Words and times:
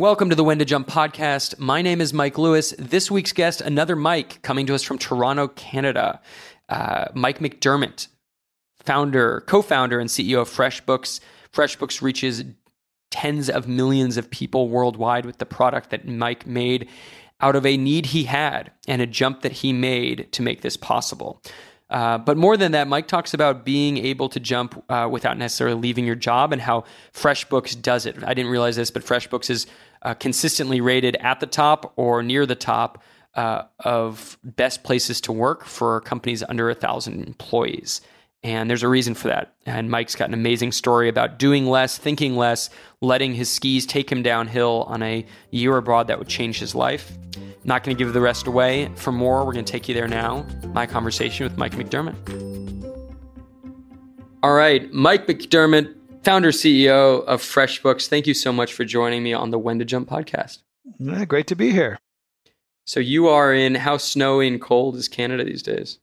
Welcome 0.00 0.30
to 0.30 0.34
the 0.34 0.42
When 0.42 0.58
to 0.60 0.64
Jump 0.64 0.88
podcast. 0.88 1.58
My 1.58 1.82
name 1.82 2.00
is 2.00 2.14
Mike 2.14 2.38
Lewis. 2.38 2.72
This 2.78 3.10
week's 3.10 3.34
guest, 3.34 3.60
another 3.60 3.94
Mike, 3.94 4.40
coming 4.40 4.64
to 4.64 4.74
us 4.74 4.82
from 4.82 4.96
Toronto, 4.96 5.48
Canada. 5.48 6.22
Uh, 6.70 7.08
Mike 7.12 7.40
McDerment, 7.40 8.08
founder, 8.82 9.42
co-founder, 9.42 10.00
and 10.00 10.08
CEO 10.08 10.40
of 10.40 10.48
FreshBooks. 10.48 11.20
FreshBooks 11.52 12.00
reaches 12.00 12.44
tens 13.10 13.50
of 13.50 13.68
millions 13.68 14.16
of 14.16 14.30
people 14.30 14.70
worldwide 14.70 15.26
with 15.26 15.36
the 15.36 15.44
product 15.44 15.90
that 15.90 16.08
Mike 16.08 16.46
made 16.46 16.88
out 17.42 17.54
of 17.54 17.66
a 17.66 17.76
need 17.76 18.06
he 18.06 18.24
had 18.24 18.72
and 18.88 19.02
a 19.02 19.06
jump 19.06 19.42
that 19.42 19.52
he 19.52 19.70
made 19.70 20.32
to 20.32 20.40
make 20.40 20.62
this 20.62 20.78
possible. 20.78 21.42
Uh, 21.90 22.16
but 22.16 22.36
more 22.36 22.56
than 22.56 22.72
that, 22.72 22.86
Mike 22.88 23.08
talks 23.08 23.34
about 23.34 23.64
being 23.64 23.98
able 23.98 24.28
to 24.28 24.40
jump 24.40 24.82
uh, 24.88 25.08
without 25.10 25.36
necessarily 25.36 25.78
leaving 25.78 26.06
your 26.06 26.14
job 26.14 26.52
and 26.52 26.62
how 26.62 26.84
FreshBooks 27.12 27.82
does 27.82 28.06
it. 28.06 28.16
I 28.24 28.32
didn't 28.32 28.50
realize 28.50 28.76
this, 28.76 28.90
but 28.90 29.04
FreshBooks 29.04 29.50
is 29.50 29.66
uh, 30.02 30.14
consistently 30.14 30.80
rated 30.80 31.16
at 31.16 31.40
the 31.40 31.46
top 31.46 31.92
or 31.96 32.22
near 32.22 32.46
the 32.46 32.54
top 32.54 33.02
uh, 33.34 33.62
of 33.80 34.38
best 34.42 34.82
places 34.82 35.20
to 35.22 35.32
work 35.32 35.64
for 35.64 36.00
companies 36.00 36.42
under 36.42 36.70
a 36.70 36.74
thousand 36.74 37.26
employees. 37.26 38.00
And 38.42 38.70
there's 38.70 38.82
a 38.82 38.88
reason 38.88 39.14
for 39.14 39.28
that. 39.28 39.54
And 39.66 39.90
Mike's 39.90 40.14
got 40.14 40.28
an 40.28 40.34
amazing 40.34 40.72
story 40.72 41.08
about 41.08 41.38
doing 41.38 41.66
less, 41.66 41.98
thinking 41.98 42.36
less, 42.36 42.70
letting 43.02 43.34
his 43.34 43.50
skis 43.50 43.84
take 43.84 44.10
him 44.10 44.22
downhill 44.22 44.84
on 44.88 45.02
a 45.02 45.26
year 45.50 45.76
abroad 45.76 46.06
that 46.08 46.18
would 46.18 46.28
change 46.28 46.58
his 46.58 46.74
life. 46.74 47.12
Not 47.64 47.84
going 47.84 47.94
to 47.94 48.02
give 48.02 48.14
the 48.14 48.20
rest 48.20 48.46
away. 48.46 48.90
For 48.96 49.12
more, 49.12 49.44
we're 49.44 49.52
going 49.52 49.66
to 49.66 49.70
take 49.72 49.88
you 49.88 49.94
there 49.94 50.08
now. 50.08 50.46
My 50.68 50.86
conversation 50.86 51.44
with 51.44 51.58
Mike 51.58 51.72
McDerment. 51.72 52.16
All 54.42 54.54
right, 54.54 54.90
Mike 54.90 55.26
McDerment, 55.26 55.94
founder 56.22 56.50
CEO 56.50 57.24
of 57.24 57.42
FreshBooks. 57.42 58.08
Thank 58.08 58.26
you 58.26 58.34
so 58.34 58.52
much 58.52 58.72
for 58.72 58.84
joining 58.84 59.22
me 59.22 59.32
on 59.32 59.50
the 59.50 59.58
When 59.58 59.78
to 59.78 59.84
Jump 59.84 60.08
podcast. 60.08 60.58
Yeah, 60.98 61.24
great 61.24 61.46
to 61.48 61.56
be 61.56 61.72
here. 61.72 61.98
So 62.86 63.00
you 63.00 63.28
are 63.28 63.52
in 63.54 63.76
how 63.76 63.98
snowy 63.98 64.48
and 64.48 64.60
cold 64.60 64.96
is 64.96 65.08
Canada 65.08 65.44
these 65.44 65.62
days? 65.62 65.98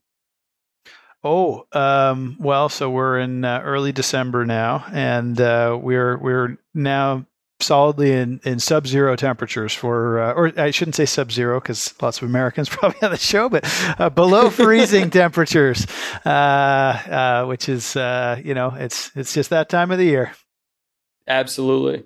Oh, 1.23 1.65
um, 1.73 2.37
well, 2.39 2.69
so 2.69 2.89
we're 2.89 3.19
in 3.19 3.43
uh, 3.43 3.61
early 3.63 3.91
December 3.91 4.45
now, 4.45 4.85
and 4.93 5.39
uh, 5.41 5.77
we're 5.81 6.17
we're 6.17 6.57
now 6.73 7.25
solidly 7.59 8.11
in, 8.11 8.39
in 8.43 8.59
sub-zero 8.59 9.15
temperatures 9.15 9.73
for, 9.73 10.19
uh, 10.19 10.33
or 10.33 10.53
I 10.57 10.71
shouldn't 10.71 10.95
say 10.95 11.05
sub-zero 11.05 11.59
because 11.59 11.93
lots 12.01 12.21
of 12.21 12.29
Americans 12.29 12.69
probably 12.69 13.01
on 13.01 13.11
the 13.11 13.17
show, 13.17 13.49
but 13.49 13.65
uh, 13.99 14.09
below 14.09 14.49
freezing 14.51 15.09
temperatures, 15.09 15.87
uh, 16.25 16.29
uh, 16.29 17.45
which 17.45 17.69
is 17.69 17.95
uh, 17.95 18.39
you 18.43 18.53
know 18.53 18.73
it's 18.77 19.11
it's 19.15 19.33
just 19.33 19.49
that 19.49 19.69
time 19.69 19.91
of 19.91 19.97
the 19.97 20.05
year. 20.05 20.33
Absolutely, 21.27 22.03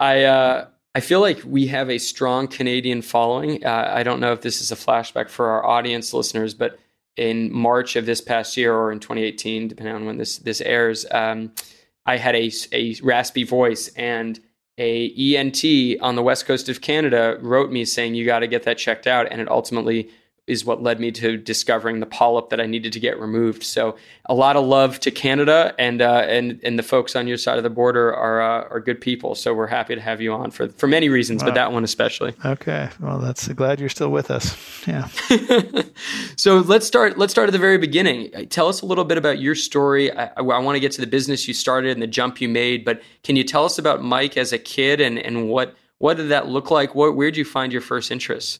I 0.00 0.24
uh, 0.24 0.66
I 0.94 1.00
feel 1.00 1.20
like 1.20 1.40
we 1.44 1.66
have 1.68 1.90
a 1.90 1.98
strong 1.98 2.48
Canadian 2.48 3.02
following. 3.02 3.64
I 3.64 4.02
don't 4.02 4.20
know 4.20 4.32
if 4.32 4.40
this 4.40 4.60
is 4.60 4.72
a 4.72 4.76
flashback 4.76 5.28
for 5.28 5.48
our 5.48 5.64
audience 5.64 6.12
listeners, 6.12 6.54
but 6.54 6.78
in 7.16 7.52
March 7.52 7.94
of 7.96 8.06
this 8.06 8.20
past 8.20 8.56
year 8.56 8.74
or 8.74 8.90
in 8.90 8.98
2018, 8.98 9.68
depending 9.68 9.94
on 9.94 10.06
when 10.06 10.16
this 10.16 10.38
this 10.38 10.60
airs. 10.60 11.06
Um, 11.10 11.52
I 12.04 12.16
had 12.16 12.34
a, 12.34 12.50
a 12.72 12.96
raspy 13.02 13.44
voice 13.44 13.88
and 13.96 14.40
a 14.82 15.14
ENT 15.16 15.64
on 16.00 16.16
the 16.16 16.22
west 16.22 16.44
coast 16.44 16.68
of 16.68 16.80
Canada 16.80 17.38
wrote 17.40 17.70
me 17.70 17.84
saying 17.84 18.14
you 18.16 18.26
got 18.26 18.40
to 18.40 18.48
get 18.48 18.64
that 18.64 18.78
checked 18.78 19.06
out, 19.06 19.28
and 19.30 19.40
it 19.40 19.48
ultimately 19.48 20.10
is 20.48 20.64
what 20.64 20.82
led 20.82 20.98
me 20.98 21.12
to 21.12 21.36
discovering 21.36 22.00
the 22.00 22.06
polyp 22.06 22.50
that 22.50 22.60
I 22.60 22.66
needed 22.66 22.92
to 22.94 23.00
get 23.00 23.18
removed. 23.20 23.62
So 23.62 23.96
a 24.26 24.34
lot 24.34 24.56
of 24.56 24.64
love 24.64 24.98
to 25.00 25.10
Canada, 25.12 25.72
and 25.78 26.02
uh, 26.02 26.24
and 26.26 26.58
and 26.64 26.76
the 26.78 26.82
folks 26.82 27.14
on 27.14 27.28
your 27.28 27.36
side 27.36 27.58
of 27.58 27.62
the 27.62 27.70
border 27.70 28.12
are 28.14 28.42
uh, 28.42 28.68
are 28.68 28.80
good 28.80 29.00
people. 29.00 29.36
So 29.36 29.54
we're 29.54 29.68
happy 29.68 29.94
to 29.94 30.00
have 30.00 30.20
you 30.20 30.32
on 30.32 30.50
for 30.50 30.68
for 30.68 30.88
many 30.88 31.08
reasons, 31.08 31.42
wow. 31.42 31.48
but 31.48 31.54
that 31.54 31.72
one 31.72 31.84
especially. 31.84 32.34
Okay, 32.44 32.88
well, 33.00 33.18
that's 33.18 33.46
glad 33.48 33.78
you're 33.78 33.88
still 33.88 34.10
with 34.10 34.30
us. 34.30 34.56
Yeah. 34.86 35.08
so 36.36 36.58
let's 36.58 36.86
start. 36.86 37.18
Let's 37.18 37.32
start 37.32 37.48
at 37.48 37.52
the 37.52 37.58
very 37.58 37.78
beginning. 37.78 38.30
Tell 38.48 38.68
us 38.68 38.82
a 38.82 38.86
little 38.86 39.04
bit 39.04 39.18
about 39.18 39.38
your 39.38 39.54
story. 39.54 40.12
I, 40.12 40.30
I, 40.36 40.42
want 40.42 40.74
to 40.74 40.80
get 40.80 40.92
to 40.92 41.00
the 41.00 41.06
business 41.06 41.46
you 41.46 41.54
started 41.54 41.92
and 41.92 42.02
the 42.02 42.06
jump 42.06 42.40
you 42.40 42.48
made, 42.48 42.84
but 42.84 43.00
can 43.22 43.36
you 43.36 43.44
tell 43.44 43.64
us 43.64 43.78
about 43.78 44.02
Mike 44.02 44.36
as 44.36 44.52
a 44.52 44.58
kid 44.58 45.00
and 45.00 45.18
and 45.18 45.48
what 45.48 45.76
what 45.98 46.16
did 46.16 46.30
that 46.30 46.48
look 46.48 46.72
like? 46.72 46.96
What 46.96 47.14
where 47.14 47.30
did 47.30 47.36
you 47.36 47.44
find 47.44 47.72
your 47.72 47.80
first 47.80 48.10
interests? 48.10 48.58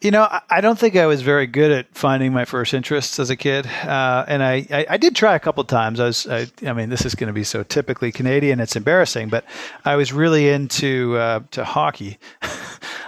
You 0.00 0.10
know, 0.10 0.28
I 0.50 0.60
don't 0.60 0.78
think 0.78 0.96
I 0.96 1.06
was 1.06 1.22
very 1.22 1.46
good 1.46 1.70
at 1.70 1.86
finding 1.94 2.32
my 2.32 2.44
first 2.44 2.74
interests 2.74 3.18
as 3.18 3.30
a 3.30 3.36
kid, 3.36 3.66
uh, 3.66 4.24
and 4.28 4.42
I, 4.42 4.66
I, 4.70 4.86
I, 4.90 4.96
did 4.96 5.16
try 5.16 5.34
a 5.34 5.38
couple 5.38 5.64
times. 5.64 6.00
I 6.00 6.04
was, 6.04 6.26
I, 6.26 6.46
I 6.66 6.72
mean, 6.72 6.90
this 6.90 7.04
is 7.06 7.14
going 7.14 7.28
to 7.28 7.32
be 7.32 7.44
so 7.44 7.62
typically 7.62 8.12
Canadian, 8.12 8.60
it's 8.60 8.76
embarrassing, 8.76 9.28
but 9.28 9.44
I 9.84 9.96
was 9.96 10.12
really 10.12 10.48
into 10.48 11.16
uh, 11.16 11.40
to 11.52 11.64
hockey. 11.64 12.18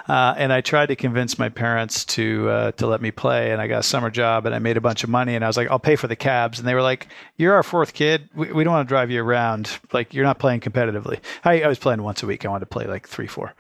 Uh, 0.09 0.35
and 0.37 0.53
I 0.53 0.61
tried 0.61 0.87
to 0.87 0.97
convince 0.97 1.39
my 1.39 1.49
parents 1.49 2.05
to 2.07 2.49
uh, 2.49 2.73
to 2.73 2.87
let 2.87 3.01
me 3.01 3.11
play. 3.11 3.51
And 3.51 3.61
I 3.61 3.67
got 3.67 3.81
a 3.81 3.83
summer 3.83 4.11
job, 4.11 4.47
and 4.47 4.55
I 4.55 4.59
made 4.59 4.77
a 4.77 4.81
bunch 4.81 5.05
of 5.05 5.11
money. 5.11 5.35
And 5.35 5.45
I 5.45 5.49
was 5.49 5.57
like, 5.57 5.71
"I'll 5.71 5.79
pay 5.79 5.97
for 5.97 6.07
the 6.07 6.17
cabs." 6.17 6.59
And 6.59 6.67
they 6.67 6.75
were 6.75 6.83
like, 6.83 7.09
"You're 7.37 7.55
our 7.55 7.63
fourth 7.63 7.93
kid. 7.93 8.29
We, 8.35 8.53
we 8.53 8.65
don't 8.65 8.73
want 8.73 8.89
to 8.89 8.93
drive 8.93 9.11
you 9.11 9.23
around. 9.23 9.71
Like 9.93 10.15
you're 10.15 10.25
not 10.25 10.39
playing 10.39 10.61
competitively." 10.61 11.21
I, 11.45 11.63
I 11.63 11.69
was 11.69 11.79
playing 11.79 12.03
once 12.03 12.23
a 12.23 12.27
week. 12.27 12.45
I 12.45 12.49
wanted 12.49 12.61
to 12.61 12.67
play 12.67 12.87
like 12.87 13.09
three, 13.09 13.27
four. 13.27 13.55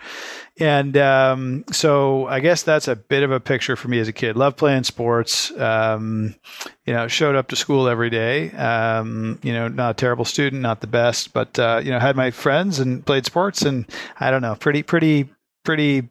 And 0.59 0.97
um, 0.97 1.65
so 1.71 2.27
I 2.27 2.41
guess 2.41 2.63
that's 2.63 2.89
a 2.89 2.97
bit 2.97 3.23
of 3.23 3.31
a 3.31 3.41
picture 3.41 3.77
for 3.77 3.89
me 3.89 3.99
as 3.99 4.09
a 4.09 4.13
kid. 4.13 4.37
Love 4.37 4.57
playing 4.57 4.84
sports. 4.84 5.51
Um, 5.59 6.34
you 6.87 6.95
know, 6.95 7.09
showed 7.09 7.34
up 7.34 7.49
to 7.49 7.57
school 7.57 7.89
every 7.89 8.11
day. 8.11 8.53
Um, 8.53 9.39
you 9.43 9.53
know, 9.53 9.69
not 9.69 9.91
a 9.91 9.95
terrible 9.95 10.25
student, 10.25 10.63
not 10.63 10.81
the 10.81 10.87
best, 10.87 11.33
but 11.33 11.59
uh, 11.59 11.81
you 11.84 11.91
know, 11.91 11.99
had 11.99 12.17
my 12.17 12.31
friends 12.31 12.78
and 12.78 13.05
played 13.05 13.27
sports. 13.27 13.63
And 13.63 13.87
I 14.21 14.31
don't 14.31 14.43
know, 14.43 14.55
pretty, 14.55 14.83
pretty, 14.83 15.28
pretty 15.65 16.09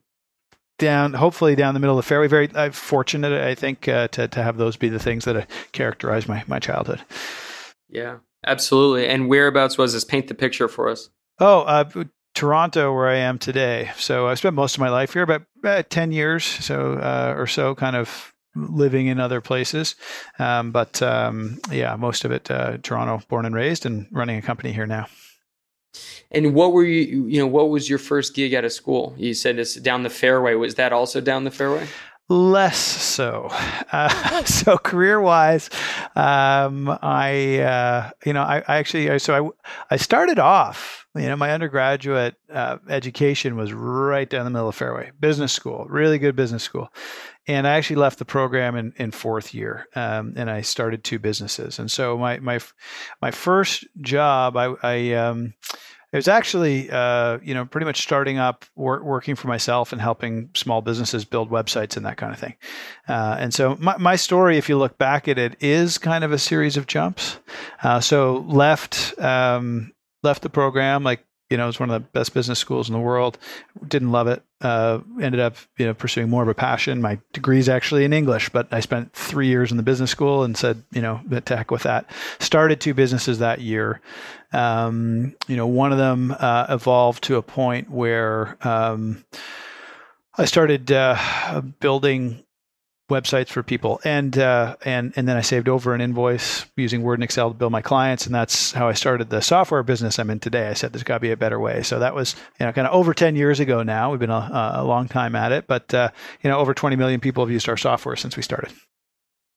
down, 0.78 1.14
hopefully 1.14 1.56
down 1.56 1.74
the 1.74 1.80
middle 1.80 1.98
of 1.98 2.04
the 2.04 2.08
fairway. 2.08 2.28
Very 2.28 2.50
uh, 2.54 2.72
fortunate, 2.72 3.34
I 3.34 3.56
think, 3.56 3.88
uh, 3.88 4.08
to 4.10 4.28
to 4.28 4.44
have 4.44 4.58
those 4.58 4.78
be 4.78 4.90
the 4.90 5.00
things 5.00 5.26
that 5.26 5.36
uh, 5.36 5.46
characterize 5.72 6.28
my 6.28 6.44
my 6.48 6.60
childhood. 6.60 7.02
Yeah, 7.90 8.18
absolutely. 8.46 9.08
And 9.08 9.30
whereabouts 9.30 9.78
was 9.78 9.94
this? 9.94 10.04
Paint 10.04 10.28
the 10.28 10.36
picture 10.36 10.68
for 10.68 10.90
us. 10.90 11.10
Oh, 11.40 11.62
uh, 11.62 11.90
Toronto, 12.34 12.94
where 12.94 13.08
I 13.08 13.18
am 13.18 13.40
today. 13.40 13.92
So 13.98 14.28
I 14.28 14.36
spent 14.36 14.56
most 14.56 14.76
of 14.76 14.82
my 14.82 14.90
life 14.90 15.14
here, 15.14 15.24
about, 15.24 15.44
about 15.60 15.90
ten 15.90 16.12
years, 16.12 16.44
so 16.44 16.94
uh, 16.94 17.34
or 17.38 17.48
so, 17.48 17.76
kind 17.76 17.96
of 17.96 18.34
living 18.56 19.08
in 19.08 19.20
other 19.20 19.42
places. 19.42 19.96
Um, 20.40 20.72
but 20.72 21.02
um, 21.02 21.60
yeah, 21.72 21.96
most 21.96 22.26
of 22.26 22.32
it 22.32 22.50
uh, 22.50 22.78
Toronto, 22.82 23.22
born 23.28 23.46
and 23.46 23.56
raised, 23.56 23.86
and 23.86 24.08
running 24.12 24.38
a 24.38 24.42
company 24.42 24.72
here 24.72 24.86
now. 24.86 25.08
And 26.32 26.54
what 26.54 26.74
were 26.74 26.84
you, 26.84 27.28
you 27.28 27.40
know, 27.40 27.48
what 27.48 27.70
was 27.70 27.90
your 27.90 28.00
first 28.00 28.34
gig 28.34 28.54
out 28.54 28.66
of 28.66 28.72
school? 28.72 29.14
You 29.18 29.34
said 29.34 29.60
it's 29.60 29.76
down 29.76 30.04
the 30.04 30.10
fairway. 30.10 30.56
Was 30.56 30.76
that 30.76 30.94
also 30.94 31.22
down 31.22 31.44
the 31.44 31.52
fairway? 31.52 31.88
Less 32.28 32.78
so. 32.78 33.50
Uh, 33.92 34.44
so 34.44 34.78
career 34.78 35.22
wise, 35.22 35.70
um, 36.18 36.90
I, 37.02 37.60
uh, 37.60 38.10
you 38.26 38.34
know, 38.34 38.42
I, 38.42 38.62
I, 38.68 38.78
actually, 38.78 39.18
so 39.20 39.54
I, 39.56 39.94
I 39.94 39.96
started 39.96 40.38
off, 40.38 41.06
you 41.16 41.28
know, 41.28 41.38
my 41.38 41.52
undergraduate 41.52 42.36
uh, 42.52 42.80
education 42.90 43.56
was 43.56 43.72
right 43.72 44.30
down 44.30 44.44
the 44.44 44.50
middle 44.52 44.68
of 44.68 44.76
fairway, 44.76 45.12
business 45.18 45.54
school, 45.54 45.86
really 45.88 46.18
good 46.18 46.36
business 46.36 46.64
school. 46.64 46.90
And 47.48 47.68
I 47.68 47.76
actually 47.76 47.98
left 47.98 48.20
the 48.20 48.26
program 48.26 48.76
in, 48.76 48.92
in 48.98 49.12
fourth 49.12 49.54
year, 49.54 49.88
um, 49.96 50.34
and 50.36 50.50
I 50.50 50.62
started 50.62 51.06
two 51.06 51.20
businesses. 51.20 51.80
And 51.80 51.90
so 51.90 52.18
my 52.18 52.40
my 52.40 52.60
my 53.22 53.32
first 53.32 53.86
job, 54.02 54.58
I, 54.58 54.74
I 54.84 55.14
um, 55.14 55.54
it 56.16 56.20
was 56.20 56.30
actually, 56.30 56.90
uh, 56.90 57.40
you 57.44 57.54
know, 57.54 57.66
pretty 57.66 57.84
much 57.84 58.02
starting 58.02 58.38
up, 58.38 58.64
wor- 58.74 59.04
working 59.04 59.36
for 59.36 59.50
myself 59.50 59.92
and 59.92 60.00
helping 60.00 60.50
small 60.54 60.82
businesses 60.82 61.26
build 61.26 61.50
websites 61.50 61.98
and 61.98 62.06
that 62.06 62.16
kind 62.16 62.32
of 62.32 62.40
thing. 62.40 62.56
Uh, 63.06 63.36
and 63.38 63.54
so 63.54 63.76
my, 63.82 63.98
my 63.98 64.16
story, 64.16 64.58
if 64.58 64.70
you 64.70 64.78
look 64.78 64.98
back 64.98 65.28
at 65.28 65.38
it, 65.38 65.58
is 65.60 65.98
kind 65.98 66.24
of 66.24 66.32
a 66.32 66.38
series 66.38 66.78
of 66.78 66.88
jumps. 66.88 67.38
Uh, 67.84 68.00
so 68.00 68.46
left 68.48 69.14
um, 69.20 69.92
left 70.24 70.42
the 70.42 70.50
program 70.50 71.04
like 71.04 71.25
you 71.50 71.58
know, 71.58 71.64
it 71.64 71.68
was 71.68 71.80
one 71.80 71.92
of 71.92 72.02
the 72.02 72.08
best 72.10 72.34
business 72.34 72.58
schools 72.58 72.90
in 72.90 72.94
the 72.94 73.00
world. 73.00 73.38
Didn't 73.88 74.12
love 74.12 74.28
it. 74.28 74.44
Uh, 74.62 75.00
ended 75.22 75.40
up, 75.40 75.56
you 75.78 75.86
know, 75.86 75.94
pursuing 75.94 76.30
more 76.30 76.42
of 76.42 76.50
a 76.50 76.56
passion. 76.56 77.02
My 77.02 77.20
degree 77.34 77.60
is 77.60 77.70
actually 77.70 78.04
in 78.04 78.14
English, 78.14 78.50
but 78.50 78.68
I 78.72 78.80
spent 78.80 79.14
three 79.14 79.48
years 79.48 79.70
in 79.70 79.78
the 79.78 79.84
business 79.84 80.10
school 80.10 80.44
and 80.44 80.58
said, 80.58 80.82
you 80.92 81.02
know, 81.02 81.22
to 81.46 81.58
heck 81.58 81.70
with 81.70 81.84
that. 81.84 82.10
Started 82.40 82.82
two 82.82 82.94
businesses 82.94 83.40
that 83.40 83.62
year. 83.62 84.02
Um, 84.54 85.36
you 85.48 85.56
know, 85.56 85.68
one 85.68 85.92
of 85.92 85.98
them 85.98 86.36
uh, 86.40 86.66
evolved 86.70 87.24
to 87.26 87.36
a 87.36 87.44
point 87.44 87.92
where 87.92 88.58
um, 88.66 89.24
I 90.38 90.46
started 90.46 90.92
uh, 90.92 91.62
building 91.80 92.45
websites 93.10 93.50
for 93.50 93.62
people 93.62 94.00
and 94.04 94.38
uh, 94.38 94.76
and 94.84 95.14
and 95.16 95.28
then 95.28 95.38
I 95.38 95.42
saved 95.42 95.70
over 95.70 95.94
an 95.94 96.02
invoice 96.02 96.66
using 96.76 97.04
Word 97.04 97.16
and 97.16 97.24
Excel 97.24 97.50
to 97.50 97.56
bill 97.56 97.70
my 97.70 97.82
clients 97.82 98.26
and 98.26 98.34
that's 98.34 98.72
how 98.72 98.88
I 98.88 98.94
started 98.94 99.30
the 99.30 99.42
software 99.42 99.84
business 99.84 100.18
I'm 100.18 100.30
in 100.30 100.40
today. 100.40 100.68
I 100.68 100.74
said 100.74 100.92
there's 100.92 101.04
got 101.04 101.16
to 101.16 101.20
be 101.20 101.32
a 101.32 101.38
better 101.38 101.60
way. 101.60 101.84
So 101.84 102.00
that 102.00 102.16
was 102.16 102.36
you 102.60 102.66
know 102.66 102.72
kind 102.72 102.88
of 102.88 102.94
over 102.94 103.14
10 103.14 103.36
years 103.36 103.60
ago 103.60 103.84
now. 103.84 104.12
We've 104.12 104.20
been 104.20 104.30
a, 104.30 104.74
a 104.76 104.84
long 104.84 105.08
time 105.08 105.36
at 105.36 105.52
it, 105.52 105.68
but 105.68 105.94
uh, 105.94 106.10
you 106.42 106.50
know 106.50 106.58
over 106.58 106.74
20 106.74 106.96
million 106.96 107.20
people 107.20 107.46
have 107.46 107.52
used 107.52 107.70
our 107.70 107.78
software 107.78 108.16
since 108.16 108.36
we 108.36 108.44
started. 108.44 108.74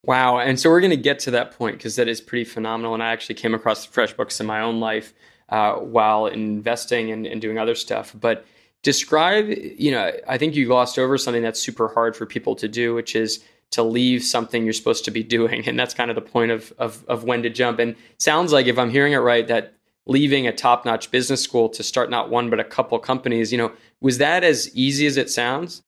Wow, 0.05 0.39
and 0.39 0.59
so 0.59 0.71
we're 0.71 0.81
going 0.81 0.91
to 0.91 0.97
get 0.97 1.19
to 1.21 1.33
that 1.33 1.53
point 1.53 1.77
because 1.77 1.97
that 1.97 2.09
is 2.09 2.21
pretty 2.21 2.45
phenomenal. 2.45 2.95
And 2.95 3.03
I 3.03 3.11
actually 3.11 3.35
came 3.35 3.55
across 3.55 3.87
FreshBooks 3.87 4.41
in 4.41 4.47
my 4.47 4.61
own 4.61 4.81
life 4.81 5.12
uh, 5.49 5.75
while 5.75 6.27
investing 6.27 7.11
and, 7.11 7.27
and 7.27 7.41
doing 7.41 7.59
other 7.59 7.75
stuff, 7.75 8.15
but 8.19 8.45
describe, 8.83 9.49
you 9.49 9.91
know, 9.91 10.13
I 10.27 10.39
think 10.39 10.55
you 10.55 10.67
glossed 10.67 10.99
over 10.99 11.19
something 11.19 11.43
that's 11.43 11.61
super 11.61 11.89
hard 11.89 12.17
for 12.17 12.27
people 12.27 12.55
to 12.57 12.69
do, 12.69 12.95
which 12.95 13.17
is 13.17 13.43
to 13.71 13.83
leave 13.83 14.23
something 14.23 14.65
you're 14.65 14.73
supposed 14.73 15.05
to 15.05 15.11
be 15.11 15.23
doing. 15.23 15.67
And 15.69 15.79
that's 15.79 15.95
kind 15.95 16.11
of 16.11 16.15
the 16.15 16.23
point 16.23 16.53
of, 16.53 16.73
of, 16.79 17.05
of 17.07 17.25
when 17.25 17.43
to 17.43 17.51
jump. 17.51 17.79
And 17.79 17.97
sounds 18.19 18.53
like, 18.53 18.67
if 18.67 18.79
I'm 18.79 18.91
hearing 18.91 19.13
it 19.13 19.19
right, 19.19 19.47
that 19.49 19.75
leaving 20.07 20.47
a 20.47 20.53
top 20.53 20.85
notch 20.85 21.11
business 21.11 21.43
school 21.43 21.69
to 21.69 21.83
start 21.83 22.09
not 22.11 22.31
one, 22.31 22.49
but 22.51 22.61
a 22.61 22.65
couple 22.65 22.99
companies, 22.99 23.53
you 23.53 23.59
know, 23.59 23.73
was 24.01 24.19
that 24.19 24.43
as 24.43 24.75
easy 24.75 25.07
as 25.07 25.17
it 25.17 25.31
sounds? 25.31 25.83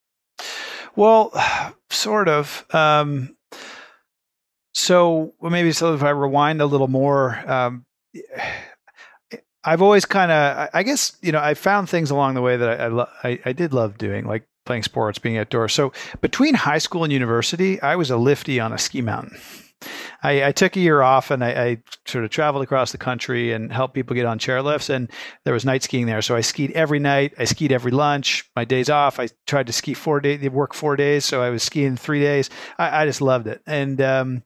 Well, 0.94 1.32
sort 1.90 2.28
of. 2.28 2.66
Um, 2.70 3.36
so 4.74 5.34
maybe 5.40 5.72
so 5.72 5.94
if 5.94 6.02
I 6.02 6.10
rewind 6.10 6.60
a 6.60 6.66
little 6.66 6.88
more, 6.88 7.42
um, 7.50 7.84
I've 9.64 9.82
always 9.82 10.04
kind 10.04 10.32
of, 10.32 10.70
I 10.72 10.82
guess, 10.82 11.16
you 11.20 11.32
know, 11.32 11.40
I 11.40 11.54
found 11.54 11.88
things 11.88 12.10
along 12.10 12.34
the 12.34 12.42
way 12.42 12.56
that 12.56 12.80
I, 12.80 12.84
I, 12.84 12.88
lo- 12.88 13.08
I, 13.22 13.38
I, 13.44 13.52
did 13.52 13.74
love 13.74 13.98
doing, 13.98 14.26
like 14.26 14.44
playing 14.64 14.84
sports, 14.84 15.18
being 15.18 15.36
outdoors. 15.36 15.74
So 15.74 15.92
between 16.20 16.54
high 16.54 16.78
school 16.78 17.04
and 17.04 17.12
university, 17.12 17.80
I 17.82 17.96
was 17.96 18.10
a 18.10 18.16
lifty 18.16 18.58
on 18.58 18.72
a 18.72 18.78
ski 18.78 19.02
mountain. 19.02 19.38
I, 20.22 20.44
I, 20.44 20.52
took 20.52 20.76
a 20.76 20.80
year 20.80 21.00
off 21.02 21.30
and 21.30 21.42
I, 21.42 21.50
I, 21.50 21.76
sort 22.06 22.24
of 22.24 22.30
traveled 22.30 22.62
across 22.62 22.92
the 22.92 22.98
country 22.98 23.52
and 23.52 23.72
helped 23.72 23.94
people 23.94 24.14
get 24.14 24.26
on 24.26 24.38
chairlifts. 24.38 24.90
And 24.90 25.10
there 25.44 25.54
was 25.54 25.64
night 25.64 25.82
skiing 25.82 26.06
there, 26.06 26.22
so 26.22 26.36
I 26.36 26.40
skied 26.40 26.72
every 26.72 26.98
night. 26.98 27.34
I 27.38 27.44
skied 27.44 27.72
every 27.72 27.92
lunch. 27.92 28.50
My 28.56 28.64
days 28.64 28.90
off, 28.90 29.18
I 29.18 29.28
tried 29.46 29.68
to 29.68 29.72
ski 29.72 29.94
four 29.94 30.20
days, 30.20 30.48
work 30.50 30.74
four 30.74 30.96
days, 30.96 31.24
so 31.24 31.42
I 31.42 31.50
was 31.50 31.62
skiing 31.62 31.96
three 31.96 32.20
days. 32.20 32.50
I, 32.78 33.02
I 33.02 33.06
just 33.06 33.20
loved 33.20 33.46
it. 33.46 33.62
And 33.66 34.00
um, 34.00 34.42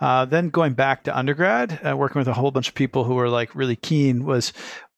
uh, 0.00 0.24
then 0.24 0.48
going 0.48 0.74
back 0.74 1.04
to 1.04 1.16
undergrad, 1.16 1.80
uh, 1.86 1.96
working 1.96 2.18
with 2.18 2.28
a 2.28 2.34
whole 2.34 2.50
bunch 2.50 2.68
of 2.68 2.74
people 2.74 3.04
who 3.04 3.14
were 3.14 3.28
like 3.28 3.54
really 3.54 3.76
keen 3.76 4.24
was 4.24 4.52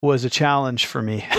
was 0.04 0.22
a 0.24 0.30
challenge 0.30 0.84
for 0.84 1.00
me 1.00 1.26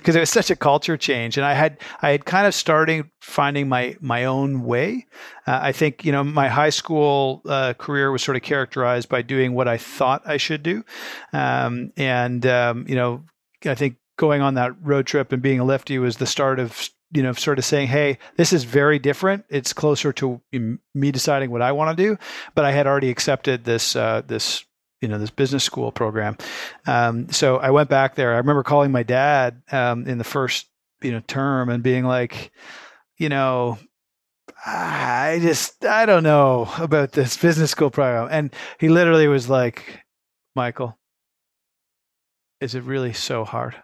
because 0.00 0.16
it 0.16 0.20
was 0.20 0.30
such 0.30 0.50
a 0.50 0.56
culture 0.56 0.96
change 0.96 1.36
and 1.36 1.44
i 1.44 1.52
had 1.52 1.78
i 2.02 2.10
had 2.10 2.24
kind 2.24 2.46
of 2.46 2.54
started 2.54 3.08
finding 3.20 3.68
my 3.68 3.96
my 4.00 4.24
own 4.24 4.64
way. 4.64 5.06
Uh, 5.46 5.58
i 5.62 5.72
think 5.72 6.04
you 6.04 6.12
know 6.12 6.24
my 6.24 6.48
high 6.48 6.70
school 6.70 7.42
uh, 7.46 7.72
career 7.74 8.10
was 8.10 8.22
sort 8.22 8.36
of 8.36 8.42
characterized 8.42 9.08
by 9.08 9.22
doing 9.22 9.54
what 9.54 9.68
i 9.68 9.76
thought 9.76 10.22
i 10.26 10.36
should 10.36 10.62
do. 10.62 10.84
Um, 11.32 11.92
and 11.96 12.44
um, 12.46 12.86
you 12.88 12.94
know 12.94 13.22
i 13.64 13.74
think 13.74 13.96
going 14.16 14.42
on 14.42 14.54
that 14.54 14.72
road 14.82 15.06
trip 15.06 15.32
and 15.32 15.42
being 15.42 15.60
a 15.60 15.64
lifty 15.64 15.98
was 15.98 16.16
the 16.16 16.26
start 16.26 16.58
of 16.58 16.90
you 17.12 17.22
know 17.22 17.32
sort 17.32 17.58
of 17.58 17.64
saying 17.64 17.88
hey 17.88 18.18
this 18.36 18.52
is 18.52 18.64
very 18.64 18.98
different. 18.98 19.44
It's 19.48 19.72
closer 19.72 20.12
to 20.14 20.40
me 20.52 21.10
deciding 21.10 21.50
what 21.50 21.62
i 21.62 21.72
want 21.72 21.96
to 21.96 22.02
do. 22.02 22.18
But 22.54 22.64
i 22.64 22.72
had 22.72 22.86
already 22.86 23.10
accepted 23.10 23.64
this 23.64 23.96
uh, 23.96 24.22
this 24.26 24.64
you 25.00 25.08
know 25.08 25.18
this 25.18 25.30
business 25.30 25.64
school 25.64 25.92
program. 25.92 26.36
Um, 26.86 27.30
so 27.30 27.56
I 27.56 27.70
went 27.70 27.88
back 27.88 28.14
there. 28.14 28.34
I 28.34 28.38
remember 28.38 28.62
calling 28.62 28.92
my 28.92 29.02
dad 29.02 29.62
um, 29.72 30.06
in 30.06 30.18
the 30.18 30.24
first 30.24 30.66
you 31.02 31.12
know 31.12 31.20
term 31.26 31.68
and 31.68 31.82
being 31.82 32.04
like, 32.04 32.52
you 33.16 33.28
know, 33.28 33.78
I 34.64 35.38
just 35.40 35.84
I 35.84 36.06
don't 36.06 36.22
know 36.22 36.70
about 36.78 37.12
this 37.12 37.36
business 37.36 37.70
school 37.70 37.90
program. 37.90 38.28
And 38.30 38.54
he 38.78 38.88
literally 38.88 39.28
was 39.28 39.48
like, 39.48 40.00
Michael, 40.54 40.98
is 42.60 42.74
it 42.74 42.82
really 42.84 43.12
so 43.12 43.44
hard? 43.44 43.74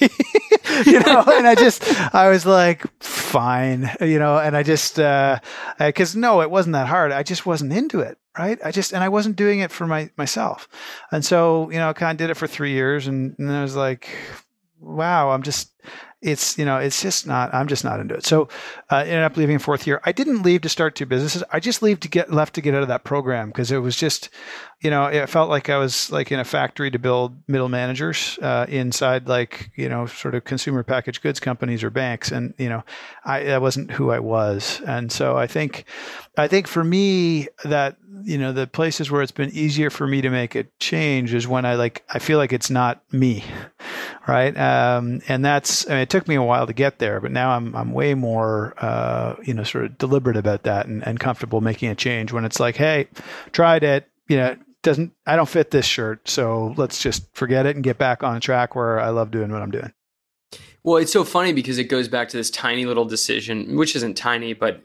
you 0.86 1.00
know, 1.00 1.24
and 1.26 1.46
I 1.46 1.54
just, 1.54 1.82
I 2.14 2.30
was 2.30 2.46
like, 2.46 2.84
fine, 3.02 3.90
you 4.00 4.18
know, 4.18 4.38
and 4.38 4.56
I 4.56 4.62
just, 4.62 4.98
uh, 4.98 5.38
cause 5.78 6.16
no, 6.16 6.40
it 6.40 6.50
wasn't 6.50 6.74
that 6.74 6.86
hard. 6.86 7.12
I 7.12 7.22
just 7.22 7.46
wasn't 7.46 7.72
into 7.72 8.00
it. 8.00 8.18
Right. 8.38 8.58
I 8.64 8.70
just, 8.70 8.92
and 8.92 9.04
I 9.04 9.10
wasn't 9.10 9.36
doing 9.36 9.60
it 9.60 9.70
for 9.70 9.86
my, 9.86 10.10
myself. 10.16 10.66
And 11.10 11.22
so, 11.22 11.70
you 11.70 11.76
know, 11.76 11.90
I 11.90 11.92
kind 11.92 12.12
of 12.12 12.16
did 12.16 12.30
it 12.30 12.36
for 12.38 12.46
three 12.46 12.72
years 12.72 13.06
and, 13.06 13.36
and 13.38 13.52
I 13.52 13.60
was 13.60 13.76
like, 13.76 14.08
wow, 14.80 15.30
I'm 15.30 15.42
just, 15.42 15.70
it's 16.22 16.56
you 16.56 16.64
know 16.64 16.78
it's 16.78 17.02
just 17.02 17.26
not 17.26 17.52
i'm 17.52 17.66
just 17.66 17.84
not 17.84 18.00
into 18.00 18.14
it. 18.14 18.24
So 18.24 18.48
uh, 18.90 18.98
ended 18.98 19.24
up 19.24 19.36
leaving 19.36 19.58
fourth 19.58 19.86
year. 19.86 20.00
I 20.04 20.12
didn't 20.12 20.42
leave 20.42 20.60
to 20.62 20.68
start 20.68 20.94
two 20.94 21.06
businesses. 21.06 21.42
I 21.50 21.60
just 21.60 21.82
leave 21.82 22.00
to 22.00 22.08
get 22.08 22.32
left 22.32 22.54
to 22.54 22.60
get 22.60 22.74
out 22.74 22.82
of 22.82 22.88
that 22.88 23.04
program 23.04 23.48
because 23.48 23.72
it 23.72 23.78
was 23.78 23.96
just 23.96 24.30
you 24.80 24.90
know 24.90 25.06
it 25.06 25.28
felt 25.28 25.48
like 25.48 25.68
i 25.68 25.76
was 25.76 26.10
like 26.10 26.32
in 26.32 26.38
a 26.40 26.44
factory 26.44 26.90
to 26.90 26.98
build 26.98 27.36
middle 27.48 27.68
managers 27.68 28.38
uh, 28.42 28.66
inside 28.68 29.28
like 29.28 29.70
you 29.76 29.88
know 29.88 30.06
sort 30.06 30.34
of 30.34 30.44
consumer 30.44 30.82
packaged 30.82 31.22
goods 31.22 31.40
companies 31.40 31.82
or 31.82 31.90
banks. 31.90 32.30
And 32.30 32.54
you 32.56 32.68
know 32.68 32.84
i 33.24 33.42
that 33.42 33.60
wasn't 33.60 33.90
who 33.90 34.10
i 34.10 34.18
was. 34.18 34.80
And 34.86 35.10
so 35.10 35.36
i 35.36 35.46
think 35.46 35.84
i 36.38 36.46
think 36.46 36.68
for 36.68 36.84
me 36.84 37.48
that 37.64 37.96
you 38.24 38.38
know 38.38 38.52
the 38.52 38.66
places 38.66 39.10
where 39.10 39.22
it's 39.22 39.32
been 39.32 39.50
easier 39.50 39.90
for 39.90 40.06
me 40.06 40.20
to 40.20 40.30
make 40.30 40.54
a 40.54 40.64
change 40.78 41.34
is 41.34 41.48
when 41.48 41.64
i 41.64 41.74
like 41.74 42.04
i 42.10 42.18
feel 42.18 42.38
like 42.38 42.52
it's 42.52 42.70
not 42.70 43.02
me 43.12 43.42
right 44.26 44.56
um, 44.56 45.20
and 45.28 45.44
that's 45.44 45.86
I 45.88 45.90
mean, 45.90 45.98
it 46.00 46.10
took 46.10 46.28
me 46.28 46.34
a 46.36 46.42
while 46.42 46.66
to 46.66 46.72
get 46.72 46.98
there, 46.98 47.20
but 47.20 47.32
now 47.32 47.50
I'm 47.50 47.74
I'm 47.74 47.92
way 47.92 48.14
more 48.14 48.74
uh, 48.78 49.36
you 49.42 49.54
know 49.54 49.64
sort 49.64 49.84
of 49.84 49.98
deliberate 49.98 50.36
about 50.36 50.62
that 50.64 50.86
and, 50.86 51.06
and 51.06 51.18
comfortable 51.18 51.60
making 51.60 51.90
a 51.90 51.94
change 51.94 52.32
when 52.32 52.44
it's 52.44 52.60
like, 52.60 52.76
hey, 52.76 53.08
tried 53.52 53.82
it, 53.82 54.08
you 54.28 54.36
know, 54.36 54.56
doesn't 54.82 55.12
I 55.26 55.36
don't 55.36 55.48
fit 55.48 55.70
this 55.70 55.86
shirt, 55.86 56.28
so 56.28 56.74
let's 56.76 57.02
just 57.02 57.24
forget 57.34 57.66
it 57.66 57.74
and 57.74 57.84
get 57.84 57.98
back 57.98 58.22
on 58.22 58.36
a 58.36 58.40
track 58.40 58.74
where 58.74 59.00
I 59.00 59.10
love 59.10 59.30
doing 59.30 59.50
what 59.50 59.62
I'm 59.62 59.70
doing. 59.70 59.92
Well, 60.84 60.96
it's 60.96 61.12
so 61.12 61.24
funny 61.24 61.52
because 61.52 61.78
it 61.78 61.84
goes 61.84 62.08
back 62.08 62.28
to 62.30 62.36
this 62.36 62.50
tiny 62.50 62.86
little 62.86 63.04
decision, 63.04 63.76
which 63.76 63.94
isn't 63.94 64.16
tiny, 64.16 64.52
but 64.52 64.82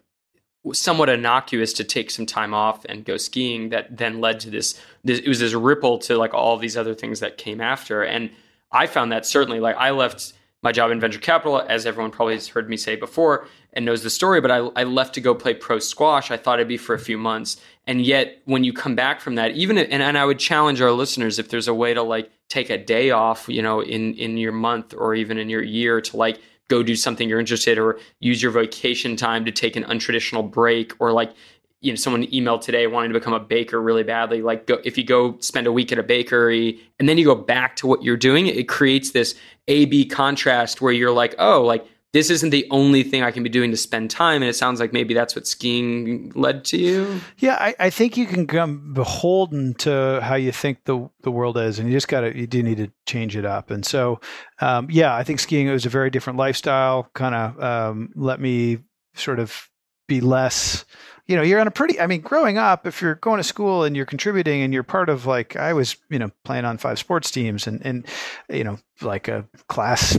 somewhat 0.73 1.09
innocuous 1.09 1.73
to 1.73 1.83
take 1.83 2.11
some 2.11 2.25
time 2.25 2.53
off 2.53 2.85
and 2.85 3.05
go 3.05 3.17
skiing 3.17 3.69
that 3.69 3.97
then 3.97 4.19
led 4.21 4.39
to 4.41 4.49
this, 4.49 4.79
this 5.03 5.19
it 5.19 5.27
was 5.27 5.39
this 5.39 5.53
ripple 5.53 5.97
to 5.99 6.17
like 6.17 6.33
all 6.33 6.57
these 6.57 6.77
other 6.77 6.93
things 6.93 7.19
that 7.19 7.37
came 7.37 7.61
after 7.61 8.03
and 8.03 8.29
i 8.71 8.85
found 8.87 9.11
that 9.11 9.25
certainly 9.25 9.59
like 9.59 9.75
i 9.77 9.91
left 9.91 10.33
my 10.63 10.71
job 10.71 10.91
in 10.91 10.99
venture 10.99 11.19
capital, 11.19 11.63
as 11.69 11.85
everyone 11.85 12.11
probably 12.11 12.33
has 12.33 12.47
heard 12.47 12.69
me 12.69 12.77
say 12.77 12.95
before 12.95 13.47
and 13.73 13.85
knows 13.85 14.01
the 14.01 14.09
story, 14.09 14.41
but 14.41 14.49
I, 14.49 14.57
I, 14.75 14.83
left 14.83 15.13
to 15.15 15.21
go 15.21 15.35
play 15.35 15.53
pro 15.53 15.77
squash. 15.77 16.31
I 16.31 16.37
thought 16.37 16.59
it'd 16.59 16.67
be 16.67 16.77
for 16.77 16.95
a 16.95 16.99
few 16.99 17.17
months. 17.17 17.61
And 17.85 18.03
yet, 18.03 18.41
when 18.45 18.63
you 18.63 18.73
come 18.73 18.95
back 18.95 19.21
from 19.21 19.35
that, 19.35 19.51
even 19.51 19.77
and, 19.77 20.01
and 20.01 20.17
I 20.17 20.25
would 20.25 20.39
challenge 20.39 20.81
our 20.81 20.91
listeners 20.91 21.37
if 21.37 21.49
there's 21.49 21.67
a 21.67 21.73
way 21.73 21.93
to 21.93 22.01
like 22.01 22.31
take 22.49 22.69
a 22.69 22.77
day 22.77 23.11
off, 23.11 23.47
you 23.47 23.61
know, 23.61 23.81
in, 23.81 24.15
in 24.15 24.35
your 24.37 24.51
month 24.51 24.93
or 24.97 25.13
even 25.13 25.37
in 25.37 25.47
your 25.47 25.63
year 25.63 26.01
to 26.01 26.17
like 26.17 26.39
go 26.69 26.83
do 26.83 26.95
something 26.95 27.29
you're 27.29 27.39
interested 27.39 27.77
or 27.77 27.99
use 28.19 28.41
your 28.41 28.51
vacation 28.51 29.15
time 29.15 29.45
to 29.45 29.51
take 29.51 29.75
an 29.75 29.83
untraditional 29.85 30.49
break 30.49 30.91
or 30.99 31.13
like 31.13 31.33
you 31.81 31.91
know 31.91 31.95
someone 31.95 32.25
emailed 32.27 32.61
today 32.61 32.87
wanting 32.87 33.11
to 33.11 33.19
become 33.19 33.33
a 33.33 33.39
baker 33.39 33.81
really 33.81 34.03
badly 34.03 34.41
like 34.41 34.65
go, 34.65 34.79
if 34.83 34.97
you 34.97 35.03
go 35.03 35.37
spend 35.39 35.67
a 35.67 35.71
week 35.71 35.91
at 35.91 35.99
a 35.99 36.03
bakery 36.03 36.79
and 36.99 37.07
then 37.07 37.17
you 37.17 37.25
go 37.25 37.35
back 37.35 37.75
to 37.75 37.87
what 37.87 38.03
you're 38.03 38.17
doing 38.17 38.47
it 38.47 38.67
creates 38.67 39.11
this 39.11 39.35
a 39.67 39.85
b 39.85 40.05
contrast 40.05 40.81
where 40.81 40.93
you're 40.93 41.11
like 41.11 41.35
oh 41.39 41.63
like 41.63 41.85
this 42.13 42.29
isn't 42.29 42.51
the 42.51 42.65
only 42.71 43.03
thing 43.03 43.21
I 43.21 43.31
can 43.31 43.43
be 43.43 43.49
doing 43.49 43.69
to 43.71 43.77
spend 43.77 44.09
time. 44.09 44.41
And 44.41 44.49
it 44.49 44.55
sounds 44.55 44.79
like 44.79 44.93
maybe 44.93 45.13
that's 45.13 45.35
what 45.35 45.45
skiing 45.45 46.31
led 46.35 46.63
to 46.65 46.77
you. 46.77 47.21
Yeah, 47.37 47.57
I, 47.59 47.75
I 47.79 47.89
think 47.89 48.15
you 48.15 48.25
can 48.25 48.47
come 48.47 48.93
beholden 48.93 49.73
to 49.75 50.19
how 50.23 50.35
you 50.35 50.51
think 50.51 50.85
the 50.85 51.09
the 51.21 51.31
world 51.31 51.57
is, 51.57 51.79
and 51.79 51.87
you 51.87 51.95
just 51.95 52.07
got 52.07 52.21
to 52.21 52.35
you 52.35 52.47
do 52.47 52.63
need 52.63 52.77
to 52.77 52.91
change 53.05 53.35
it 53.35 53.45
up. 53.45 53.69
And 53.69 53.85
so, 53.85 54.19
um, 54.61 54.87
yeah, 54.89 55.15
I 55.15 55.23
think 55.23 55.39
skiing 55.39 55.67
was 55.67 55.85
a 55.85 55.89
very 55.89 56.09
different 56.09 56.39
lifestyle. 56.39 57.09
Kind 57.13 57.35
of 57.35 57.61
um, 57.61 58.09
let 58.15 58.39
me 58.39 58.79
sort 59.13 59.39
of 59.39 59.69
be 60.07 60.21
less 60.21 60.85
you 61.27 61.35
know, 61.35 61.41
you're 61.41 61.59
on 61.59 61.67
a 61.67 61.71
pretty, 61.71 61.99
I 61.99 62.07
mean, 62.07 62.21
growing 62.21 62.57
up, 62.57 62.87
if 62.87 63.01
you're 63.01 63.15
going 63.15 63.37
to 63.37 63.43
school 63.43 63.83
and 63.83 63.95
you're 63.95 64.05
contributing 64.05 64.61
and 64.61 64.73
you're 64.73 64.83
part 64.83 65.09
of 65.09 65.25
like, 65.25 65.57
I 65.57 65.73
was, 65.73 65.97
you 66.09 66.19
know, 66.19 66.31
playing 66.45 66.63
on 66.63 66.77
five 66.77 66.99
sports 66.99 67.29
teams 67.31 67.67
and, 67.67 67.85
and, 67.85 68.05
you 68.49 68.63
know, 68.63 68.79
like 69.01 69.27
a 69.27 69.45
class 69.67 70.17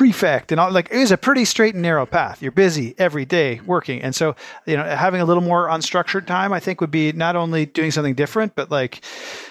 prefect 0.00 0.50
and 0.50 0.58
all 0.58 0.72
like 0.72 0.88
it 0.90 0.96
was 0.96 1.10
a 1.10 1.18
pretty 1.18 1.44
straight 1.44 1.74
and 1.74 1.82
narrow 1.82 2.06
path. 2.06 2.40
You're 2.40 2.52
busy 2.52 2.94
every 2.96 3.26
day 3.26 3.60
working 3.66 4.00
and 4.00 4.14
so 4.14 4.34
you 4.64 4.74
know 4.74 4.82
having 4.82 5.20
a 5.20 5.26
little 5.26 5.42
more 5.42 5.68
unstructured 5.68 6.26
time 6.26 6.54
i 6.54 6.58
think 6.58 6.80
would 6.80 6.90
be 6.90 7.12
not 7.12 7.36
only 7.36 7.66
doing 7.66 7.90
something 7.90 8.14
different 8.14 8.54
but 8.54 8.70
like 8.70 9.04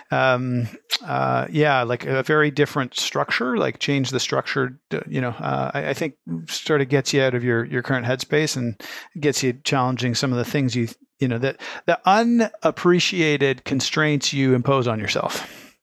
um 0.09 0.67
uh 1.05 1.45
yeah 1.51 1.83
like 1.83 2.03
a 2.03 2.23
very 2.23 2.49
different 2.49 2.95
structure 2.95 3.57
like 3.57 3.77
change 3.77 4.09
the 4.09 4.19
structure 4.19 4.75
you 5.07 5.21
know 5.21 5.35
uh, 5.39 5.69
I, 5.71 5.89
I, 5.89 5.93
think 5.93 6.15
sort 6.47 6.81
of 6.81 6.89
gets 6.89 7.13
you 7.13 7.21
out 7.21 7.35
of 7.35 7.43
your 7.43 7.63
your 7.65 7.83
current 7.83 8.07
headspace 8.07 8.57
and 8.57 8.81
gets 9.19 9.43
you 9.43 9.53
challenging 9.53 10.15
some 10.15 10.31
of 10.31 10.39
the 10.39 10.45
things 10.45 10.75
you 10.75 10.87
you 11.19 11.27
know 11.27 11.37
that 11.37 11.61
the 11.85 11.99
unappreciated 12.05 13.65
constraints 13.65 14.33
you 14.33 14.55
impose 14.55 14.87
on 14.87 14.99
yourself. 14.99 15.75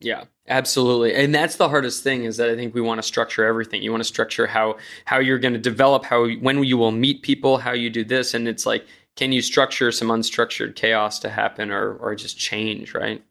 Yeah, 0.00 0.24
absolutely. 0.48 1.14
And 1.14 1.34
that's 1.34 1.56
the 1.56 1.68
hardest 1.68 2.02
thing 2.02 2.24
is 2.24 2.36
that 2.36 2.48
I 2.48 2.56
think 2.56 2.74
we 2.74 2.80
want 2.80 2.98
to 2.98 3.02
structure 3.02 3.44
everything. 3.44 3.82
You 3.82 3.90
want 3.90 4.02
to 4.02 4.08
structure 4.08 4.46
how 4.46 4.76
how 5.04 5.18
you're 5.18 5.38
going 5.38 5.54
to 5.54 5.60
develop 5.60 6.04
how 6.04 6.28
when 6.28 6.62
you 6.64 6.76
will 6.76 6.92
meet 6.92 7.22
people, 7.22 7.58
how 7.58 7.72
you 7.72 7.90
do 7.90 8.04
this 8.04 8.34
and 8.34 8.48
it's 8.48 8.66
like 8.66 8.86
can 9.14 9.30
you 9.30 9.42
structure 9.42 9.92
some 9.92 10.08
unstructured 10.08 10.74
chaos 10.74 11.18
to 11.20 11.28
happen 11.28 11.70
or 11.70 11.94
or 11.96 12.14
just 12.14 12.38
change, 12.38 12.94
right? 12.94 13.22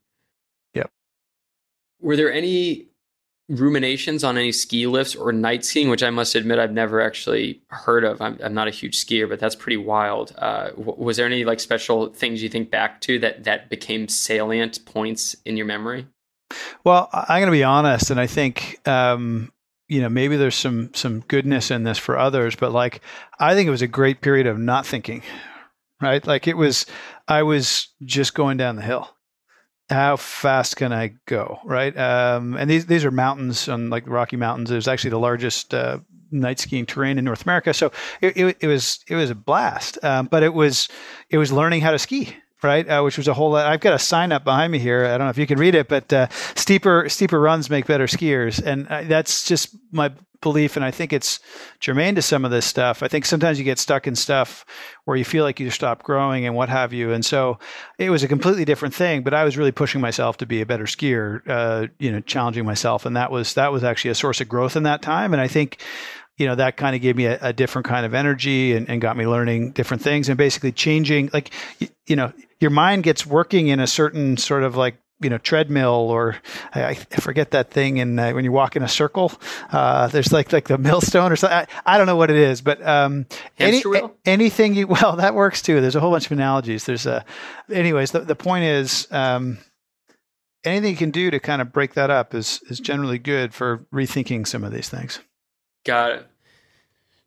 Yep. 0.74 0.92
Were 2.00 2.16
there 2.16 2.32
any 2.32 2.92
ruminations 3.52 4.24
on 4.24 4.38
any 4.38 4.52
ski 4.52 4.88
lifts 4.88 5.16
or 5.16 5.32
night 5.32 5.66
skiing, 5.66 5.90
which 5.90 6.04
I 6.04 6.10
must 6.10 6.36
admit 6.36 6.58
I've 6.58 6.72
never 6.72 7.02
actually 7.02 7.62
heard 7.68 8.04
of. 8.04 8.22
I'm, 8.22 8.40
I'm 8.42 8.54
not 8.54 8.68
a 8.68 8.72
huge 8.72 9.04
skier, 9.04 9.28
but 9.28 9.40
that's 9.40 9.56
pretty 9.56 9.78
wild. 9.78 10.34
Uh, 10.38 10.70
w- 10.70 10.96
was 10.98 11.18
there 11.18 11.26
any 11.26 11.44
like 11.44 11.60
special 11.60 12.08
things 12.08 12.42
you 12.42 12.50
think 12.50 12.72
back 12.72 13.02
to 13.02 13.20
that 13.20 13.44
that 13.44 13.70
became 13.70 14.08
salient 14.08 14.86
points 14.86 15.36
in 15.46 15.58
your 15.58 15.66
memory? 15.66 16.08
Well, 16.84 17.10
I'm 17.14 17.42
going 17.42 17.48
to 17.48 17.52
be 17.52 17.64
honest, 17.64 18.12
and 18.12 18.20
I 18.20 18.28
think 18.28 18.86
um, 18.88 19.52
you 19.88 20.02
know 20.02 20.10
maybe 20.10 20.38
there's 20.38 20.56
some 20.56 20.94
some 20.94 21.22
goodness 21.28 21.72
in 21.72 21.84
this 21.84 21.98
for 21.98 22.18
others, 22.18 22.56
but 22.56 22.72
like 22.72 23.02
I 23.40 23.54
think 23.54 23.68
it 23.68 23.72
was 23.72 23.82
a 23.82 23.88
great 23.88 24.22
period 24.22 24.48
of 24.48 24.58
not 24.58 24.86
thinking, 24.86 25.22
right? 26.02 26.26
Like 26.26 26.48
it 26.48 26.58
was 26.58 26.86
I 27.28 27.44
was 27.44 27.90
just 28.04 28.34
going 28.34 28.58
down 28.58 28.76
the 28.76 28.82
hill. 28.82 29.10
How 29.90 30.16
fast 30.16 30.78
can 30.78 30.94
I 30.94 31.16
go, 31.26 31.60
right? 31.66 31.96
Um, 31.98 32.56
and 32.56 32.70
these 32.70 32.86
these 32.86 33.04
are 33.04 33.12
mountains 33.12 33.68
on 33.68 33.90
like 33.90 34.06
the 34.06 34.12
Rocky 34.12 34.38
Mountains. 34.38 34.72
It 34.72 34.76
was 34.76 34.88
actually 34.88 35.10
the 35.10 35.20
largest 35.20 35.74
uh, 35.74 36.00
night 36.32 36.60
skiing 36.60 36.86
terrain 36.86 37.18
in 37.18 37.26
North 37.26 37.44
America. 37.44 37.74
So 37.74 37.92
it, 38.22 38.38
it, 38.38 38.58
it 38.62 38.68
was 38.68 39.04
it 39.08 39.16
was 39.16 39.30
a 39.30 39.36
blast. 39.36 39.98
Um, 40.04 40.28
but 40.28 40.44
it 40.44 40.54
was 40.54 40.88
it 41.30 41.38
was 41.38 41.52
learning 41.52 41.82
how 41.82 41.92
to 41.92 42.00
ski 42.00 42.36
right? 42.64 42.88
Uh, 42.88 43.02
which 43.02 43.18
was 43.18 43.28
a 43.28 43.34
whole 43.34 43.52
lot. 43.52 43.66
I've 43.66 43.80
got 43.80 43.94
a 43.94 44.00
sign 44.00 44.32
up 44.32 44.44
behind 44.44 44.72
me 44.72 44.80
here. 44.80 45.06
I 45.06 45.18
don't 45.18 45.28
know 45.28 45.30
if 45.30 45.38
you 45.38 45.48
can 45.48 45.60
read 45.60 45.76
it, 45.76 45.88
but 45.88 46.12
uh, 46.12 46.28
steeper 46.56 47.10
steeper 47.10 47.40
runs 47.40 47.70
make 47.70 47.86
better 47.86 48.08
skiers, 48.08 48.62
and 48.64 48.88
that's 49.10 49.44
just 49.46 49.76
my 49.92 50.12
belief. 50.42 50.76
And 50.76 50.84
I 50.84 50.92
think 50.92 51.14
it's 51.14 51.40
germane 51.80 52.16
to 52.16 52.22
some 52.22 52.44
of 52.44 52.52
this 52.52 52.66
stuff. 52.66 53.04
I 53.04 53.08
think 53.08 53.26
sometimes 53.26 53.60
you 53.60 53.64
get 53.64 53.80
stuck 53.80 54.08
in 54.08 54.16
stuff 54.16 54.66
where 55.06 55.16
you 55.16 55.24
feel 55.24 55.44
like 55.44 55.60
you 55.60 55.70
stop 55.70 56.04
growing 56.04 56.46
and 56.46 56.56
what 56.56 56.70
have 56.70 56.94
you. 56.94 57.12
And 57.12 57.24
so 57.24 57.60
it 57.98 58.10
was 58.10 58.24
a 58.24 58.28
completely 58.28 58.66
different 58.66 58.94
thing. 58.94 59.22
But 59.22 59.34
I 59.34 59.44
was 59.44 59.58
really 59.58 59.72
pushing 59.72 60.02
myself 60.02 60.38
to 60.38 60.46
be 60.46 60.62
a 60.62 60.66
better 60.66 60.86
skier, 60.86 61.42
uh, 61.48 61.88
you 62.00 62.12
know, 62.12 62.20
challenging 62.22 62.66
myself, 62.66 63.06
and 63.06 63.16
that 63.16 63.32
was 63.32 63.54
that 63.54 63.72
was 63.72 63.84
actually 63.84 64.12
a 64.12 64.16
source 64.16 64.42
of 64.42 64.50
growth 64.50 64.76
in 64.76 64.84
that 64.84 65.02
time. 65.02 65.34
And 65.34 65.42
I 65.42 65.48
think 65.48 65.82
you 66.38 66.48
know 66.48 66.56
that 66.56 66.78
kind 66.78 66.96
of 66.96 67.02
gave 67.02 67.16
me 67.16 67.26
a, 67.26 67.38
a 67.42 67.54
different 67.54 67.88
kind 67.88 68.06
of 68.06 68.14
energy 68.14 68.74
and, 68.74 68.90
and, 68.90 69.02
got 69.02 69.18
me 69.18 69.28
learning 69.28 69.72
different 69.72 70.02
things 70.02 70.30
and 70.30 70.38
basically 70.38 70.72
changing 70.72 71.30
like 71.34 71.52
you, 71.80 71.88
you, 72.08 72.16
know 72.16 72.34
your 72.60 72.72
mind 72.72 73.04
gets 73.04 73.26
working 73.26 73.68
in 73.68 73.80
a 73.80 73.88
certain 73.88 74.38
sort 74.38 74.64
of 74.64 74.76
like 74.76 74.96
you 75.22 75.30
know 75.30 75.38
treadmill 75.38 76.10
or 76.10 76.38
I, 76.74 76.90
I 76.90 76.96
forget 76.96 77.52
that 77.52 77.70
thing 77.70 78.00
and 78.00 78.20
uh, 78.20 78.32
when 78.32 78.44
you 78.44 78.52
walk 78.52 78.76
in 78.76 78.84
a 78.84 78.88
circle 78.88 79.32
uh, 79.72 80.08
there's 80.08 80.32
like 80.32 80.52
like 80.52 80.68
the 80.68 80.78
millstone 80.78 81.32
or 81.32 81.36
something 81.36 81.58
I, 81.58 81.68
I 81.86 81.98
don't 81.98 82.08
know 82.08 82.16
what 82.16 82.32
it 82.32 82.38
is 82.38 82.62
but 82.62 82.86
um, 82.86 83.28
any, 83.60 83.84
anything 84.26 84.74
you 84.74 84.88
well 85.02 85.16
that 85.18 85.36
works 85.36 85.62
too. 85.62 85.80
There's 85.80 85.96
a 85.96 86.00
whole 86.00 86.12
bunch 86.12 86.26
of 86.26 86.32
analogies. 86.32 86.86
There's 86.86 87.06
a 87.06 87.24
anyways 87.72 88.12
the, 88.12 88.22
the 88.22 88.36
point 88.36 88.64
is 88.64 89.08
um, 89.12 89.60
anything 90.64 90.90
you 90.90 90.98
can 90.98 91.12
do 91.12 91.30
to 91.32 91.40
kind 91.40 91.62
of 91.62 91.72
break 91.72 91.94
that 91.94 92.10
up 92.10 92.34
is 92.34 92.62
is 92.70 92.80
generally 92.80 93.20
good 93.20 93.54
for 93.54 93.86
rethinking 93.94 94.48
some 94.48 94.64
of 94.64 94.72
these 94.72 94.90
things 94.90 95.20
got 95.84 96.12
it 96.12 96.28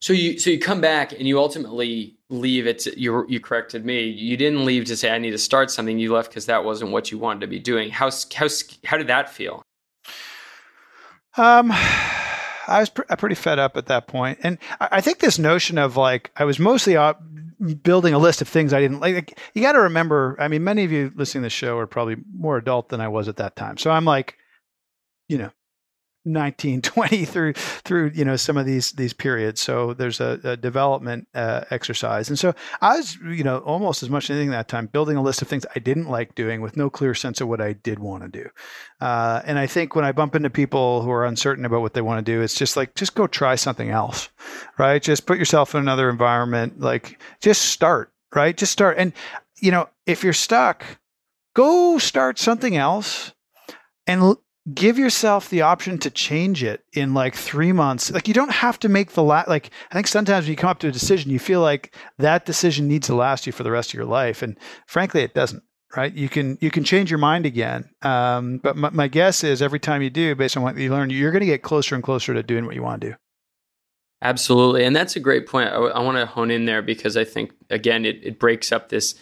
so 0.05 0.13
you 0.13 0.39
so 0.39 0.51
you 0.51 0.59
come 0.59 0.83
back 0.83 1.13
and 1.13 1.27
you 1.27 1.39
ultimately 1.39 2.15
leave. 2.29 2.67
It's 2.67 2.85
you 2.85 3.25
you 3.27 3.41
corrected 3.41 3.87
me. 3.87 4.03
You 4.03 4.37
didn't 4.37 4.67
leave 4.67 4.85
to 4.85 4.97
say 4.99 5.11
I 5.11 5.17
need 5.17 5.31
to 5.31 5.39
start 5.39 5.71
something. 5.71 5.99
You 5.99 6.13
left 6.13 6.29
because 6.29 6.45
that 6.45 6.63
wasn't 6.63 6.91
what 6.91 7.11
you 7.11 7.17
wanted 7.17 7.41
to 7.41 7.47
be 7.47 7.59
doing. 7.59 7.89
How 7.89 8.11
how 8.35 8.49
how 8.85 8.99
did 8.99 9.07
that 9.07 9.31
feel? 9.31 9.63
Um. 11.39 11.73
I 12.67 12.81
was 12.81 12.89
pr- 12.89 13.03
pretty 13.19 13.35
fed 13.35 13.59
up 13.59 13.77
at 13.77 13.87
that 13.87 14.07
point, 14.07 14.39
and 14.43 14.57
I, 14.81 14.89
I 14.93 15.01
think 15.03 15.19
this 15.19 15.39
notion 15.39 15.77
of 15.77 15.97
like 15.97 16.31
I 16.37 16.45
was 16.45 16.59
mostly 16.59 16.97
uh, 16.97 17.13
building 17.83 18.15
a 18.15 18.19
list 18.19 18.41
of 18.41 18.49
things 18.49 18.73
I 18.73 18.81
didn't 18.81 19.01
like. 19.01 19.15
like 19.15 19.39
you 19.53 19.63
got 19.63 19.73
to 19.73 19.81
remember. 19.81 20.37
I 20.39 20.49
mean, 20.49 20.65
many 20.65 20.85
of 20.85 20.91
you 20.93 21.13
listening 21.15 21.43
to 21.43 21.47
the 21.47 21.51
show 21.51 21.79
are 21.79 21.87
probably 21.87 22.17
more 22.35 22.57
adult 22.57 22.89
than 22.89 23.03
I 23.03 23.09
was 23.09 23.29
at 23.29 23.37
that 23.37 23.57
time, 23.57 23.77
so 23.77 23.91
I'm 23.91 24.07
like, 24.07 24.37
you 25.29 25.37
know, 25.37 25.51
1920 26.25 27.25
through 27.25 27.53
through 27.55 28.11
you 28.15 28.25
know 28.25 28.37
some 28.37 28.57
of 28.57 28.67
these 28.67 28.93
these 28.93 29.13
periods. 29.13 29.61
So 29.61 29.95
there's 29.95 30.21
a, 30.21 30.41
a 30.45 30.57
development 30.57 31.29
uh, 31.35 31.65
exercise. 31.71 32.29
And 32.29 32.39
so 32.39 32.55
i 32.81 32.97
was 32.97 33.17
you 33.17 33.45
know 33.45 33.59
almost 33.59 34.03
as 34.03 34.11
much 34.11 34.25
as 34.25 34.31
anything 34.31 34.51
that 34.51 34.69
time 34.69 34.87
building 34.87 35.17
a 35.17 35.23
list 35.23 35.43
of 35.43 35.49
things 35.49 35.67
i 35.75 35.79
didn't 35.79 36.09
like 36.09 36.35
doing 36.35 36.61
with 36.61 36.77
no 36.77 36.91
clear 36.91 37.15
sense 37.15 37.41
of 37.41 37.49
what 37.49 37.61
i 37.61 37.73
did 37.73 37.99
want 37.99 38.23
to 38.23 38.29
do. 38.29 38.49
Uh, 39.01 39.43
and 39.45 39.59
i 39.59 39.67
think 39.67 39.95
when 39.95 40.05
i 40.05 40.13
bump 40.13 40.35
into 40.35 40.51
people 40.51 41.03
who 41.03 41.11
are 41.11 41.25
uncertain 41.25 41.65
about 41.65 41.81
what 41.81 41.95
they 41.95 42.01
want 42.01 42.25
to 42.25 42.33
do 42.33 42.41
it's 42.41 42.55
just 42.55 42.77
like 42.77 42.95
just 42.95 43.15
go 43.15 43.27
try 43.27 43.55
something 43.55 43.91
else 43.91 44.29
right? 44.79 45.03
Just 45.03 45.27
put 45.27 45.39
yourself 45.39 45.75
in 45.75 45.81
another 45.81 46.11
environment 46.11 46.81
like 46.81 47.21
just 47.41 47.63
start 47.63 48.13
right? 48.35 48.57
Just 48.57 48.73
start. 48.73 48.97
And 48.99 49.13
you 49.61 49.71
know 49.71 49.89
if 50.07 50.25
you're 50.25 50.33
stuck 50.33 50.85
go 51.55 51.99
start 51.99 52.39
something 52.39 52.77
else 52.77 53.33
and 54.07 54.37
give 54.73 54.99
yourself 54.99 55.51
the 55.51 55.63
option 55.63 55.99
to 55.99 56.11
change 56.11 56.63
it 56.63 56.85
in 56.95 57.13
like 57.13 57.35
three 57.35 57.73
months. 57.73 58.11
Like 58.11 58.29
you 58.29 58.35
don't 58.35 58.53
have 58.53 58.79
to 58.81 58.89
make 58.89 59.13
the 59.13 59.23
last. 59.23 59.49
Like 59.49 59.71
I 59.91 59.95
think 59.95 60.07
sometimes 60.07 60.45
when 60.45 60.53
you 60.53 60.57
come 60.57 60.71
up 60.71 60.79
to 60.81 60.89
a 60.89 60.93
decision, 60.93 61.31
you 61.31 61.39
feel 61.39 61.61
like 61.61 61.95
that 62.19 62.47
decision 62.47 62.89
needs 62.89 63.07
to 63.09 63.15
last 63.15 63.47
you 63.47 63.53
for 63.53 63.63
the 63.63 63.71
rest 63.71 63.91
of 63.91 63.95
your 63.95 64.07
life, 64.07 64.43
and 64.43 64.57
frankly, 64.87 65.23
it 65.23 65.35
doesn't. 65.35 65.63
Right? 65.97 66.13
You 66.13 66.29
can 66.29 66.59
you 66.61 66.73
can 66.73 66.83
change 66.83 67.09
your 67.09 67.19
mind 67.19 67.47
again, 67.47 67.89
um, 68.03 68.59
but 68.59 68.77
my, 68.77 68.91
my 68.91 69.07
guess 69.07 69.45
is 69.45 69.63
every 69.63 69.79
time 69.79 70.03
you 70.03 70.11
do, 70.11 70.35
based 70.35 70.57
on 70.57 70.65
what 70.65 70.77
you 70.77 70.91
learn, 70.91 71.11
you're 71.11 71.31
going 71.31 71.41
to 71.41 71.47
get 71.47 71.63
closer 71.63 71.95
and 71.95 72.03
closer 72.03 72.35
to 72.35 72.43
doing 72.43 72.67
what 72.67 72.75
you 72.75 72.83
want 72.83 73.01
to 73.03 73.11
do. 73.11 73.17
Absolutely, 74.21 74.85
and 74.85 74.97
that's 74.97 75.15
a 75.15 75.21
great 75.21 75.47
point. 75.47 75.69
I, 75.69 75.77
I 75.77 76.01
want 76.01 76.19
to 76.19 76.27
hone 76.27 76.51
in 76.51 76.65
there 76.65 76.83
because 76.83 77.17
I 77.17 77.23
think 77.23 77.53
again, 77.71 78.05
it, 78.05 78.19
it 78.25 78.41
breaks 78.41 78.73
up 78.73 78.89
this 78.89 79.15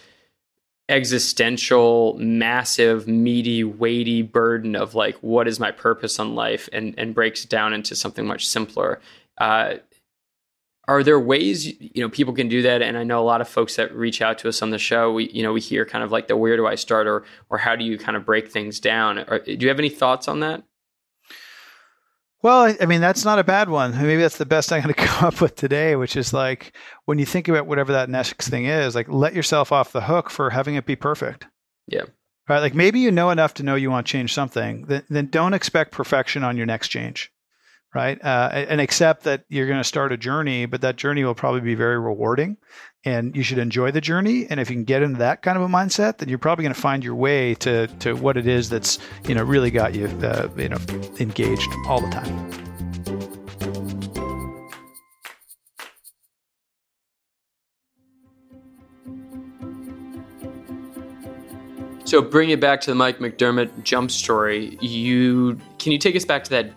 existential, 0.93 2.15
massive, 2.19 3.09
meaty, 3.09 3.65
weighty 3.65 4.23
burden 4.23 4.77
of 4.77 4.95
like, 4.95 5.17
what 5.17 5.49
is 5.49 5.59
my 5.59 5.71
purpose 5.71 6.21
on 6.21 6.35
life, 6.35 6.69
and 6.73 6.95
and 6.99 7.15
breaks 7.15 7.45
it 7.45 7.51
down 7.51 7.73
into 7.73 7.97
something 7.97 8.27
much 8.27 8.47
simpler. 8.47 9.01
Uh, 9.39 9.75
are 10.89 11.03
there 11.03 11.19
ways 11.19 11.67
you 11.81 12.03
know 12.03 12.09
people 12.09 12.35
can 12.35 12.49
do 12.49 12.63
that? 12.63 12.83
And 12.83 12.99
I 12.99 13.05
know 13.05 13.21
a 13.21 13.25
lot 13.25 13.41
of 13.41 13.49
folks 13.49 13.77
that 13.77 13.95
reach 13.95 14.21
out 14.21 14.39
to 14.39 14.49
us 14.49 14.61
on 14.63 14.71
the 14.71 14.79
show. 14.79 15.13
We 15.13 15.31
you 15.31 15.43
know 15.43 15.53
we 15.53 15.61
hear 15.61 15.85
kind 15.87 16.05
of 16.05 16.13
like 16.13 16.29
the 16.29 16.37
where 16.37 16.57
do 16.57 16.67
I 16.67 16.75
start 16.75 17.07
or 17.07 17.25
or 17.49 17.59
how 17.59 17.75
do 17.75 17.85
you 17.85 17.97
kind 17.99 18.17
of 18.17 18.27
break 18.27 18.51
things 18.51 18.79
down? 18.79 19.19
Or, 19.19 19.39
do 19.39 19.57
you 19.59 19.69
have 19.69 19.79
any 19.79 19.89
thoughts 19.89 20.29
on 20.29 20.41
that? 20.41 20.63
Well, 22.43 22.75
I 22.81 22.87
mean, 22.87 23.01
that's 23.01 23.25
not 23.25 23.39
a 23.39 23.45
bad 23.45 23.69
one. 23.69 23.93
Maybe 23.93 24.21
that's 24.21 24.39
the 24.39 24.47
best 24.47 24.73
I'm 24.73 24.83
going 24.83 24.95
to 24.95 25.01
come 25.01 25.27
up 25.27 25.41
with 25.41 25.55
today, 25.55 25.95
which 25.97 26.17
is 26.17 26.33
like 26.33 26.77
when 27.05 27.19
you 27.19 27.27
think 27.27 27.49
about 27.49 27.67
whatever 27.67 27.93
that 27.93 28.11
next 28.11 28.49
thing 28.49 28.67
is, 28.67 28.95
like 28.95 29.09
let 29.09 29.35
yourself 29.35 29.71
off 29.71 29.93
the 29.93 30.03
hook 30.03 30.29
for 30.29 30.51
having 30.51 30.75
it 30.75 30.87
be 30.87 30.97
perfect. 30.97 31.47
Yeah. 31.87 32.05
Right. 32.49 32.59
Like 32.59 32.75
maybe 32.75 32.99
you 32.99 33.13
know 33.13 33.31
enough 33.31 33.55
to 33.55 33.63
know 33.63 33.77
you 33.77 33.91
want 33.91 34.07
to 34.07 34.11
change 34.11 34.35
something, 34.35 34.87
then, 34.87 35.05
then 35.09 35.27
don't 35.29 35.55
expect 35.55 35.93
perfection 35.93 36.43
on 36.43 36.57
your 36.57 36.67
next 36.67 36.89
change 36.89 37.33
right? 37.95 38.23
Uh, 38.25 38.49
and 38.53 38.81
accept 38.81 39.25
that 39.25 39.45
you're 39.49 39.67
going 39.67 39.79
to 39.79 39.85
start 39.85 40.13
a 40.13 40.17
journey, 40.17 40.67
but 40.67 40.81
that 40.81 40.97
journey 40.97 41.25
will 41.25 41.35
probably 41.35 41.61
be 41.61 41.75
very 41.75 41.99
rewarding 41.99 42.57
and 43.05 43.35
you 43.37 43.43
should 43.43 43.59
enjoy 43.59 43.91
the 43.91 44.01
journey. 44.01 44.47
And 44.49 44.61
if 44.61 44.71
you 44.71 44.77
can 44.77 44.85
get 44.85 45.03
into 45.03 45.19
that 45.19 45.43
kind 45.43 45.57
of 45.57 45.63
a 45.63 45.69
mindset, 45.69 46.19
then 46.19 46.29
you're 46.29 46.39
probably 46.39 46.63
going 46.63 46.75
to 46.75 46.81
find 46.81 47.03
your 47.03 47.15
way 47.15 47.55
to, 47.57 47.87
to 47.87 48.15
what 48.15 48.37
it 48.37 48.47
is 48.47 48.69
that's, 48.69 48.99
you 49.27 49.35
know, 49.35 49.43
really 49.43 49.71
got 49.71 49.95
you, 49.95 50.07
uh, 50.07 50.49
you 50.57 50.69
know, 50.69 50.79
engaged 51.19 51.69
all 51.87 52.01
the 52.01 52.11
time. 52.11 52.51
So 62.05 62.21
bring 62.21 62.51
it 62.51 62.61
back 62.61 62.83
to 62.83 62.91
the 62.91 62.95
Mike 62.95 63.21
McDerment 63.21 63.85
jump 63.85 64.11
story. 64.11 64.77
You 64.83 65.59
can 65.79 65.93
you 65.93 65.99
take 65.99 66.15
us 66.15 66.27
back 66.27 66.45
to 66.45 66.51
that 66.51 66.71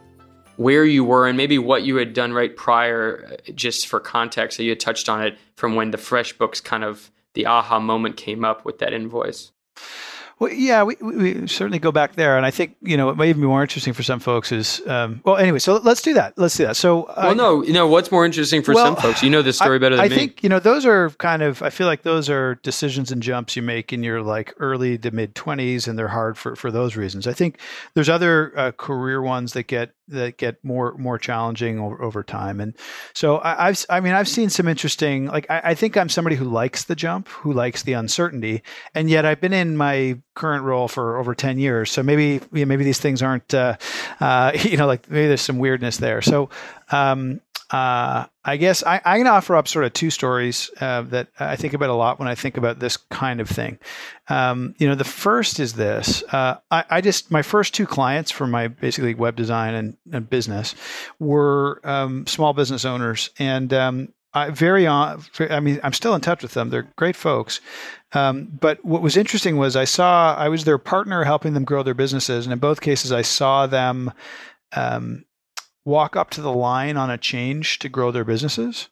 where 0.57 0.85
you 0.85 1.03
were 1.03 1.27
and 1.27 1.37
maybe 1.37 1.57
what 1.57 1.83
you 1.83 1.97
had 1.97 2.13
done 2.13 2.33
right 2.33 2.55
prior, 2.55 3.37
just 3.53 3.87
for 3.87 3.99
context. 3.99 4.57
So 4.57 4.63
you 4.63 4.69
had 4.69 4.79
touched 4.79 5.09
on 5.09 5.23
it 5.23 5.37
from 5.55 5.75
when 5.75 5.91
the 5.91 5.97
FreshBooks 5.97 6.63
kind 6.63 6.83
of 6.83 7.11
the 7.33 7.45
aha 7.45 7.79
moment 7.79 8.17
came 8.17 8.43
up 8.45 8.65
with 8.65 8.79
that 8.79 8.93
invoice. 8.93 9.51
Well, 10.37 10.51
yeah, 10.51 10.83
we, 10.83 10.97
we 11.01 11.47
certainly 11.47 11.79
go 11.79 11.93
back 11.93 12.15
there, 12.15 12.35
and 12.35 12.45
I 12.45 12.51
think 12.51 12.75
you 12.81 12.97
know 12.97 13.09
it 13.09 13.15
may 13.15 13.29
even 13.29 13.41
be 13.41 13.47
more 13.47 13.61
interesting 13.61 13.93
for 13.93 14.03
some 14.03 14.19
folks 14.19 14.51
is 14.51 14.85
um, 14.85 15.21
well. 15.23 15.37
Anyway, 15.37 15.59
so 15.59 15.77
let's 15.77 16.01
do 16.01 16.13
that. 16.15 16.37
Let's 16.37 16.57
do 16.57 16.65
that. 16.65 16.75
So, 16.75 17.03
uh, 17.03 17.13
well, 17.27 17.35
no, 17.35 17.63
you 17.63 17.71
know 17.71 17.87
what's 17.87 18.11
more 18.11 18.25
interesting 18.25 18.61
for 18.61 18.73
well, 18.73 18.85
some 18.85 18.95
folks. 18.97 19.23
You 19.23 19.29
know 19.29 19.41
the 19.41 19.53
story 19.53 19.79
better 19.79 19.95
than 19.95 20.03
I 20.03 20.09
me. 20.09 20.15
I 20.15 20.17
think 20.17 20.43
you 20.43 20.49
know 20.49 20.59
those 20.59 20.85
are 20.85 21.09
kind 21.11 21.41
of. 21.41 21.61
I 21.61 21.69
feel 21.69 21.87
like 21.87 22.01
those 22.01 22.29
are 22.29 22.55
decisions 22.55 23.13
and 23.13 23.23
jumps 23.23 23.55
you 23.55 23.61
make 23.61 23.93
in 23.93 24.03
your 24.03 24.21
like 24.21 24.53
early 24.59 24.97
to 24.97 25.11
mid 25.11 25.35
twenties, 25.35 25.87
and 25.87 25.97
they're 25.97 26.09
hard 26.09 26.37
for 26.37 26.57
for 26.57 26.69
those 26.69 26.97
reasons. 26.97 27.27
I 27.27 27.33
think 27.33 27.57
there's 27.93 28.09
other 28.09 28.51
uh, 28.57 28.71
career 28.73 29.21
ones 29.21 29.53
that 29.53 29.67
get 29.67 29.93
that 30.07 30.37
get 30.37 30.63
more 30.63 30.95
more 30.97 31.17
challenging 31.17 31.79
over, 31.79 32.01
over 32.01 32.23
time. 32.23 32.59
And 32.59 32.75
so 33.13 33.39
I, 33.43 33.67
have 33.67 33.85
I 33.89 33.99
mean 33.99 34.13
I've 34.13 34.27
seen 34.27 34.49
some 34.49 34.67
interesting 34.67 35.25
like 35.25 35.49
I, 35.49 35.61
I, 35.65 35.75
think 35.75 35.97
I'm 35.97 36.09
somebody 36.09 36.35
who 36.35 36.45
likes 36.45 36.83
the 36.85 36.95
jump, 36.95 37.27
who 37.27 37.53
likes 37.53 37.83
the 37.83 37.93
uncertainty, 37.93 38.61
and 38.93 39.09
yet 39.09 39.25
I've 39.25 39.41
been 39.41 39.53
in 39.53 39.77
my 39.77 40.19
current 40.35 40.63
role 40.63 40.87
for 40.87 41.17
over 41.17 41.33
ten 41.33 41.57
years. 41.57 41.91
So 41.91 42.03
maybe 42.03 42.41
you 42.53 42.65
know, 42.65 42.65
maybe 42.65 42.83
these 42.83 42.99
things 42.99 43.21
aren't 43.21 43.53
uh, 43.53 43.77
uh, 44.19 44.51
you 44.63 44.77
know 44.77 44.87
like 44.87 45.09
maybe 45.09 45.27
there's 45.27 45.41
some 45.41 45.59
weirdness 45.59 45.97
there. 45.97 46.21
So 46.21 46.49
um, 46.91 47.41
uh, 47.75 48.25
I 48.45 48.55
guess 48.55 48.83
I, 48.83 49.01
to 49.03 49.29
offer 49.29 49.53
up 49.53 49.67
sort 49.67 49.83
of 49.83 49.91
two 49.91 50.09
stories 50.09 50.71
uh, 50.79 51.01
that 51.01 51.27
I 51.37 51.57
think 51.57 51.73
about 51.73 51.89
a 51.89 51.93
lot 51.93 52.19
when 52.19 52.27
I 52.29 52.35
think 52.35 52.55
about 52.55 52.79
this 52.79 52.95
kind 52.95 53.41
of 53.41 53.49
thing. 53.49 53.79
Um, 54.29 54.75
you 54.77 54.87
know, 54.87 54.95
the 54.95 55.03
first 55.03 55.59
is 55.59 55.73
this: 55.73 56.23
uh, 56.31 56.55
I, 56.71 56.85
I, 56.89 57.01
just 57.01 57.31
my 57.31 57.41
first 57.41 57.73
two 57.73 57.85
clients 57.85 58.31
for 58.31 58.47
my 58.47 58.69
basically 58.69 59.13
web 59.13 59.35
design 59.35 59.73
and, 59.73 59.97
and 60.13 60.29
business 60.29 60.73
were 61.19 61.81
um, 61.83 62.25
small 62.27 62.53
business 62.53 62.85
owners, 62.85 63.29
and 63.39 63.73
um, 63.73 64.13
I 64.33 64.51
very 64.51 64.87
on. 64.87 65.21
I 65.49 65.59
mean, 65.59 65.81
I'm 65.83 65.93
still 65.93 66.15
in 66.15 66.21
touch 66.21 66.43
with 66.43 66.53
them. 66.53 66.69
They're 66.69 66.87
great 66.95 67.17
folks. 67.17 67.59
Um, 68.13 68.57
but 68.61 68.85
what 68.85 69.01
was 69.01 69.17
interesting 69.17 69.57
was 69.57 69.75
I 69.75 69.83
saw 69.83 70.33
I 70.35 70.47
was 70.47 70.63
their 70.63 70.77
partner 70.77 71.25
helping 71.25 71.53
them 71.53 71.65
grow 71.65 71.83
their 71.83 71.93
businesses, 71.93 72.45
and 72.45 72.53
in 72.53 72.59
both 72.59 72.79
cases, 72.79 73.11
I 73.11 73.23
saw 73.23 73.67
them 73.67 74.13
um, 74.73 75.25
walk 75.85 76.15
up 76.15 76.31
to 76.31 76.41
the 76.41 76.53
line 76.53 76.97
on 76.97 77.09
a 77.09 77.17
change 77.17 77.79
to 77.79 77.89
grow 77.89 78.11
their 78.11 78.25
businesses 78.25 78.89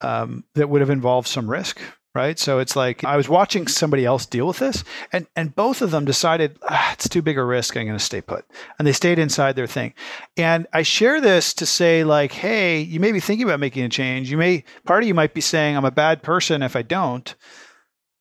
um, 0.00 0.44
that 0.54 0.68
would 0.68 0.80
have 0.80 0.90
involved 0.90 1.28
some 1.28 1.50
risk 1.50 1.80
right? 2.14 2.38
So 2.38 2.60
it's 2.60 2.76
like 2.76 3.04
i 3.04 3.16
was 3.16 3.28
watching 3.28 3.66
somebody 3.66 4.04
else 4.04 4.26
deal 4.26 4.46
with 4.46 4.58
this 4.58 4.84
and 5.12 5.26
and 5.34 5.54
both 5.54 5.82
of 5.82 5.90
them 5.90 6.04
decided 6.04 6.58
ah, 6.62 6.92
it's 6.92 7.08
too 7.08 7.22
big 7.22 7.38
a 7.38 7.44
risk 7.44 7.76
i'm 7.76 7.86
going 7.86 7.98
to 7.98 8.04
stay 8.04 8.20
put. 8.20 8.44
And 8.78 8.86
they 8.86 8.92
stayed 8.92 9.18
inside 9.18 9.56
their 9.56 9.66
thing. 9.66 9.94
And 10.36 10.66
i 10.72 10.82
share 10.82 11.20
this 11.20 11.54
to 11.54 11.66
say 11.66 12.04
like 12.04 12.32
hey 12.32 12.80
you 12.80 13.00
may 13.00 13.12
be 13.12 13.20
thinking 13.20 13.46
about 13.46 13.60
making 13.60 13.84
a 13.84 13.88
change. 13.88 14.30
You 14.30 14.38
may 14.38 14.64
part 14.84 15.02
of 15.02 15.08
you 15.08 15.14
might 15.14 15.34
be 15.34 15.40
saying 15.40 15.76
i'm 15.76 15.84
a 15.84 15.90
bad 15.90 16.22
person 16.22 16.62
if 16.62 16.76
i 16.76 16.82
don't. 16.82 17.34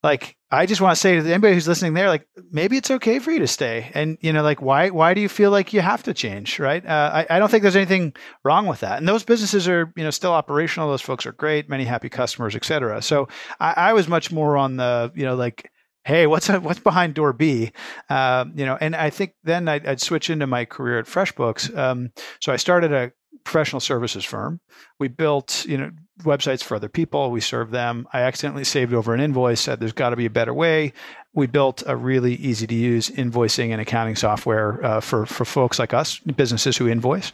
Like 0.02 0.36
I 0.54 0.66
just 0.66 0.82
want 0.82 0.96
to 0.96 1.00
say 1.00 1.20
to 1.20 1.28
anybody 1.28 1.56
who's 1.56 1.68
listening 1.68 1.94
there, 1.94 2.10
like 2.10 2.28
maybe 2.52 2.78
it's 2.78 2.92
okay 2.92 3.20
for 3.20 3.32
you 3.32 3.40
to 3.40 3.48
stay, 3.48 3.90
and 3.94 4.18
you 4.22 4.32
know, 4.32 4.44
like 4.44 4.62
why 4.62 4.90
why 4.90 5.14
do 5.14 5.22
you 5.22 5.30
feel 5.30 5.52
like 5.52 5.74
you 5.74 5.82
have 5.82 6.04
to 6.04 6.14
change, 6.14 6.60
right? 6.60 6.86
Uh, 6.86 7.12
I 7.14 7.36
I 7.36 7.40
don't 7.40 7.50
think 7.50 7.64
there's 7.64 7.76
anything 7.76 8.14
wrong 8.44 8.68
with 8.68 8.82
that, 8.82 9.00
and 9.00 9.08
those 9.08 9.24
businesses 9.24 9.68
are 9.68 9.92
you 9.96 10.04
know 10.04 10.12
still 10.12 10.32
operational. 10.32 10.90
Those 10.90 11.02
folks 11.02 11.26
are 11.26 11.32
great, 11.32 11.70
many 11.70 11.86
happy 11.86 12.10
customers, 12.10 12.56
et 12.56 12.66
cetera. 12.66 13.02
So 13.02 13.28
I, 13.60 13.74
I 13.78 13.94
was 13.94 14.08
much 14.08 14.32
more 14.32 14.56
on 14.56 14.78
the 14.78 15.12
you 15.16 15.26
know 15.26 15.36
like 15.36 15.72
hey, 16.06 16.28
what's 16.28 16.48
what's 16.50 16.80
behind 16.80 17.16
door 17.16 17.34
B? 17.34 17.72
Uh, 18.10 18.46
you 18.56 18.66
know, 18.66 18.78
and 18.80 18.96
I 18.96 19.10
think 19.10 19.34
then 19.44 19.68
I'd, 19.68 19.88
I'd, 19.88 20.02
switch 20.02 20.30
into 20.30 20.48
my 20.48 20.66
career 20.66 21.00
at 21.00 21.06
FreshBooks. 21.06 21.76
Um, 21.76 22.12
so 22.40 22.52
I 22.52 22.58
started 22.58 22.92
a 22.92 23.12
professional 23.44 23.80
services 23.80 24.24
firm. 24.24 24.60
We 25.00 25.08
built, 25.08 25.66
you 25.66 25.78
know, 25.78 25.92
websites 26.20 26.64
for 26.64 26.76
other 26.76 26.90
people. 26.90 27.32
We 27.32 27.42
serve 27.42 27.72
them. 27.72 28.08
I 28.14 28.22
accidentally 28.22 28.64
saved 28.64 28.94
over 28.94 29.14
an 29.14 29.20
invoice, 29.20 29.62
said 29.62 29.80
there's 29.80 29.94
got 29.94 30.12
to 30.12 30.16
be 30.16 30.26
a 30.26 30.30
better 30.30 30.54
way. 30.54 30.94
We 31.34 31.48
built 31.48 31.82
a 31.88 31.96
really 31.96 32.36
easy 32.36 32.68
to 32.68 32.76
use 32.76 33.10
invoicing 33.10 33.72
and 33.72 33.82
accounting 33.82 34.16
software 34.16 34.84
uh, 34.86 35.00
for 35.00 35.26
for 35.26 35.46
folks 35.46 35.80
like 35.80 35.94
us, 35.94 36.20
businesses 36.20 36.78
who 36.78 36.88
invoice, 36.88 37.32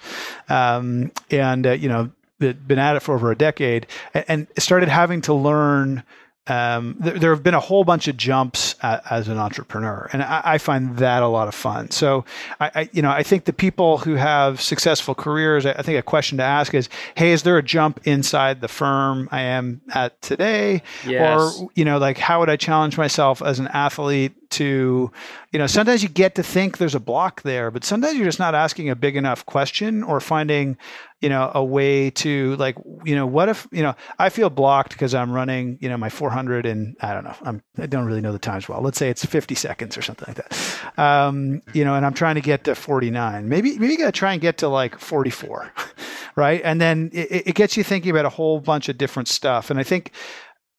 um, 0.47 1.11
and 1.29 1.67
uh, 1.67 1.71
you 1.71 1.89
know, 1.89 2.09
been 2.39 2.79
at 2.79 2.95
it 2.95 3.01
for 3.01 3.15
over 3.15 3.31
a 3.31 3.37
decade, 3.37 3.87
and, 4.13 4.25
and 4.27 4.47
started 4.57 4.87
having 4.87 5.21
to 5.21 5.33
learn 5.33 6.03
um, 6.49 6.95
there, 6.99 7.19
there, 7.19 7.33
have 7.33 7.43
been 7.43 7.53
a 7.53 7.59
whole 7.59 7.83
bunch 7.83 8.07
of 8.07 8.17
jumps 8.17 8.75
at, 8.81 9.03
as 9.09 9.27
an 9.27 9.37
entrepreneur, 9.37 10.09
and 10.11 10.23
I, 10.23 10.41
I, 10.43 10.57
find 10.57 10.97
that 10.97 11.21
a 11.21 11.27
lot 11.27 11.47
of 11.47 11.55
fun. 11.55 11.91
So, 11.91 12.25
I, 12.59 12.71
I, 12.75 12.89
you 12.91 13.01
know, 13.01 13.11
I 13.11 13.23
think 13.23 13.45
the 13.45 13.53
people 13.53 13.99
who 13.99 14.15
have 14.15 14.61
successful 14.61 15.13
careers, 15.15 15.65
I, 15.65 15.81
think 15.81 15.99
a 15.99 16.01
question 16.01 16.37
to 16.39 16.43
ask 16.43 16.73
is, 16.73 16.89
"Hey, 17.15 17.31
is 17.31 17.43
there 17.43 17.57
a 17.57 17.63
jump 17.63 17.99
inside 18.05 18.61
the 18.61 18.67
firm 18.67 19.29
I 19.31 19.41
am 19.41 19.81
at 19.93 20.21
today, 20.21 20.81
yes. 21.05 21.59
or 21.59 21.69
you 21.75 21.85
know, 21.85 21.97
like 21.97 22.17
how 22.17 22.39
would 22.39 22.49
I 22.49 22.55
challenge 22.55 22.97
myself 22.97 23.41
as 23.41 23.59
an 23.59 23.67
athlete 23.67 24.48
to, 24.59 25.09
you 25.53 25.57
know, 25.57 25.67
sometimes 25.67 26.03
you 26.03 26.09
get 26.09 26.35
to 26.35 26.43
think 26.43 26.77
there's 26.77 26.93
a 26.93 26.99
block 26.99 27.43
there, 27.43 27.71
but 27.71 27.85
sometimes 27.85 28.17
you're 28.17 28.25
just 28.25 28.39
not 28.39 28.53
asking 28.53 28.89
a 28.89 28.95
big 28.95 29.15
enough 29.15 29.45
question 29.45 30.03
or 30.03 30.19
finding, 30.19 30.77
you 31.21 31.29
know, 31.29 31.49
a 31.55 31.63
way 31.63 32.09
to 32.09 32.57
like, 32.57 32.75
you 33.05 33.15
know, 33.15 33.25
what 33.25 33.47
if, 33.47 33.65
you 33.71 33.81
know, 33.81 33.95
I 34.19 34.27
feel 34.27 34.49
blocked 34.49 34.91
because 34.91 35.15
I'm 35.15 35.31
running, 35.31 35.77
you 35.79 35.87
know, 35.87 35.95
my 35.95 36.09
400 36.09 36.65
and 36.65 36.97
I 36.99 37.13
don't 37.13 37.23
know, 37.23 37.35
I'm, 37.43 37.63
I 37.77 37.85
don't 37.85 38.05
really 38.05 38.19
know 38.19 38.33
the 38.33 38.39
times 38.39 38.67
well. 38.67 38.81
Let's 38.81 38.97
say 38.97 39.09
it's 39.09 39.23
50 39.23 39.55
seconds 39.55 39.97
or 39.97 40.01
something 40.01 40.27
like 40.27 40.45
that. 40.45 40.99
Um, 41.01 41.61
you 41.73 41.85
know, 41.85 41.95
and 41.95 42.05
I'm 42.05 42.13
trying 42.13 42.35
to 42.35 42.41
get 42.41 42.65
to 42.65 42.75
49. 42.75 43.47
Maybe, 43.47 43.79
maybe 43.79 43.93
you 43.93 43.97
got 43.97 44.07
to 44.07 44.11
try 44.11 44.33
and 44.33 44.41
get 44.41 44.57
to 44.57 44.67
like 44.67 44.99
44, 44.99 45.71
right? 46.35 46.59
And 46.65 46.81
then 46.81 47.11
it, 47.13 47.47
it 47.47 47.55
gets 47.55 47.77
you 47.77 47.85
thinking 47.85 48.11
about 48.11 48.25
a 48.25 48.29
whole 48.29 48.59
bunch 48.59 48.89
of 48.89 48.97
different 48.97 49.29
stuff. 49.29 49.69
And 49.69 49.79
I 49.79 49.83
think, 49.83 50.11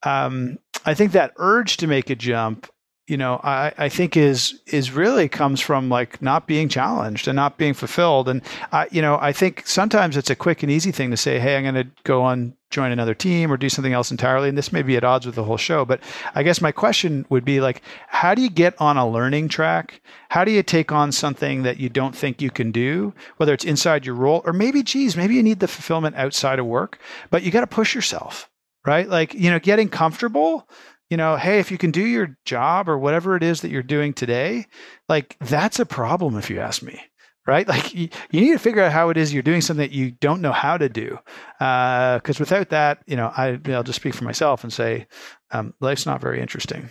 um, 0.02 0.58
I 0.84 0.92
think 0.92 1.12
that 1.12 1.32
urge 1.36 1.78
to 1.78 1.86
make 1.86 2.10
a 2.10 2.14
jump 2.14 2.66
you 3.10 3.16
know, 3.16 3.40
I, 3.42 3.72
I 3.76 3.88
think 3.88 4.16
is 4.16 4.60
is 4.66 4.92
really 4.92 5.28
comes 5.28 5.60
from 5.60 5.88
like 5.88 6.22
not 6.22 6.46
being 6.46 6.68
challenged 6.68 7.26
and 7.26 7.34
not 7.34 7.58
being 7.58 7.74
fulfilled. 7.74 8.28
And 8.28 8.40
I, 8.70 8.86
you 8.92 9.02
know, 9.02 9.18
I 9.20 9.32
think 9.32 9.66
sometimes 9.66 10.16
it's 10.16 10.30
a 10.30 10.36
quick 10.36 10.62
and 10.62 10.70
easy 10.70 10.92
thing 10.92 11.10
to 11.10 11.16
say, 11.16 11.40
"Hey, 11.40 11.56
I'm 11.56 11.64
going 11.64 11.74
to 11.74 11.90
go 12.04 12.22
on 12.22 12.54
join 12.70 12.92
another 12.92 13.14
team 13.14 13.50
or 13.50 13.56
do 13.56 13.68
something 13.68 13.92
else 13.92 14.12
entirely." 14.12 14.48
And 14.48 14.56
this 14.56 14.72
may 14.72 14.82
be 14.82 14.96
at 14.96 15.02
odds 15.02 15.26
with 15.26 15.34
the 15.34 15.42
whole 15.42 15.56
show, 15.56 15.84
but 15.84 16.00
I 16.36 16.44
guess 16.44 16.60
my 16.60 16.70
question 16.70 17.26
would 17.30 17.44
be 17.44 17.60
like, 17.60 17.82
how 18.06 18.32
do 18.32 18.42
you 18.42 18.50
get 18.50 18.80
on 18.80 18.96
a 18.96 19.10
learning 19.10 19.48
track? 19.48 20.00
How 20.28 20.44
do 20.44 20.52
you 20.52 20.62
take 20.62 20.92
on 20.92 21.10
something 21.10 21.64
that 21.64 21.80
you 21.80 21.88
don't 21.88 22.14
think 22.14 22.40
you 22.40 22.50
can 22.50 22.70
do, 22.70 23.12
whether 23.38 23.52
it's 23.52 23.64
inside 23.64 24.06
your 24.06 24.14
role 24.14 24.40
or 24.44 24.52
maybe, 24.52 24.84
geez, 24.84 25.16
maybe 25.16 25.34
you 25.34 25.42
need 25.42 25.58
the 25.58 25.66
fulfillment 25.66 26.14
outside 26.14 26.60
of 26.60 26.66
work, 26.66 27.00
but 27.28 27.42
you 27.42 27.50
got 27.50 27.62
to 27.62 27.66
push 27.66 27.92
yourself, 27.92 28.48
right? 28.86 29.08
Like, 29.08 29.34
you 29.34 29.50
know, 29.50 29.58
getting 29.58 29.88
comfortable 29.88 30.68
you 31.10 31.16
know, 31.16 31.36
hey, 31.36 31.58
if 31.58 31.70
you 31.70 31.76
can 31.76 31.90
do 31.90 32.04
your 32.04 32.38
job 32.44 32.88
or 32.88 32.96
whatever 32.98 33.36
it 33.36 33.42
is 33.42 33.60
that 33.60 33.70
you're 33.70 33.82
doing 33.82 34.14
today, 34.14 34.66
like 35.08 35.36
that's 35.40 35.78
a 35.78 35.84
problem 35.84 36.38
if 36.38 36.48
you 36.48 36.60
ask 36.60 36.82
me. 36.82 37.00
Right, 37.46 37.66
like 37.66 37.94
you, 37.94 38.10
you 38.30 38.42
need 38.42 38.52
to 38.52 38.58
figure 38.58 38.82
out 38.82 38.92
how 38.92 39.08
it 39.08 39.16
is 39.16 39.32
you're 39.32 39.42
doing 39.42 39.60
something 39.60 39.84
that 39.84 39.96
you 39.96 40.12
don't 40.12 40.42
know 40.42 40.52
how 40.52 40.76
to 40.76 40.88
do, 40.88 41.18
because 41.58 42.38
uh, 42.38 42.38
without 42.38 42.68
that, 42.68 43.02
you 43.06 43.16
know, 43.16 43.32
I, 43.34 43.58
will 43.64 43.82
just 43.82 43.96
speak 43.96 44.14
for 44.14 44.24
myself 44.24 44.62
and 44.62 44.72
say, 44.72 45.06
um, 45.50 45.74
life's 45.80 46.06
not 46.06 46.20
very 46.20 46.40
interesting. 46.40 46.90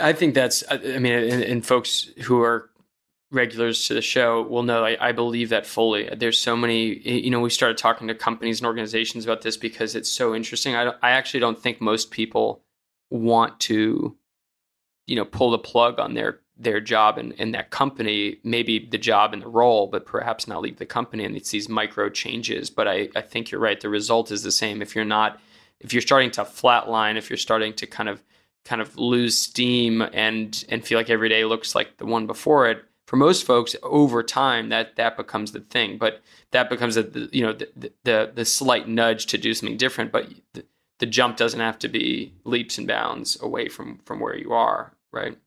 I 0.00 0.12
think 0.12 0.34
that's, 0.34 0.64
I 0.70 0.78
mean, 0.78 1.12
and, 1.12 1.42
and 1.42 1.64
folks 1.64 2.10
who 2.24 2.42
are 2.42 2.70
regulars 3.30 3.86
to 3.86 3.94
the 3.94 4.02
show 4.02 4.42
will 4.42 4.62
know 4.62 4.84
I, 4.84 5.08
I, 5.08 5.12
believe 5.12 5.50
that 5.50 5.66
fully. 5.66 6.08
There's 6.16 6.40
so 6.40 6.56
many, 6.56 6.98
you 6.98 7.30
know, 7.30 7.40
we 7.40 7.50
started 7.50 7.76
talking 7.76 8.08
to 8.08 8.14
companies 8.14 8.60
and 8.60 8.66
organizations 8.66 9.24
about 9.24 9.42
this 9.42 9.56
because 9.56 9.94
it's 9.94 10.08
so 10.10 10.34
interesting. 10.34 10.74
I, 10.74 10.92
I 11.02 11.10
actually 11.10 11.40
don't 11.40 11.58
think 11.58 11.80
most 11.80 12.10
people 12.10 12.62
want 13.10 13.60
to, 13.60 14.16
you 15.06 15.16
know, 15.16 15.26
pull 15.26 15.50
the 15.50 15.58
plug 15.58 15.98
on 15.98 16.14
their 16.14 16.40
their 16.60 16.80
job 16.80 17.18
in, 17.18 17.32
in 17.32 17.52
that 17.52 17.70
company, 17.70 18.38
maybe 18.42 18.80
the 18.90 18.98
job 18.98 19.32
and 19.32 19.42
the 19.42 19.48
role, 19.48 19.86
but 19.86 20.04
perhaps 20.04 20.48
not 20.48 20.60
leave 20.60 20.78
the 20.78 20.86
company. 20.86 21.24
And 21.24 21.36
it's 21.36 21.50
these 21.50 21.68
micro 21.68 22.10
changes. 22.10 22.68
But 22.68 22.88
I, 22.88 23.08
I 23.14 23.20
think 23.20 23.50
you're 23.50 23.60
right. 23.60 23.80
The 23.80 23.88
result 23.88 24.32
is 24.32 24.42
the 24.42 24.50
same. 24.50 24.82
If 24.82 24.96
you're 24.96 25.04
not, 25.04 25.40
if 25.78 25.92
you're 25.92 26.02
starting 26.02 26.32
to 26.32 26.42
flatline, 26.42 27.16
if 27.16 27.30
you're 27.30 27.36
starting 27.36 27.74
to 27.74 27.86
kind 27.86 28.08
of 28.08 28.22
kind 28.64 28.82
of 28.82 28.96
lose 28.98 29.38
steam 29.38 30.02
and 30.02 30.64
and 30.68 30.84
feel 30.84 30.98
like 30.98 31.10
every 31.10 31.28
day 31.28 31.44
looks 31.44 31.74
like 31.74 31.96
the 31.98 32.06
one 32.06 32.26
before 32.26 32.68
it, 32.68 32.84
for 33.08 33.16
most 33.16 33.44
folks 33.44 33.74
over 33.82 34.22
time 34.22 34.68
that 34.68 34.96
that 34.96 35.16
becomes 35.16 35.52
the 35.52 35.60
thing 35.60 35.96
but 35.96 36.20
that 36.50 36.68
becomes 36.68 36.96
a 36.98 37.08
you 37.32 37.42
know 37.42 37.54
the 37.54 37.90
the, 38.04 38.30
the 38.34 38.44
slight 38.44 38.86
nudge 38.86 39.24
to 39.24 39.38
do 39.38 39.54
something 39.54 39.78
different 39.78 40.12
but 40.12 40.28
the, 40.52 40.62
the 40.98 41.06
jump 41.06 41.38
doesn't 41.38 41.60
have 41.60 41.78
to 41.78 41.88
be 41.88 42.34
leaps 42.44 42.76
and 42.76 42.86
bounds 42.86 43.40
away 43.42 43.66
from 43.68 43.98
from 44.04 44.20
where 44.20 44.36
you 44.36 44.52
are 44.52 44.92
right? 45.10 45.38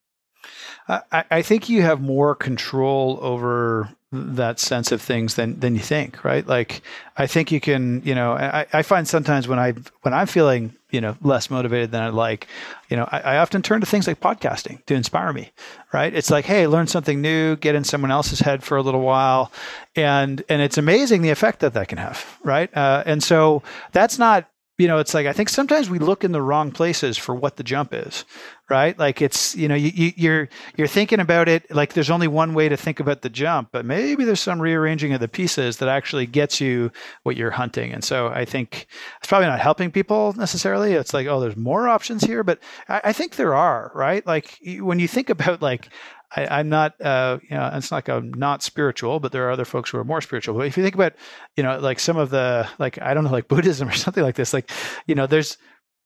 I, 0.88 1.24
I 1.30 1.42
think 1.42 1.70
you 1.70 1.84
have 1.84 2.02
more 2.02 2.34
control 2.34 3.20
over 3.22 3.96
that 4.12 4.60
sense 4.60 4.92
of 4.92 5.02
things 5.02 5.36
than 5.36 5.60
than 5.60 5.74
you 5.74 5.80
think, 5.80 6.24
right? 6.24 6.46
Like 6.46 6.82
I 7.16 7.28
think 7.28 7.52
you 7.52 7.62
can, 7.62 8.02
you 8.04 8.14
know, 8.14 8.34
I, 8.34 8.66
I 8.74 8.82
find 8.82 9.08
sometimes 9.08 9.48
when 9.48 9.58
I 9.58 9.74
when 10.02 10.14
I'm 10.14 10.28
feeling, 10.28 10.76
you 10.90 11.00
know, 11.00 11.16
less 11.22 11.50
motivated 11.50 11.92
than 11.92 12.04
I'd 12.04 12.14
like, 12.14 12.48
you 12.90 12.98
know, 12.98 13.08
I, 13.10 13.22
I, 13.22 13.38
often 13.38 13.62
turn 13.62 13.80
to 13.80 13.86
things 13.86 14.08
like 14.08 14.20
podcasting 14.20 14.86
to 14.88 14.96
inspire 14.96 15.32
me, 15.32 15.54
right? 15.94 16.14
It's 16.14 16.30
like, 16.30 16.44
hey, 16.44 16.68
learn 16.68 16.88
something 16.88 17.22
new, 17.22 17.56
get 17.56 17.74
in 17.74 17.86
someone 17.86 18.12
else's 18.12 18.42
head 18.42 18.64
for 18.64 18.76
a 18.76 18.82
little 18.82 19.02
while, 19.02 19.50
and 19.96 20.44
and 20.50 20.62
it's 20.62 20.78
amazing 20.78 21.22
the 21.22 21.30
effect 21.30 21.62
that 21.62 21.74
that 21.74 21.88
can 21.88 21.98
have, 21.98 22.38
right? 22.44 22.76
Uh, 22.76 23.04
and 23.06 23.24
so 23.24 23.64
that's 23.94 24.20
not 24.20 24.51
you 24.82 24.88
know, 24.88 24.98
it's 24.98 25.14
like 25.14 25.28
I 25.28 25.34
think 25.34 25.50
sometimes 25.50 25.92
we 25.92 26.00
look 26.00 26.24
in 26.24 26.32
the 26.32 26.42
wrong 26.42 26.72
places 26.72 27.16
for 27.16 27.36
what 27.36 27.58
the 27.58 27.64
jump 27.64 27.94
is, 27.94 28.26
right? 28.68 28.98
Like 28.98 29.22
it's 29.22 29.56
you 29.56 29.68
know 29.68 29.76
you, 29.76 29.92
you, 29.94 30.12
you're 30.16 30.50
you're 30.76 30.88
thinking 30.88 31.20
about 31.20 31.48
it 31.48 31.70
like 31.70 31.94
there's 31.94 32.10
only 32.10 32.28
one 32.28 32.56
way 32.56 32.68
to 32.68 32.76
think 32.76 33.00
about 33.00 33.22
the 33.22 33.30
jump, 33.30 33.70
but 33.72 33.86
maybe 33.86 34.26
there's 34.26 34.40
some 34.40 34.60
rearranging 34.60 35.14
of 35.14 35.20
the 35.20 35.28
pieces 35.28 35.78
that 35.78 35.88
actually 35.88 36.26
gets 36.26 36.60
you 36.60 36.92
what 37.22 37.38
you're 37.38 37.52
hunting. 37.52 37.94
And 37.94 38.04
so 38.04 38.30
I 38.30 38.44
think 38.44 38.88
it's 39.20 39.28
probably 39.28 39.50
not 39.50 39.60
helping 39.60 39.92
people 39.92 40.34
necessarily. 40.34 40.94
It's 40.94 41.14
like 41.14 41.28
oh, 41.28 41.40
there's 41.40 41.56
more 41.56 41.88
options 41.88 42.24
here, 42.24 42.44
but 42.44 42.58
I, 42.90 43.02
I 43.06 43.14
think 43.14 43.36
there 43.36 43.54
are, 43.54 43.92
right? 43.94 44.26
Like 44.26 44.58
when 44.80 44.98
you 44.98 45.08
think 45.08 45.30
about 45.30 45.62
like 45.62 45.90
I, 46.36 46.60
am 46.62 46.70
not, 46.70 47.00
uh, 47.02 47.40
you 47.44 47.58
know, 47.58 47.70
it's 47.74 47.92
like 47.92 48.08
I'm 48.08 48.34
not 48.34 48.64
spiritual, 48.64 49.20
but 49.20 49.32
there 49.32 49.48
are 49.48 49.52
other 49.52 49.66
folks 49.66 49.90
who 49.90 49.98
are 49.98 50.04
more 50.04 50.22
spiritual. 50.22 50.58
But 50.58 50.68
if 50.68 50.78
you 50.78 50.84
think 50.84 50.96
about, 50.96 51.14
you 51.58 51.64
know, 51.64 51.78
like 51.80 52.00
some 52.00 52.18
of 52.18 52.30
the, 52.30 52.68
like, 52.80 53.02
I 53.02 53.14
don't 53.14 53.26
know, 53.26 53.32
like 53.32 53.48
Buddhism 53.50 53.90
or 53.90 53.94
something 53.94 54.24
like 54.24 54.36
this, 54.36 54.54
like, 54.54 54.72
you 55.08 55.16
know, 55.16 55.28
there's, 55.28 55.58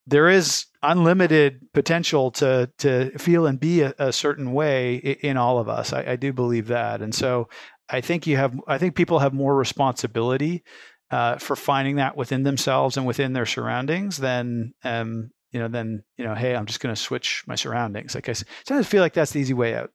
there 0.07 0.29
is 0.29 0.65
unlimited 0.83 1.61
potential 1.73 2.31
to 2.31 2.69
to 2.77 3.17
feel 3.17 3.47
and 3.47 3.59
be 3.59 3.81
a, 3.81 3.93
a 3.97 4.13
certain 4.13 4.53
way 4.53 4.95
in 4.95 5.37
all 5.37 5.57
of 5.57 5.67
us. 5.67 5.93
I, 5.93 6.11
I, 6.11 6.15
do 6.15 6.31
believe 6.31 6.67
that, 6.67 7.01
and 7.01 7.13
so 7.13 7.49
I 7.89 8.01
think 8.01 8.27
you 8.27 8.37
have. 8.37 8.59
I 8.67 8.77
think 8.77 8.95
people 8.95 9.19
have 9.19 9.33
more 9.33 9.55
responsibility 9.55 10.63
uh, 11.11 11.37
for 11.37 11.55
finding 11.55 11.95
that 11.95 12.15
within 12.15 12.43
themselves 12.43 12.97
and 12.97 13.05
within 13.05 13.33
their 13.33 13.45
surroundings 13.45 14.17
than 14.17 14.73
um, 14.83 15.31
you 15.51 15.59
know. 15.59 15.67
Than 15.67 16.03
you 16.17 16.25
know, 16.25 16.35
hey, 16.35 16.55
I'm 16.55 16.65
just 16.65 16.79
going 16.79 16.93
to 16.93 17.01
switch 17.01 17.43
my 17.47 17.55
surroundings. 17.55 18.15
Like 18.15 18.29
I 18.29 18.33
sometimes 18.33 18.87
feel 18.87 19.01
like 19.01 19.13
that's 19.13 19.31
the 19.31 19.39
easy 19.39 19.53
way 19.53 19.75
out. 19.75 19.91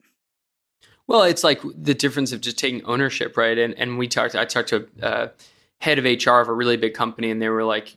Well, 1.10 1.24
it's 1.24 1.42
like 1.42 1.60
the 1.74 1.92
difference 1.92 2.30
of 2.30 2.40
just 2.40 2.56
taking 2.56 2.84
ownership, 2.84 3.36
right? 3.36 3.58
And 3.58 3.74
and 3.74 3.98
we 3.98 4.06
talked. 4.06 4.36
I 4.36 4.44
talked 4.44 4.68
to 4.68 4.86
a 5.02 5.04
uh, 5.04 5.28
head 5.80 5.98
of 5.98 6.04
HR 6.04 6.38
of 6.38 6.48
a 6.48 6.52
really 6.52 6.76
big 6.76 6.94
company, 6.94 7.32
and 7.32 7.42
they 7.42 7.48
were 7.48 7.64
like, 7.64 7.96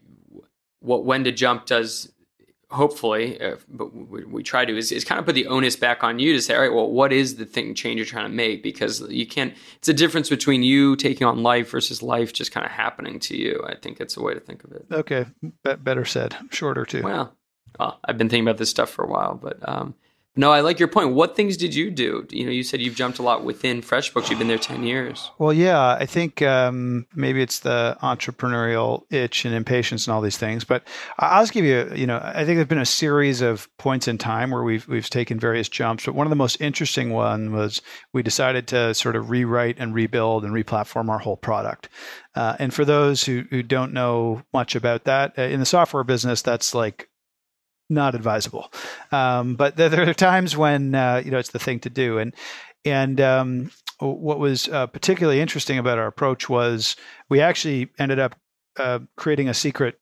"What 0.80 1.06
when 1.06 1.24
to 1.26 1.32
jump 1.32 1.68
does 1.68 2.12
hopefully, 2.72 3.40
uh, 3.40 3.56
but 3.70 3.94
we, 3.94 4.24
we, 4.26 4.42
try 4.42 4.66
to 4.66 4.76
is, 4.76 4.92
is 4.92 5.06
kind 5.06 5.20
of 5.20 5.26
put 5.28 5.36
the 5.36 5.46
onus 5.46 5.76
back 5.76 6.04
on 6.04 6.18
you 6.18 6.34
to 6.34 6.42
say, 6.42 6.56
all 6.56 6.62
right, 6.62 6.74
well, 6.74 6.90
what 6.90 7.14
is 7.14 7.36
the 7.36 7.46
thing 7.46 7.76
change 7.76 7.98
you're 7.98 8.06
trying 8.08 8.26
to 8.26 8.36
make? 8.36 8.64
Because 8.64 9.00
you 9.12 9.28
can't. 9.28 9.54
It's 9.78 9.90
a 9.90 9.94
difference 9.94 10.28
between 10.28 10.64
you 10.64 10.96
taking 10.96 11.28
on 11.28 11.44
life 11.44 11.70
versus 11.70 12.02
life 12.02 12.34
just 12.34 12.52
kind 12.52 12.66
of 12.66 12.72
happening 12.72 13.20
to 13.20 13.38
you. 13.38 13.64
I 13.68 13.76
think 13.76 14.00
it's 14.02 14.18
a 14.18 14.24
way 14.24 14.34
to 14.34 14.40
think 14.40 14.64
of 14.64 14.72
it. 14.72 14.88
Okay, 14.92 15.28
Be- 15.64 15.76
better 15.76 16.04
said. 16.04 16.36
Shorter 16.50 16.84
too. 16.84 17.04
Well, 17.04 17.38
well, 17.80 18.00
I've 18.04 18.18
been 18.18 18.28
thinking 18.28 18.48
about 18.48 18.58
this 18.58 18.72
stuff 18.72 18.90
for 18.90 19.06
a 19.06 19.08
while, 19.08 19.36
but 19.36 19.58
um, 19.70 19.94
no, 20.36 20.52
I 20.52 20.62
like 20.62 20.80
your 20.80 20.88
point. 20.88 21.14
What 21.14 21.36
things 21.36 21.58
did 21.58 21.76
you 21.76 21.92
do? 21.92 22.26
You 22.32 22.46
know, 22.46 22.52
you 22.52 22.64
said 22.64 22.82
you've 22.82 22.96
jumped 22.96 23.20
a 23.20 23.22
lot 23.22 23.44
within 23.44 23.82
FreshBooks. 23.82 24.30
You've 24.30 24.40
been 24.40 24.48
there 24.48 24.58
ten 24.58 24.84
years. 24.84 25.30
Well, 25.38 25.54
yeah, 25.54 25.90
I 26.00 26.08
think 26.08 26.42
um, 26.42 27.06
maybe 27.14 27.42
it's 27.42 27.60
the 27.60 27.98
entrepreneurial 28.02 29.04
itch 29.12 29.46
and 29.46 29.54
impatience 29.54 30.08
and 30.08 30.14
all 30.14 30.22
these 30.22 30.38
things. 30.38 30.64
But 30.64 30.88
I'll 31.20 31.44
just 31.44 31.54
give 31.54 31.66
you, 31.66 31.92
you 31.94 32.08
know, 32.08 32.20
I 32.24 32.46
think 32.46 32.58
there's 32.58 32.68
been 32.68 32.80
a 32.80 32.86
series 32.86 33.42
of 33.42 33.70
points 33.78 34.08
in 34.08 34.18
time 34.18 34.50
where 34.50 34.64
we've 34.64 34.88
we've 34.88 35.10
taken 35.10 35.40
various 35.40 35.70
jumps. 35.70 36.06
But 36.06 36.16
one 36.16 36.26
of 36.26 36.32
the 36.32 36.36
most 36.36 36.60
interesting 36.60 37.12
one 37.12 37.54
was 37.54 37.82
we 38.12 38.24
decided 38.24 38.68
to 38.70 38.96
sort 38.96 39.16
of 39.16 39.30
rewrite 39.30 39.78
and 39.78 39.94
rebuild 39.94 40.46
and 40.46 40.54
replatform 40.54 41.10
our 41.10 41.20
whole 41.20 41.38
product. 41.38 41.90
Uh, 42.36 42.56
and 42.58 42.74
for 42.74 42.86
those 42.86 43.24
who 43.24 43.44
who 43.52 43.62
don't 43.62 43.94
know 43.94 44.42
much 44.52 44.76
about 44.76 45.04
that, 45.04 45.38
uh, 45.38 45.44
in 45.44 45.60
the 45.60 45.66
software 45.68 46.04
business, 46.04 46.42
that's 46.42 46.74
like 46.74 47.08
not 47.94 48.16
advisable. 48.16 48.72
Um, 49.12 49.56
but 49.56 49.76
there, 49.76 49.90
there, 49.90 50.10
are 50.10 50.14
times 50.14 50.58
when 50.58 50.96
uh, 50.96 51.22
you 51.24 51.32
know 51.32 51.40
it's 51.40 51.52
the 51.52 51.60
thing 51.60 51.80
to 51.82 51.90
do. 51.90 52.18
And 52.18 52.34
and 52.86 53.22
um, 53.22 53.72
what 54.00 54.40
was 54.40 54.68
uh, 54.68 54.88
particularly 54.88 55.40
interesting 55.40 55.78
about 55.78 55.98
our 55.98 56.08
approach 56.08 56.50
was 56.50 56.96
we 57.30 57.42
actually 57.42 57.90
ended 57.98 58.20
up 58.20 58.36
uh, 58.78 59.00
creating 59.16 59.50
a 59.50 59.54
secret. 59.54 60.00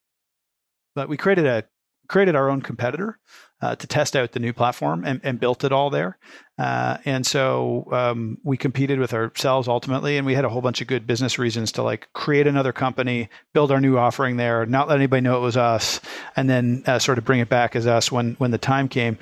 But 0.94 1.08
we 1.08 1.16
created 1.16 1.46
a 1.46 1.64
created 2.12 2.36
our 2.36 2.50
own 2.50 2.62
competitor 2.62 3.18
uh, 3.62 3.74
to 3.74 3.88
test 3.88 4.18
out 4.18 4.34
the 4.34 4.40
new 4.40 4.52
platform 4.52 5.06
and, 5.06 5.22
and 5.24 5.40
built 5.40 5.64
it 5.64 5.72
all 5.72 5.90
there. 5.90 6.18
Uh, 6.58 6.98
and 7.06 7.26
so 7.26 7.88
um, 7.94 8.38
we 8.44 8.58
competed 8.58 9.00
with 9.00 9.14
ourselves 9.14 9.70
ultimately, 9.70 10.18
and 10.18 10.26
we 10.26 10.34
had 10.34 10.44
a 10.44 10.50
whole 10.50 10.62
bunch 10.62 10.82
of 10.82 10.88
good 10.88 11.08
business 11.08 11.40
reasons 11.40 11.72
to 11.72 11.82
like 11.82 12.10
create 12.12 12.48
another 12.48 12.74
company, 12.74 13.30
build 13.54 13.72
our 13.72 13.80
new 13.80 13.98
offering 13.98 14.36
there, 14.36 14.66
not 14.66 14.90
let 14.90 14.98
anybody 14.98 15.22
know 15.22 15.38
it 15.38 15.42
was 15.42 15.56
us, 15.56 16.02
and 16.36 16.50
then 16.50 16.84
uh, 16.86 17.00
sort 17.00 17.18
of 17.18 17.24
bring 17.24 17.40
it 17.40 17.48
back 17.48 17.78
as 17.78 17.88
us 17.88 18.12
when 18.12 18.34
when 18.36 18.52
the 18.52 18.58
time 18.58 18.90
came. 18.90 19.18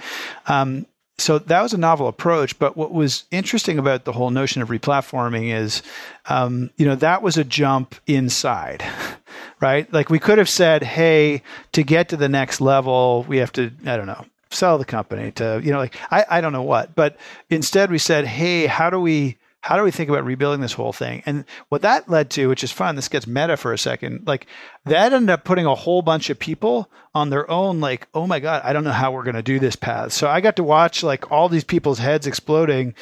Um, 0.48 0.88
so 1.20 1.38
that 1.38 1.62
was 1.62 1.74
a 1.74 1.78
novel 1.78 2.08
approach. 2.08 2.58
But 2.58 2.78
what 2.78 2.92
was 2.92 3.26
interesting 3.32 3.78
about 3.78 4.06
the 4.06 4.14
whole 4.14 4.32
notion 4.32 4.62
of 4.62 4.70
replatforming 4.70 5.54
is, 5.54 5.84
um, 6.28 6.72
you 6.78 6.86
know, 6.86 6.96
that 6.96 7.22
was 7.22 7.38
a 7.38 7.44
jump 7.44 7.96
inside, 8.08 8.84
right? 9.62 9.92
Like 9.94 10.10
we 10.10 10.20
could 10.20 10.38
have 10.38 10.50
said, 10.50 10.84
hey, 10.84 11.42
to 11.74 11.84
get 11.84 12.10
to 12.10 12.18
the 12.18 12.30
next 12.30 12.62
level, 12.62 13.26
we 13.28 13.38
have 13.38 13.52
to, 13.54 13.72
I 13.86 13.98
don't 13.98 14.08
know, 14.08 14.26
sell 14.52 14.78
the 14.78 14.86
company 14.86 15.32
to, 15.34 15.62
you 15.64 15.72
know, 15.72 15.80
like 15.80 15.96
I, 16.12 16.26
I 16.30 16.42
don't 16.42 16.54
know 16.54 16.64
what. 16.64 16.96
But 16.96 17.18
instead 17.50 17.92
we 17.92 17.98
said, 17.98 18.26
hey, 18.26 18.66
how 18.66 18.90
do 18.90 19.00
we 19.00 19.38
how 19.62 19.76
do 19.76 19.84
we 19.84 19.92
think 19.92 20.10
about 20.10 20.24
rebuilding 20.24 20.62
this 20.62 20.74
whole 20.74 20.94
thing? 20.94 21.22
And 21.26 21.44
what 21.68 21.82
that 21.82 22.10
led 22.10 22.30
to, 22.32 22.48
which 22.48 22.64
is 22.64 22.72
fun, 22.72 22.96
this 22.96 23.10
gets 23.10 23.28
meta 23.28 23.58
for 23.58 23.74
a 23.74 23.78
second, 23.78 24.26
like 24.26 24.48
that 24.86 25.12
ended 25.12 25.30
up 25.30 25.44
putting 25.44 25.66
a 25.66 25.76
whole 25.76 26.02
bunch 26.02 26.30
of 26.30 26.40
people 26.40 26.90
on 27.14 27.30
their 27.30 27.50
own, 27.52 27.82
like, 27.82 28.08
oh 28.14 28.26
my 28.26 28.40
God, 28.40 28.62
I 28.64 28.72
don't 28.72 28.86
know 28.86 28.92
how 28.92 29.12
we're 29.12 29.24
going 29.24 29.36
to 29.36 29.42
do 29.42 29.60
this 29.60 29.76
path. 29.76 30.14
So 30.14 30.30
I 30.30 30.40
got 30.40 30.56
to 30.56 30.64
watch 30.64 31.04
like 31.04 31.32
all 31.32 31.50
these 31.50 31.66
people's 31.66 32.00
heads 32.00 32.26
exploding, 32.26 32.96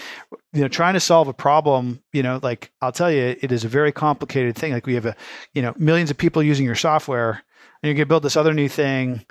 you 0.52 0.62
know, 0.62 0.67
trying 0.67 0.96
to 0.96 1.00
solve 1.00 1.28
a 1.28 1.34
problem, 1.34 2.02
you 2.12 2.24
know, 2.24 2.39
like 2.41 2.72
I'll 2.82 2.91
tell 2.91 3.12
you, 3.12 3.36
it 3.39 3.52
is 3.52 3.63
a 3.63 3.70
very 3.70 3.91
complicated 3.91 4.56
thing. 4.56 4.74
Like 4.74 4.88
we 4.88 4.96
have 4.96 5.06
a, 5.06 5.15
you 5.54 5.62
know, 5.62 5.76
millions 5.78 6.10
of 6.10 6.17
people 6.17 6.41
using 6.41 6.65
your 6.65 6.76
software 6.76 7.43
and 7.84 7.89
you 7.89 7.96
can 7.96 8.08
build 8.08 8.24
this 8.24 8.38
other 8.38 8.54
new 8.54 8.67
thing 8.67 9.26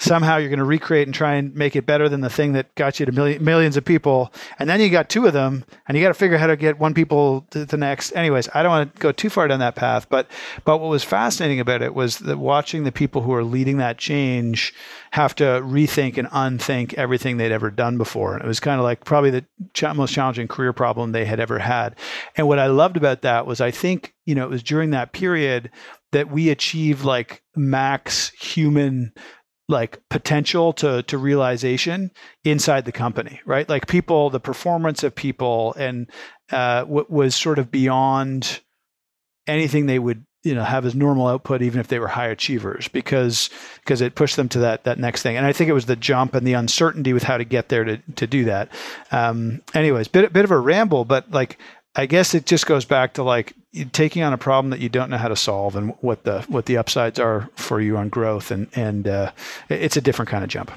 somehow 0.00 0.36
you're 0.38 0.48
going 0.48 0.58
to 0.58 0.64
recreate 0.64 1.06
and 1.06 1.14
try 1.14 1.34
and 1.34 1.54
make 1.54 1.76
it 1.76 1.86
better 1.86 2.08
than 2.08 2.20
the 2.20 2.30
thing 2.30 2.52
that 2.54 2.74
got 2.74 2.98
you 2.98 3.06
to 3.06 3.12
million, 3.12 3.44
millions 3.44 3.76
of 3.76 3.84
people. 3.84 4.32
And 4.58 4.68
then 4.68 4.80
you 4.80 4.90
got 4.90 5.08
two 5.08 5.26
of 5.26 5.32
them 5.32 5.64
and 5.86 5.96
you 5.96 6.02
got 6.02 6.08
to 6.08 6.14
figure 6.14 6.36
out 6.36 6.40
how 6.40 6.46
to 6.48 6.56
get 6.56 6.78
one 6.78 6.94
people 6.94 7.46
to 7.50 7.64
the 7.64 7.76
next. 7.76 8.12
Anyways 8.12 8.48
i 8.54 8.62
don't 8.62 8.70
want 8.70 8.94
to 8.94 9.00
go 9.00 9.12
too 9.12 9.30
far 9.30 9.48
down 9.48 9.60
that 9.60 9.74
path 9.74 10.08
but 10.08 10.26
but 10.64 10.78
what 10.78 10.90
was 10.90 11.04
fascinating 11.04 11.60
about 11.60 11.82
it 11.82 11.94
was 11.94 12.18
that 12.18 12.38
watching 12.38 12.84
the 12.84 12.92
people 12.92 13.22
who 13.22 13.32
are 13.32 13.44
leading 13.44 13.78
that 13.78 13.98
change 13.98 14.72
have 15.12 15.34
to 15.36 15.44
rethink 15.44 16.16
and 16.16 16.28
unthink 16.32 16.94
everything 16.94 17.36
they'd 17.36 17.52
ever 17.52 17.70
done 17.70 17.98
before. 17.98 18.34
And 18.34 18.44
it 18.44 18.46
was 18.46 18.60
kind 18.60 18.78
of 18.78 18.84
like 18.84 19.04
probably 19.04 19.30
the 19.30 19.44
most 19.94 20.14
challenging 20.14 20.48
career 20.48 20.72
problem 20.72 21.12
they 21.12 21.24
had 21.24 21.40
ever 21.40 21.58
had. 21.58 21.96
And 22.36 22.46
what 22.46 22.58
i 22.58 22.66
loved 22.66 22.96
about 22.96 23.22
that 23.22 23.46
was 23.46 23.60
i 23.60 23.70
think 23.70 24.14
you 24.24 24.34
know 24.34 24.44
it 24.44 24.50
was 24.50 24.62
during 24.62 24.90
that 24.90 25.12
period 25.12 25.70
that 26.12 26.30
we 26.30 26.50
achieved 26.50 27.04
like 27.04 27.42
max 27.54 28.30
human 28.30 29.12
like 29.70 30.00
potential 30.10 30.72
to 30.74 31.02
to 31.04 31.16
realization 31.16 32.10
inside 32.44 32.84
the 32.84 32.92
company 32.92 33.40
right? 33.46 33.68
Like 33.68 33.86
people 33.86 34.30
the 34.30 34.40
performance 34.40 35.02
of 35.02 35.14
people 35.14 35.74
and 35.74 36.10
uh, 36.52 36.84
was 36.88 37.34
sort 37.34 37.58
of 37.58 37.70
beyond 37.70 38.60
anything 39.46 39.86
they 39.86 39.98
would 39.98 40.24
you 40.42 40.54
know 40.54 40.64
have 40.64 40.86
as 40.86 40.94
normal 40.94 41.26
output 41.26 41.60
even 41.60 41.80
if 41.80 41.88
they 41.88 41.98
were 41.98 42.08
high 42.08 42.28
achievers 42.28 42.88
because 42.88 43.50
because 43.84 44.00
it 44.00 44.14
pushed 44.14 44.36
them 44.36 44.48
to 44.48 44.60
that 44.60 44.84
that 44.84 44.98
next 44.98 45.22
thing. 45.22 45.36
And 45.36 45.46
i 45.46 45.52
think 45.52 45.68
it 45.68 45.74
was 45.74 45.86
the 45.86 45.96
jump 45.96 46.34
and 46.34 46.46
the 46.46 46.54
uncertainty 46.54 47.12
with 47.12 47.22
how 47.22 47.36
to 47.36 47.44
get 47.44 47.68
there 47.68 47.84
to 47.84 47.98
to 48.16 48.26
do 48.26 48.44
that. 48.44 48.70
Um 49.12 49.62
anyways 49.74 50.08
bit 50.08 50.32
bit 50.32 50.44
of 50.44 50.50
a 50.50 50.58
ramble 50.58 51.04
but 51.04 51.30
like 51.30 51.58
I 51.96 52.06
guess 52.06 52.34
it 52.34 52.46
just 52.46 52.66
goes 52.66 52.84
back 52.84 53.14
to 53.14 53.22
like 53.22 53.54
taking 53.92 54.22
on 54.22 54.32
a 54.32 54.38
problem 54.38 54.70
that 54.70 54.80
you 54.80 54.88
don't 54.88 55.10
know 55.10 55.18
how 55.18 55.28
to 55.28 55.36
solve 55.36 55.76
and 55.76 55.94
what 56.00 56.24
the 56.24 56.42
what 56.42 56.66
the 56.66 56.76
upsides 56.76 57.18
are 57.18 57.48
for 57.56 57.80
you 57.80 57.96
on 57.96 58.08
growth 58.08 58.50
and 58.50 58.68
and 58.74 59.08
uh, 59.08 59.32
it's 59.68 59.96
a 59.96 60.00
different 60.00 60.28
kind 60.28 60.44
of 60.44 60.50
jump. 60.50 60.70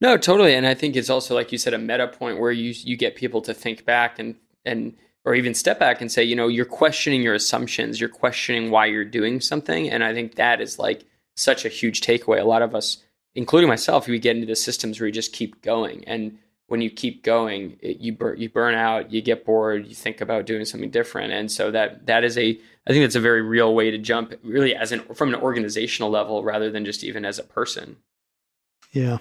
No, 0.00 0.16
totally, 0.16 0.54
and 0.54 0.66
I 0.66 0.74
think 0.74 0.96
it's 0.96 1.10
also 1.10 1.34
like 1.34 1.52
you 1.52 1.58
said 1.58 1.74
a 1.74 1.78
meta 1.78 2.08
point 2.08 2.38
where 2.38 2.52
you 2.52 2.72
you 2.84 2.96
get 2.96 3.16
people 3.16 3.42
to 3.42 3.54
think 3.54 3.84
back 3.84 4.18
and 4.18 4.36
and 4.64 4.94
or 5.24 5.34
even 5.34 5.54
step 5.54 5.78
back 5.78 6.00
and 6.00 6.12
say, 6.12 6.22
you 6.22 6.36
know, 6.36 6.48
you're 6.48 6.66
questioning 6.66 7.22
your 7.22 7.34
assumptions, 7.34 7.98
you're 7.98 8.10
questioning 8.10 8.70
why 8.70 8.86
you're 8.86 9.04
doing 9.04 9.40
something, 9.40 9.90
and 9.90 10.04
I 10.04 10.12
think 10.12 10.34
that 10.34 10.60
is 10.60 10.78
like 10.78 11.04
such 11.36 11.64
a 11.64 11.70
huge 11.70 12.00
takeaway. 12.00 12.40
A 12.40 12.44
lot 12.44 12.62
of 12.62 12.74
us, 12.74 12.98
including 13.34 13.68
myself, 13.68 14.06
we 14.06 14.18
get 14.18 14.36
into 14.36 14.46
the 14.46 14.56
systems 14.56 15.00
where 15.00 15.06
you 15.06 15.12
just 15.12 15.32
keep 15.32 15.60
going 15.62 16.04
and 16.06 16.38
when 16.66 16.80
you 16.80 16.90
keep 16.90 17.22
going, 17.22 17.76
it, 17.80 17.98
you 17.98 18.12
burn 18.12 18.40
you 18.40 18.48
burn 18.48 18.74
out, 18.74 19.12
you 19.12 19.20
get 19.20 19.44
bored, 19.44 19.86
you 19.86 19.94
think 19.94 20.20
about 20.20 20.46
doing 20.46 20.64
something 20.64 20.90
different, 20.90 21.32
and 21.32 21.50
so 21.50 21.70
that 21.70 22.06
that 22.06 22.24
is 22.24 22.38
a 22.38 22.58
I 22.86 22.90
think 22.90 23.04
that's 23.04 23.14
a 23.14 23.20
very 23.20 23.42
real 23.42 23.74
way 23.74 23.90
to 23.90 23.98
jump, 23.98 24.34
really 24.42 24.74
as 24.74 24.92
an 24.92 25.00
from 25.14 25.32
an 25.32 25.40
organizational 25.40 26.10
level 26.10 26.42
rather 26.42 26.70
than 26.70 26.84
just 26.84 27.04
even 27.04 27.24
as 27.24 27.38
a 27.38 27.44
person. 27.44 27.96
Yeah, 28.92 29.18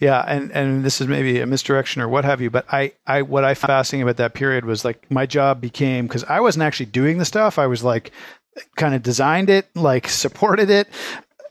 yeah, 0.00 0.24
and 0.26 0.52
and 0.52 0.84
this 0.84 1.00
is 1.00 1.08
maybe 1.08 1.40
a 1.40 1.46
misdirection 1.46 2.02
or 2.02 2.08
what 2.08 2.24
have 2.24 2.40
you, 2.40 2.50
but 2.50 2.66
I 2.72 2.92
I 3.06 3.22
what 3.22 3.44
I 3.44 3.54
found 3.54 3.68
fascinating 3.68 4.02
about 4.02 4.16
that 4.18 4.34
period 4.34 4.64
was 4.64 4.84
like 4.84 5.10
my 5.10 5.26
job 5.26 5.60
became 5.60 6.06
because 6.06 6.24
I 6.24 6.40
wasn't 6.40 6.64
actually 6.64 6.86
doing 6.86 7.18
the 7.18 7.24
stuff, 7.24 7.58
I 7.58 7.66
was 7.66 7.82
like 7.82 8.12
kind 8.76 8.94
of 8.94 9.02
designed 9.02 9.50
it, 9.50 9.68
like 9.74 10.08
supported 10.08 10.70
it, 10.70 10.88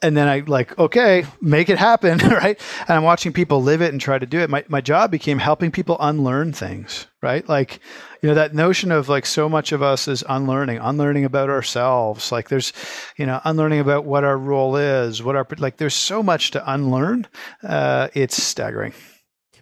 and 0.02 0.16
then 0.16 0.28
I 0.28 0.40
like, 0.40 0.78
okay, 0.78 1.24
make 1.40 1.68
it 1.68 1.78
happen, 1.78 2.18
right? 2.28 2.60
And 2.80 2.96
I'm 2.96 3.02
watching 3.02 3.32
people 3.32 3.62
live 3.62 3.82
it 3.82 3.92
and 3.92 4.00
try 4.00 4.18
to 4.18 4.26
do 4.26 4.40
it. 4.40 4.50
My 4.50 4.64
my 4.68 4.80
job 4.80 5.10
became 5.10 5.38
helping 5.38 5.70
people 5.70 5.96
unlearn 6.00 6.52
things, 6.52 7.06
right? 7.22 7.48
Like, 7.48 7.80
you 8.22 8.28
know, 8.28 8.34
that 8.34 8.54
notion 8.54 8.92
of 8.92 9.08
like 9.08 9.26
so 9.26 9.48
much 9.48 9.72
of 9.72 9.82
us 9.82 10.08
is 10.08 10.24
unlearning, 10.28 10.78
unlearning 10.78 11.24
about 11.24 11.50
ourselves. 11.50 12.32
Like 12.32 12.48
there's, 12.48 12.72
you 13.16 13.26
know, 13.26 13.40
unlearning 13.44 13.80
about 13.80 14.04
what 14.04 14.24
our 14.24 14.36
role 14.36 14.76
is, 14.76 15.22
what 15.22 15.36
our 15.36 15.46
like 15.58 15.76
there's 15.76 15.94
so 15.94 16.22
much 16.22 16.50
to 16.52 16.72
unlearn. 16.72 17.26
Uh, 17.62 18.08
it's 18.14 18.42
staggering. 18.42 18.92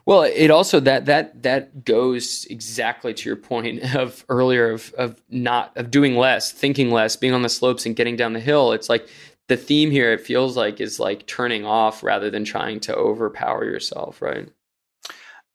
Well, 0.07 0.23
it 0.23 0.53
also 0.53 0.79
that 0.81 1.07
that 1.07 1.43
that 1.43 1.85
goes 1.85 2.47
exactly 2.49 3.13
to 3.13 3.29
your 3.29 3.37
point 3.37 3.83
of 3.97 4.25
earlier 4.29 4.71
of 4.71 4.95
of 4.97 5.21
not 5.29 5.77
of 5.77 5.91
doing 5.91 6.17
less, 6.17 6.53
thinking 6.53 6.91
less, 6.91 7.17
being 7.17 7.35
on 7.35 7.43
the 7.43 7.49
slopes 7.49 7.85
and 7.85 7.97
getting 7.97 8.17
down 8.17 8.33
the 8.33 8.41
hill. 8.41 8.73
It's 8.73 8.89
like 8.89 9.09
the 9.49 9.57
theme 9.57 9.91
here 9.91 10.13
it 10.13 10.21
feels 10.21 10.57
like 10.57 10.81
is 10.81 10.99
like 10.99 11.27
turning 11.27 11.65
off 11.65 12.03
rather 12.03 12.31
than 12.31 12.45
trying 12.45 12.81
to 12.81 12.95
overpower 12.95 13.65
yourself 13.65 14.21
right 14.21 14.49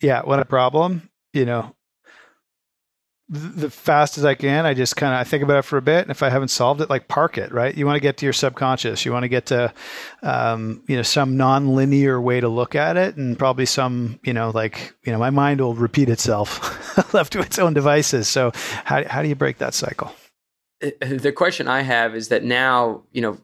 yeah 0.02 0.22
what 0.22 0.40
a 0.40 0.46
problem 0.46 1.10
you 1.34 1.46
know 1.46 1.76
the 3.34 3.70
fast 3.70 4.18
as 4.18 4.26
I 4.26 4.36
can, 4.36 4.66
I 4.66 4.74
just 4.74 4.98
kind 4.98 5.14
of 5.14 5.20
I 5.20 5.24
think 5.24 5.42
about 5.42 5.60
it 5.60 5.62
for 5.62 5.78
a 5.78 5.82
bit, 5.82 6.02
and 6.02 6.12
if 6.12 6.22
I 6.22 6.30
haven't 6.30 6.50
solved 6.50 6.82
it, 6.82 6.90
like 6.90 7.08
park 7.08 7.38
it. 7.38 7.54
Right? 7.54 7.74
You 7.74 7.86
want 7.86 7.96
to 7.96 8.02
get 8.02 8.18
to 8.18 8.26
your 8.26 8.34
subconscious. 8.34 9.06
You 9.06 9.14
want 9.14 9.24
to 9.24 9.30
get 9.30 9.46
to, 9.48 9.74
um, 10.22 10.84
you 10.88 10.98
know, 10.98 11.02
some 11.02 11.38
non-linear 11.38 12.20
way 12.20 12.42
to 12.42 12.50
look 12.50 12.76
at 12.76 12.98
it, 12.98 13.16
and 13.16 13.40
probably 13.40 13.66
some, 13.66 14.20
you 14.24 14.34
know, 14.34 14.50
like 14.50 14.94
you 15.06 15.14
know, 15.14 15.18
my 15.18 15.30
mind 15.30 15.62
will 15.62 15.76
repeat 15.76 16.10
itself, 16.10 17.14
left 17.14 17.32
to 17.32 17.40
its 17.40 17.58
own 17.58 17.74
devices. 17.74 18.28
So, 18.28 18.52
how 18.84 19.08
how 19.08 19.22
do 19.22 19.30
you 19.30 19.36
break 19.36 19.60
that 19.60 19.74
cycle? 19.74 20.14
The 21.00 21.32
question 21.32 21.70
I 21.70 21.84
have 21.84 22.16
is 22.16 22.28
that 22.30 22.44
now, 22.44 23.04
you 23.14 23.22
know, 23.22 23.38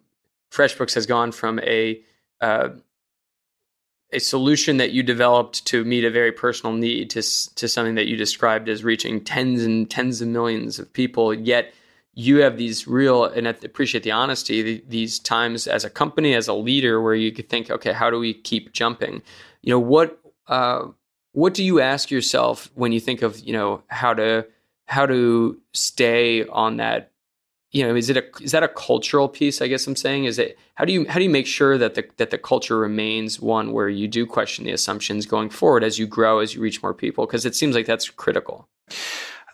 FreshBooks 0.51 0.93
has 0.95 1.05
gone 1.05 1.31
from 1.31 1.59
a 1.59 2.01
uh, 2.41 2.69
a 4.13 4.19
solution 4.19 4.77
that 4.77 4.91
you 4.91 5.03
developed 5.03 5.65
to 5.65 5.83
meet 5.83 6.05
a 6.05 6.11
very 6.11 6.31
personal 6.31 6.73
need 6.73 7.09
to 7.11 7.21
to 7.55 7.67
something 7.67 7.95
that 7.95 8.07
you 8.07 8.15
described 8.15 8.69
as 8.69 8.83
reaching 8.83 9.23
tens 9.23 9.63
and 9.63 9.89
tens 9.89 10.21
of 10.21 10.27
millions 10.27 10.79
of 10.79 10.91
people. 10.93 11.33
Yet 11.33 11.73
you 12.17 12.37
have 12.37 12.57
these 12.57 12.87
real 12.87 13.25
and 13.25 13.47
I 13.47 13.51
appreciate 13.51 14.03
the 14.03 14.11
honesty 14.11 14.83
these 14.87 15.19
times 15.19 15.67
as 15.67 15.85
a 15.85 15.89
company 15.89 16.33
as 16.33 16.47
a 16.47 16.53
leader 16.53 16.99
where 16.99 17.13
you 17.13 17.31
could 17.31 17.47
think 17.47 17.69
okay 17.69 17.93
how 17.93 18.09
do 18.09 18.17
we 18.17 18.33
keep 18.33 18.73
jumping 18.73 19.21
you 19.61 19.69
know 19.69 19.79
what 19.79 20.19
uh, 20.47 20.87
what 21.33 21.53
do 21.53 21.63
you 21.63 21.79
ask 21.79 22.09
yourself 22.09 22.71
when 22.73 22.91
you 22.91 22.99
think 22.99 23.21
of 23.21 23.39
you 23.41 23.53
know 23.53 23.83
how 23.87 24.15
to 24.15 24.47
how 24.85 25.05
to 25.05 25.61
stay 25.73 26.43
on 26.47 26.77
that 26.77 27.11
you 27.71 27.83
know 27.83 27.95
is 27.95 28.09
it 28.09 28.17
a 28.17 28.23
is 28.41 28.51
that 28.51 28.63
a 28.63 28.67
cultural 28.67 29.27
piece 29.27 29.61
i 29.61 29.67
guess 29.67 29.85
i'm 29.87 29.95
saying 29.95 30.25
is 30.25 30.39
it 30.39 30.57
how 30.75 30.85
do 30.85 30.93
you 30.93 31.05
how 31.07 31.15
do 31.15 31.23
you 31.23 31.29
make 31.29 31.47
sure 31.47 31.77
that 31.77 31.95
the 31.95 32.03
that 32.17 32.29
the 32.29 32.37
culture 32.37 32.77
remains 32.77 33.39
one 33.39 33.73
where 33.73 33.89
you 33.89 34.07
do 34.07 34.25
question 34.25 34.65
the 34.65 34.71
assumptions 34.71 35.25
going 35.25 35.49
forward 35.49 35.83
as 35.83 35.99
you 35.99 36.07
grow 36.07 36.39
as 36.39 36.55
you 36.55 36.61
reach 36.61 36.81
more 36.81 36.93
people 36.93 37.25
because 37.25 37.45
it 37.45 37.55
seems 37.55 37.75
like 37.75 37.85
that's 37.85 38.09
critical 38.09 38.67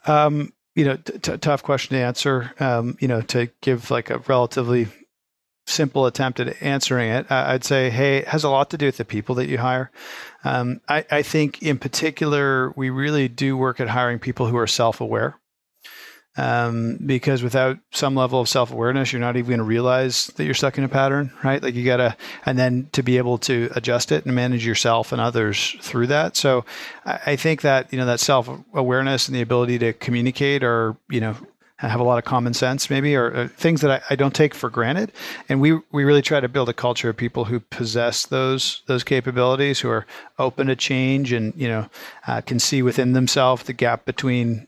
um 0.05 0.51
you 0.75 0.85
know, 0.85 0.97
t- 0.97 1.19
t- 1.19 1.37
tough 1.37 1.63
question 1.63 1.97
to 1.97 2.03
answer. 2.03 2.51
Um, 2.59 2.97
you 2.99 3.07
know, 3.07 3.21
to 3.21 3.49
give 3.61 3.91
like 3.91 4.09
a 4.09 4.19
relatively 4.19 4.87
simple 5.65 6.05
attempt 6.05 6.39
at 6.39 6.61
answering 6.61 7.09
it, 7.09 7.31
I'd 7.31 7.63
say, 7.63 7.89
hey, 7.89 8.17
it 8.17 8.27
has 8.27 8.43
a 8.43 8.49
lot 8.49 8.69
to 8.71 8.77
do 8.77 8.87
with 8.87 8.97
the 8.97 9.05
people 9.05 9.35
that 9.35 9.47
you 9.47 9.57
hire. 9.57 9.91
Um, 10.43 10.81
I, 10.89 11.05
I 11.09 11.21
think, 11.21 11.61
in 11.61 11.77
particular, 11.77 12.71
we 12.75 12.89
really 12.89 13.27
do 13.27 13.55
work 13.55 13.79
at 13.79 13.87
hiring 13.89 14.19
people 14.19 14.47
who 14.47 14.57
are 14.57 14.67
self-aware 14.67 15.39
um, 16.35 16.97
because 17.05 17.43
without 17.43 17.77
some 17.91 18.15
level 18.15 18.39
of 18.39 18.49
self 18.49 18.71
awareness, 18.71 19.11
you're 19.11 19.19
not 19.19 19.35
even 19.35 19.49
going 19.49 19.57
to 19.59 19.63
realize 19.63 20.27
that 20.35 20.45
you're 20.45 20.53
stuck 20.53 20.77
in 20.77 20.83
a 20.83 20.89
pattern, 20.89 21.31
right? 21.43 21.61
Like 21.61 21.75
you 21.75 21.85
got 21.85 21.97
to, 21.97 22.17
and 22.45 22.57
then 22.57 22.89
to 22.93 23.03
be 23.03 23.17
able 23.17 23.37
to 23.39 23.69
adjust 23.75 24.11
it 24.11 24.25
and 24.25 24.33
manage 24.33 24.65
yourself 24.65 25.11
and 25.11 25.21
others 25.21 25.75
through 25.81 26.07
that. 26.07 26.35
So 26.35 26.65
I 27.05 27.35
think 27.35 27.61
that, 27.61 27.91
you 27.93 27.99
know, 27.99 28.05
that 28.07 28.19
self 28.19 28.49
awareness 28.73 29.27
and 29.27 29.35
the 29.35 29.41
ability 29.41 29.77
to 29.79 29.93
communicate 29.93 30.63
or, 30.63 30.97
you 31.09 31.21
know, 31.21 31.35
have 31.77 31.99
a 31.99 32.03
lot 32.03 32.17
of 32.17 32.23
common 32.23 32.53
sense 32.53 32.89
maybe 32.89 33.15
or, 33.15 33.25
or 33.25 33.47
things 33.47 33.81
that 33.81 33.91
I, 33.91 34.13
I, 34.13 34.15
don't 34.15 34.33
take 34.33 34.53
for 34.53 34.69
granted 34.69 35.11
and 35.49 35.59
we 35.59 35.79
we 35.91 36.05
really 36.05 36.21
try 36.21 36.39
to 36.39 36.47
build 36.47 36.69
a 36.69 36.73
culture 36.73 37.09
of 37.09 37.17
people 37.17 37.45
who 37.45 37.59
possess 37.59 38.25
those 38.25 38.83
those 38.85 39.03
capabilities 39.03 39.81
who 39.81 39.89
are 39.89 40.05
open 40.39 40.67
to 40.67 40.77
change 40.77 41.33
and 41.33 41.53
you 41.57 41.67
know 41.67 41.89
uh, 42.27 42.39
can 42.39 42.59
see 42.59 42.81
within 42.81 43.11
themselves 43.11 43.63
the 43.63 43.73
gap 43.73 44.05
between 44.05 44.65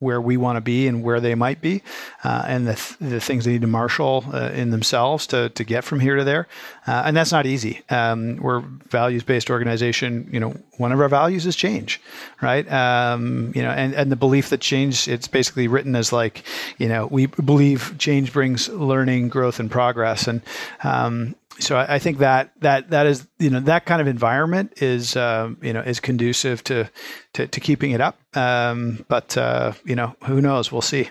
where 0.00 0.20
we 0.20 0.36
want 0.36 0.56
to 0.56 0.60
be 0.60 0.88
and 0.88 1.02
where 1.02 1.20
they 1.20 1.34
might 1.34 1.60
be, 1.60 1.82
uh, 2.24 2.42
and 2.46 2.66
the, 2.66 2.74
th- 2.74 2.96
the 2.98 3.20
things 3.20 3.44
they 3.44 3.52
need 3.52 3.60
to 3.60 3.66
marshal 3.66 4.24
uh, 4.32 4.50
in 4.52 4.70
themselves 4.70 5.26
to, 5.26 5.48
to 5.50 5.62
get 5.62 5.84
from 5.84 6.00
here 6.00 6.16
to 6.16 6.24
there. 6.24 6.48
Uh, 6.86 7.02
and 7.04 7.16
that's 7.16 7.30
not 7.30 7.46
easy. 7.46 7.82
Um, 7.90 8.36
we're 8.36 8.60
values 8.88 9.22
based 9.22 9.50
organization. 9.50 10.28
You 10.32 10.40
know, 10.40 10.54
one 10.78 10.90
of 10.90 11.00
our 11.00 11.08
values 11.08 11.46
is 11.46 11.54
change, 11.54 12.00
right? 12.40 12.70
Um, 12.72 13.52
you 13.54 13.62
know, 13.62 13.70
and, 13.70 13.94
and 13.94 14.10
the 14.10 14.16
belief 14.16 14.48
that 14.48 14.60
change, 14.60 15.06
it's 15.06 15.28
basically 15.28 15.68
written 15.68 15.94
as 15.94 16.12
like, 16.12 16.44
you 16.78 16.88
know, 16.88 17.06
we 17.06 17.26
believe 17.26 17.94
change 17.98 18.32
brings 18.32 18.68
learning, 18.68 19.28
growth, 19.28 19.60
and 19.60 19.70
progress. 19.70 20.26
And, 20.26 20.40
um, 20.82 21.36
so 21.62 21.76
I, 21.76 21.94
I, 21.94 21.98
think 21.98 22.18
that 22.18 22.52
that 22.60 22.90
that 22.90 23.06
is 23.06 23.26
you 23.38 23.50
know 23.50 23.60
that 23.60 23.86
kind 23.86 24.00
of 24.00 24.06
environment 24.06 24.82
is 24.82 25.16
uh, 25.16 25.50
you 25.62 25.72
know 25.72 25.80
is 25.80 26.00
conducive 26.00 26.64
to 26.64 26.90
to, 27.34 27.46
to 27.46 27.60
keeping 27.60 27.92
it 27.92 28.00
up. 28.00 28.18
Um, 28.36 29.04
but 29.08 29.36
uh, 29.36 29.72
you 29.84 29.94
know 29.94 30.16
who 30.24 30.40
knows? 30.40 30.72
We'll 30.72 30.82
see. 30.82 31.08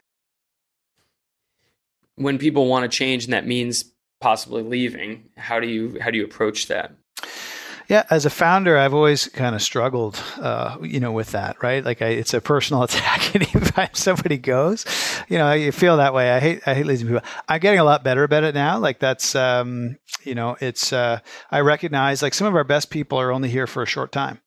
When 2.16 2.38
people 2.38 2.68
want 2.68 2.90
to 2.90 2.96
change, 2.96 3.26
and 3.26 3.34
that 3.34 3.48
means 3.48 3.86
possibly 4.20 4.64
leaving, 4.64 5.30
how 5.38 5.60
do 5.60 5.68
you 5.68 6.00
how 6.02 6.12
do 6.12 6.18
you 6.18 6.26
approach 6.26 6.68
that? 6.68 6.94
Yeah, 7.90 8.06
as 8.12 8.24
a 8.28 8.30
founder, 8.30 8.78
I've 8.78 8.94
always 8.94 9.28
kind 9.30 9.56
of 9.56 9.64
struggled, 9.64 10.22
uh, 10.40 10.78
you 10.84 11.00
know, 11.00 11.12
with 11.12 11.32
that, 11.32 11.62
right? 11.64 11.84
Like, 11.84 12.04
I, 12.04 12.10
it's 12.10 12.36
a 12.36 12.40
personal 12.40 12.84
attack 12.90 13.36
anytime 13.36 13.90
somebody 13.94 14.38
goes. 14.38 14.86
You 15.28 15.40
know, 15.40 15.52
you 15.54 15.72
feel 15.72 15.98
that 15.98 16.14
way. 16.14 16.30
I 16.32 16.40
hate, 16.40 16.62
I 16.68 16.76
hate 16.76 16.86
losing 16.86 17.08
people. 17.08 17.24
I'm 17.48 17.60
getting 17.60 17.80
a 17.80 17.84
lot 17.84 18.04
better 18.04 18.24
about 18.24 18.44
it 18.44 18.54
now. 18.54 18.78
Like, 18.78 19.00
that's, 19.00 19.34
um, 19.34 19.98
you 20.24 20.36
know, 20.36 20.56
it's. 20.62 20.94
Uh, 20.94 21.20
I 21.50 21.62
recognize 21.62 22.22
like 22.22 22.36
some 22.36 22.46
of 22.46 22.56
our 22.56 22.64
best 22.64 22.92
people 22.92 23.20
are 23.20 23.32
only 23.32 23.50
here 23.50 23.66
for 23.66 23.82
a 23.82 23.88
short 23.88 24.12
time. 24.12 24.40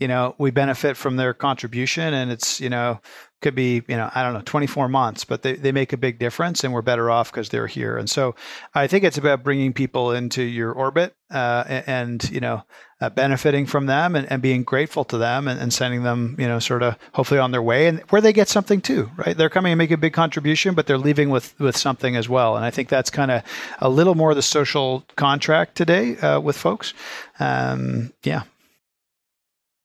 You 0.00 0.08
know, 0.08 0.34
we 0.38 0.50
benefit 0.50 0.96
from 0.96 1.16
their 1.16 1.34
contribution, 1.34 2.14
and 2.14 2.32
it's 2.32 2.60
you 2.60 2.70
know 2.70 3.00
could 3.40 3.54
be 3.54 3.82
you 3.88 3.96
know 3.96 4.10
i 4.14 4.22
don't 4.22 4.34
know 4.34 4.42
24 4.44 4.88
months 4.88 5.24
but 5.24 5.42
they, 5.42 5.54
they 5.54 5.72
make 5.72 5.92
a 5.92 5.96
big 5.96 6.18
difference 6.18 6.62
and 6.62 6.72
we're 6.72 6.82
better 6.82 7.10
off 7.10 7.30
because 7.30 7.48
they're 7.48 7.66
here. 7.66 7.96
And 7.96 8.08
so 8.08 8.34
i 8.74 8.86
think 8.86 9.04
it's 9.04 9.18
about 9.18 9.42
bringing 9.42 9.72
people 9.72 10.12
into 10.12 10.42
your 10.42 10.72
orbit 10.72 11.14
uh, 11.30 11.82
and, 11.86 12.28
you 12.30 12.40
know 12.40 12.64
uh, 13.00 13.08
benefiting 13.08 13.64
from 13.64 13.86
them 13.86 14.14
and, 14.14 14.30
and, 14.30 14.42
being 14.42 14.62
grateful 14.62 15.04
to 15.04 15.16
them 15.16 15.48
and, 15.48 15.58
and, 15.58 15.72
sending 15.72 16.02
them 16.02 16.36
you 16.38 16.46
know 16.46 16.58
sort 16.58 16.82
of 16.82 16.96
hopefully 17.14 17.40
on 17.40 17.50
their 17.50 17.62
way 17.62 17.86
and 17.86 18.00
where 18.10 18.20
they 18.20 18.32
get 18.32 18.48
something 18.48 18.80
too 18.80 19.10
right? 19.16 19.36
They're 19.36 19.48
coming 19.48 19.72
and 19.72 19.78
make 19.78 19.90
a 19.90 19.96
big 19.96 20.12
contribution 20.12 20.74
but 20.74 20.86
they're 20.86 20.98
leaving 20.98 21.30
with 21.30 21.58
with 21.58 21.76
something 21.76 22.16
as 22.16 22.28
well. 22.28 22.56
And 22.56 22.64
i 22.64 22.70
think 22.70 22.88
that's 22.88 23.10
kind 23.10 23.30
of 23.30 23.42
a 23.78 23.88
little 23.88 24.14
more 24.14 24.34
the 24.34 24.42
social 24.42 25.04
contract 25.16 25.76
today 25.76 26.16
uh, 26.18 26.40
with 26.40 26.56
folks. 26.56 26.92
Um, 27.38 28.12
yeah 28.22 28.42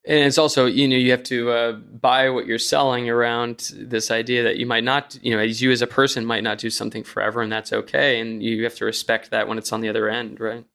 and 0.08 0.20
it's 0.20 0.38
also 0.38 0.66
you 0.66 0.88
know 0.88 0.96
you 0.96 1.12
have 1.12 1.24
to 1.24 1.52
uh, 1.52 1.72
buy 1.74 2.30
what 2.30 2.46
you're 2.46 2.60
selling 2.60 3.10
around 3.10 3.72
this 3.76 4.12
idea 4.12 4.44
that 4.44 4.58
you 4.58 4.66
might 4.66 4.84
not 4.84 5.18
you 5.22 5.36
know 5.36 5.42
as 5.42 5.62
you 5.62 5.72
as 5.72 5.82
a 5.82 5.88
person 5.88 6.26
might 6.26 6.44
not 6.44 6.58
do 6.58 6.70
something 6.70 7.04
forever 7.04 7.42
and 7.42 7.52
that's 7.52 7.74
okay. 7.74 8.20
And 8.20 8.44
you 8.44 8.64
have 8.64 8.76
to 8.76 8.86
respect 8.86 9.32
that 9.32 9.48
when 9.48 9.58
it's 9.58 9.72
on 9.74 9.82
the 9.82 9.90
other 9.90 10.10
end 10.10 10.40
right? 10.40 10.66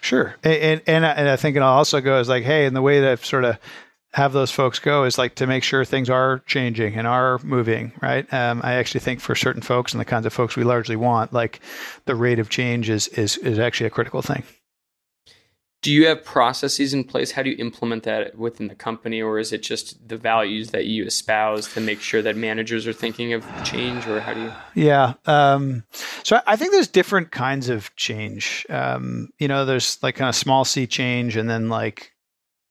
Sure. 0.00 0.36
And 0.42 0.80
and, 0.86 1.04
and 1.04 1.28
i 1.28 1.36
think 1.36 1.56
it 1.56 1.62
also 1.62 2.00
goes 2.00 2.28
like 2.28 2.44
hey 2.44 2.66
and 2.66 2.74
the 2.74 2.82
way 2.82 3.00
that 3.00 3.24
sort 3.24 3.44
of 3.44 3.58
have 4.14 4.32
those 4.32 4.50
folks 4.50 4.78
go 4.78 5.04
is 5.04 5.18
like 5.18 5.34
to 5.34 5.46
make 5.46 5.62
sure 5.62 5.84
things 5.84 6.08
are 6.08 6.38
changing 6.46 6.94
and 6.94 7.06
are 7.06 7.38
moving 7.42 7.92
right? 8.00 8.32
Um, 8.32 8.60
i 8.64 8.74
actually 8.74 9.00
think 9.00 9.20
for 9.20 9.34
certain 9.34 9.62
folks 9.62 9.92
and 9.92 10.00
the 10.00 10.06
kinds 10.06 10.24
of 10.24 10.32
folks 10.32 10.56
we 10.56 10.64
largely 10.64 10.96
want 10.96 11.32
like 11.32 11.60
the 12.06 12.14
rate 12.14 12.38
of 12.38 12.48
change 12.48 12.88
is 12.88 13.08
is, 13.08 13.36
is 13.38 13.58
actually 13.58 13.88
a 13.88 13.90
critical 13.90 14.22
thing 14.22 14.44
do 15.80 15.92
you 15.92 16.06
have 16.06 16.24
processes 16.24 16.92
in 16.92 17.04
place? 17.04 17.30
How 17.30 17.42
do 17.42 17.50
you 17.50 17.56
implement 17.58 18.02
that 18.02 18.36
within 18.36 18.66
the 18.66 18.74
company 18.74 19.22
or 19.22 19.38
is 19.38 19.52
it 19.52 19.62
just 19.62 20.08
the 20.08 20.16
values 20.16 20.70
that 20.70 20.86
you 20.86 21.04
espouse 21.04 21.72
to 21.74 21.80
make 21.80 22.00
sure 22.00 22.20
that 22.22 22.36
managers 22.36 22.86
are 22.86 22.92
thinking 22.92 23.32
of 23.32 23.46
change 23.64 24.06
or 24.06 24.20
how 24.20 24.34
do 24.34 24.42
you? 24.42 24.52
Yeah 24.74 25.14
um, 25.26 25.84
so 26.22 26.40
i 26.46 26.56
think 26.56 26.72
there's 26.72 26.88
different 26.88 27.30
kinds 27.30 27.68
of 27.68 27.94
change. 27.96 28.66
Um, 28.70 29.30
you 29.38 29.48
know 29.48 29.64
there's 29.64 29.98
like 30.02 30.16
kind 30.16 30.28
of 30.28 30.34
small 30.34 30.64
c 30.64 30.86
change 30.86 31.36
and 31.36 31.48
then 31.48 31.68
like 31.68 32.12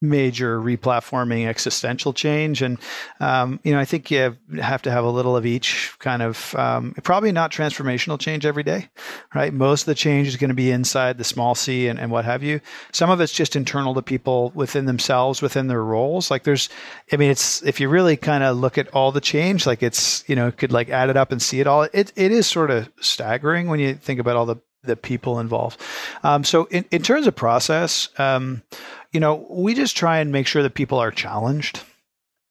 major 0.01 0.59
replatforming 0.59 1.47
existential 1.47 2.13
change. 2.13 2.61
And 2.61 2.77
um, 3.19 3.59
you 3.63 3.73
know 3.73 3.79
i 3.79 3.85
think 3.85 4.11
you 4.11 4.37
have 4.59 4.81
to 4.81 4.91
have 4.91 5.03
a 5.03 5.09
little 5.09 5.35
of 5.35 5.45
each 5.45 5.93
kind 5.99 6.21
of 6.21 6.55
um, 6.55 6.93
probably 7.03 7.31
not 7.31 7.51
transformational 7.51 8.19
change 8.19 8.45
every 8.45 8.63
day 8.63 8.89
right? 9.33 9.53
Most 9.53 9.81
of 9.81 9.85
the 9.87 9.95
change 9.95 10.27
is 10.27 10.37
going 10.37 10.49
to 10.49 10.55
be 10.55 10.71
inside 10.71 11.17
the 11.17 11.23
small 11.23 11.55
c 11.55 11.87
and, 11.87 11.99
and 11.99 12.11
what 12.11 12.25
have 12.25 12.43
you. 12.43 12.61
Some 12.91 13.09
of 13.09 13.21
it's 13.21 13.31
just 13.31 13.55
internal 13.55 13.93
to 13.95 14.01
people 14.01 14.51
within 14.55 14.85
themselves 14.85 15.41
within 15.41 15.67
their 15.67 15.83
roles. 15.83 16.31
Like 16.31 16.43
there's 16.43 16.69
i 17.11 17.17
mean 17.17 17.31
it's 17.31 17.61
if 17.63 17.79
you 17.79 17.89
really 17.89 18.17
kind 18.17 18.43
of 18.43 18.57
look 18.57 18.77
at 18.77 18.87
all 18.89 19.11
the 19.11 19.21
change 19.21 19.65
like 19.65 19.83
it's 19.83 20.27
you 20.27 20.35
know 20.35 20.51
could 20.51 20.71
like 20.71 20.89
add 20.89 21.09
it 21.09 21.17
up 21.17 21.31
and 21.31 21.41
see 21.41 21.59
it 21.59 21.67
all. 21.67 21.83
It, 21.83 22.11
it 22.15 22.31
is 22.31 22.47
sort 22.47 22.71
of 22.71 22.89
staggering 22.99 23.67
when 23.67 23.79
you 23.79 23.95
think 23.95 24.19
about 24.19 24.35
all 24.35 24.45
the 24.45 24.57
the 24.83 24.95
people 24.95 25.39
involved. 25.39 25.81
Um, 26.23 26.43
so 26.43 26.65
in, 26.65 26.85
in 26.91 27.01
terms 27.01 27.27
of 27.27 27.35
process, 27.35 28.09
um, 28.17 28.63
you 29.11 29.19
know, 29.19 29.45
we 29.49 29.73
just 29.73 29.97
try 29.97 30.19
and 30.19 30.31
make 30.31 30.47
sure 30.47 30.63
that 30.63 30.73
people 30.73 30.99
are 30.99 31.11
challenged. 31.11 31.81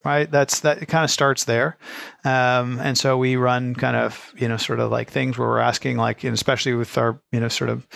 Right. 0.05 0.31
That's 0.31 0.61
that 0.61 0.81
it 0.83 0.87
kind 0.87 1.03
of 1.03 1.11
starts 1.11 1.45
there. 1.45 1.77
Um, 2.25 2.79
and 2.79 2.97
so 2.97 3.19
we 3.19 3.35
run 3.35 3.75
kind 3.75 3.97
of, 3.97 4.33
you 4.37 4.47
know, 4.47 4.57
sort 4.57 4.79
of 4.79 4.93
like 4.93 5.11
things 5.11 5.37
where 5.37 5.49
we're 5.49 5.59
asking 5.59 5.97
like, 5.97 6.23
and 6.23 6.33
especially 6.33 6.75
with 6.75 6.97
our, 6.97 7.21
you 7.33 7.41
know, 7.41 7.49
sort 7.49 7.71
of, 7.71 7.89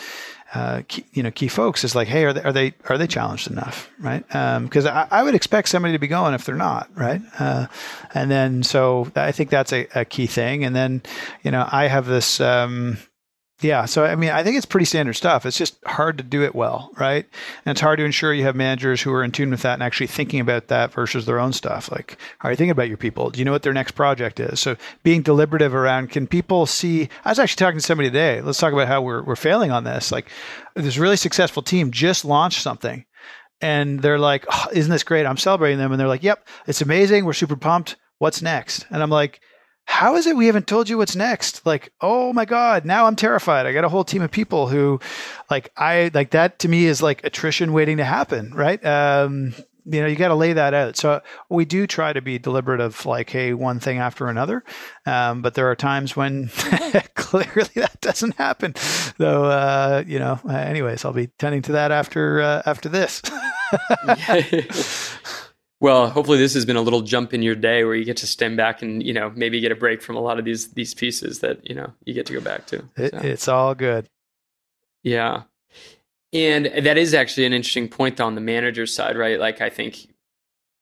uh, 0.53 0.83
key, 0.89 1.05
you 1.13 1.23
know, 1.23 1.31
key 1.31 1.47
folks 1.47 1.85
is 1.85 1.95
like, 1.95 2.09
hey, 2.09 2.25
are 2.25 2.33
they 2.33 2.43
are 2.43 2.53
they 2.53 2.75
are 2.89 2.99
they 2.99 3.07
challenged 3.07 3.49
enough, 3.49 3.89
right? 4.01 4.27
Because 4.27 4.87
um, 4.87 4.97
I, 4.97 5.07
I, 5.11 5.23
would 5.23 5.37
expect 5.37 5.69
somebody 5.69 5.93
to 5.93 6.01
be 6.01 6.09
going 6.09 6.35
if 6.35 6.45
they're 6.45 6.57
not, 6.57 6.91
right? 6.97 7.23
Uh, 7.39 7.69
and 8.15 8.29
then 8.29 8.65
so 8.65 9.11
I 9.15 9.31
think 9.31 9.51
that's 9.51 9.73
a, 9.73 9.87
a, 9.95 10.05
key 10.05 10.27
thing. 10.27 10.65
And 10.65 10.75
then, 10.75 11.03
you 11.45 11.53
know, 11.53 11.69
I 11.71 11.87
have 11.87 12.07
this, 12.07 12.41
um, 12.41 12.99
yeah. 13.61 13.85
So, 13.85 14.05
I 14.05 14.15
mean, 14.15 14.31
I 14.31 14.43
think 14.43 14.57
it's 14.57 14.67
pretty 14.67 14.85
standard 14.85 15.15
stuff. 15.15 15.45
It's 15.45 15.57
just 15.57 15.77
hard 15.85 16.19
to 16.19 16.25
do 16.25 16.43
it 16.43 16.55
well, 16.55 16.91
right? 16.99 17.27
And 17.65 17.73
it's 17.73 17.81
hard 17.81 17.99
to 17.99 18.05
ensure 18.05 18.33
you 18.33 18.45
have 18.45 18.57
managers 18.57 19.03
who 19.03 19.13
are 19.13 19.23
in 19.25 19.33
tune 19.33 19.51
with 19.51 19.63
that 19.63 19.75
and 19.75 19.83
actually 19.83 20.07
thinking 20.07 20.41
about 20.41 20.69
that 20.69 20.93
versus 20.93 21.27
their 21.27 21.39
own 21.39 21.53
stuff. 21.53 21.91
Like, 21.91 22.17
how 22.39 22.49
are 22.49 22.53
you 22.53 22.57
thinking 22.57 22.71
about 22.71 22.89
your 22.89 22.97
people? 22.97 23.31
Do 23.31 23.39
you 23.39 23.45
know 23.45 23.53
what 23.53 23.63
their 23.63 23.73
next 23.73 23.93
project 23.93 24.41
is? 24.41 24.61
So, 24.61 24.77
being 25.03 25.23
deliberative 25.23 25.75
around 25.75 26.11
can 26.11 26.27
people 26.27 26.67
see? 26.67 27.09
I 27.25 27.31
was 27.31 27.39
actually 27.39 27.65
talking 27.65 27.81
to 27.81 27.87
somebody 27.87 28.09
today. 28.09 28.41
Let's 28.41 28.59
talk 28.59 28.73
about 28.73 28.89
how 28.89 29.03
we're, 29.03 29.23
we're 29.23 29.37
failing 29.37 29.71
on 29.71 29.85
this. 29.85 30.11
Like, 30.11 30.29
this 30.75 30.99
really 30.99 31.17
successful 31.17 31.63
team 31.63 31.91
just 31.91 32.25
launched 32.25 32.63
something 32.63 33.05
and 33.61 34.01
they're 34.01 34.19
like, 34.19 34.47
oh, 34.51 34.69
isn't 34.73 34.91
this 34.91 35.03
great? 35.03 35.27
I'm 35.27 35.37
celebrating 35.37 35.79
them. 35.79 35.93
And 35.93 36.01
they're 36.01 36.09
like, 36.09 36.23
yep, 36.23 36.47
it's 36.67 36.81
amazing. 36.81 37.25
We're 37.25 37.33
super 37.33 37.57
pumped. 37.57 37.97
What's 38.19 38.43
next? 38.43 38.87
And 38.91 39.03
I'm 39.03 39.11
like, 39.11 39.41
how 39.85 40.17
is 40.17 40.27
it 40.27 40.37
we 40.37 40.47
haven't 40.47 40.67
told 40.67 40.89
you 40.89 40.99
what's 40.99 41.17
next? 41.17 41.67
Like, 41.67 41.93
oh 42.01 42.33
my 42.33 42.45
God, 42.45 42.85
now 42.85 43.07
I'm 43.07 43.17
terrified. 43.17 43.67
I 43.67 43.73
got 43.73 43.85
a 43.85 43.89
whole 43.89 44.05
team 44.05 44.23
of 44.23 44.31
people 44.31 44.69
who, 44.69 45.01
like, 45.51 45.73
I, 45.77 46.11
like 46.15 46.31
that 46.31 46.61
to 46.61 46.69
me 46.69 46.87
is 46.87 47.03
like 47.03 47.25
attrition 47.25 47.73
waiting 47.73 47.97
to 47.97 48.05
happen, 48.05 48.53
right? 48.55 48.85
Um, 48.85 49.55
you 49.87 50.01
know 50.01 50.07
you 50.07 50.17
got 50.17 50.29
to 50.29 50.35
lay 50.35 50.53
that 50.53 50.75
out 50.75 50.97
so 50.97 51.21
we 51.49 51.65
do 51.65 51.87
try 51.87 52.13
to 52.13 52.21
be 52.21 52.39
deliberate 52.39 52.81
of 52.81 53.07
like 53.07 53.31
hey 53.31 53.55
one 53.55 53.81
thing 53.81 53.99
after 53.99 54.29
another 54.29 54.65
um, 55.07 55.43
but 55.43 55.55
there 55.55 55.71
are 55.71 55.77
times 55.77 56.17
when 56.17 56.49
clearly 57.15 57.71
that 57.75 58.01
doesn't 58.01 58.37
happen 58.37 58.75
though 59.19 59.45
uh, 59.45 60.05
you 60.07 60.19
know 60.19 60.39
anyways 60.49 61.05
i'll 61.05 61.13
be 61.13 61.29
tending 61.39 61.63
to 61.63 61.73
that 61.73 61.91
after 61.91 62.41
uh, 62.41 62.63
after 62.67 62.89
this 62.89 63.23
well 65.81 66.09
hopefully 66.09 66.39
this 66.39 66.55
has 66.55 66.65
been 66.65 66.77
a 66.77 66.83
little 66.83 67.01
jump 67.01 67.35
in 67.35 67.43
your 67.43 67.55
day 67.55 67.85
where 67.85 67.95
you 67.95 68.05
get 68.05 68.17
to 68.19 68.27
stem 68.27 68.57
back 68.57 68.83
and 68.83 69.03
you 69.03 69.13
know 69.13 69.33
maybe 69.35 69.61
get 69.61 69.73
a 69.73 69.77
break 69.77 70.01
from 70.03 70.17
a 70.17 70.21
lot 70.21 70.39
of 70.39 70.45
these 70.45 70.73
these 70.73 70.95
pieces 70.95 71.41
that 71.41 71.69
you 71.69 71.75
know 71.75 71.93
you 72.05 72.15
get 72.15 72.27
to 72.27 72.33
go 72.33 72.41
back 72.41 72.67
to 72.67 72.83
it, 72.97 73.13
it's 73.15 73.49
all 73.49 73.75
good 73.75 74.09
yeah 75.03 75.43
and 76.33 76.67
that 76.67 76.97
is 76.97 77.13
actually 77.13 77.47
an 77.47 77.53
interesting 77.53 77.89
point 77.89 78.21
on 78.21 78.35
the 78.35 78.41
manager 78.41 78.87
side, 78.87 79.17
right? 79.17 79.41
Like 79.41 79.61
I 79.61 79.69
think 79.69 80.09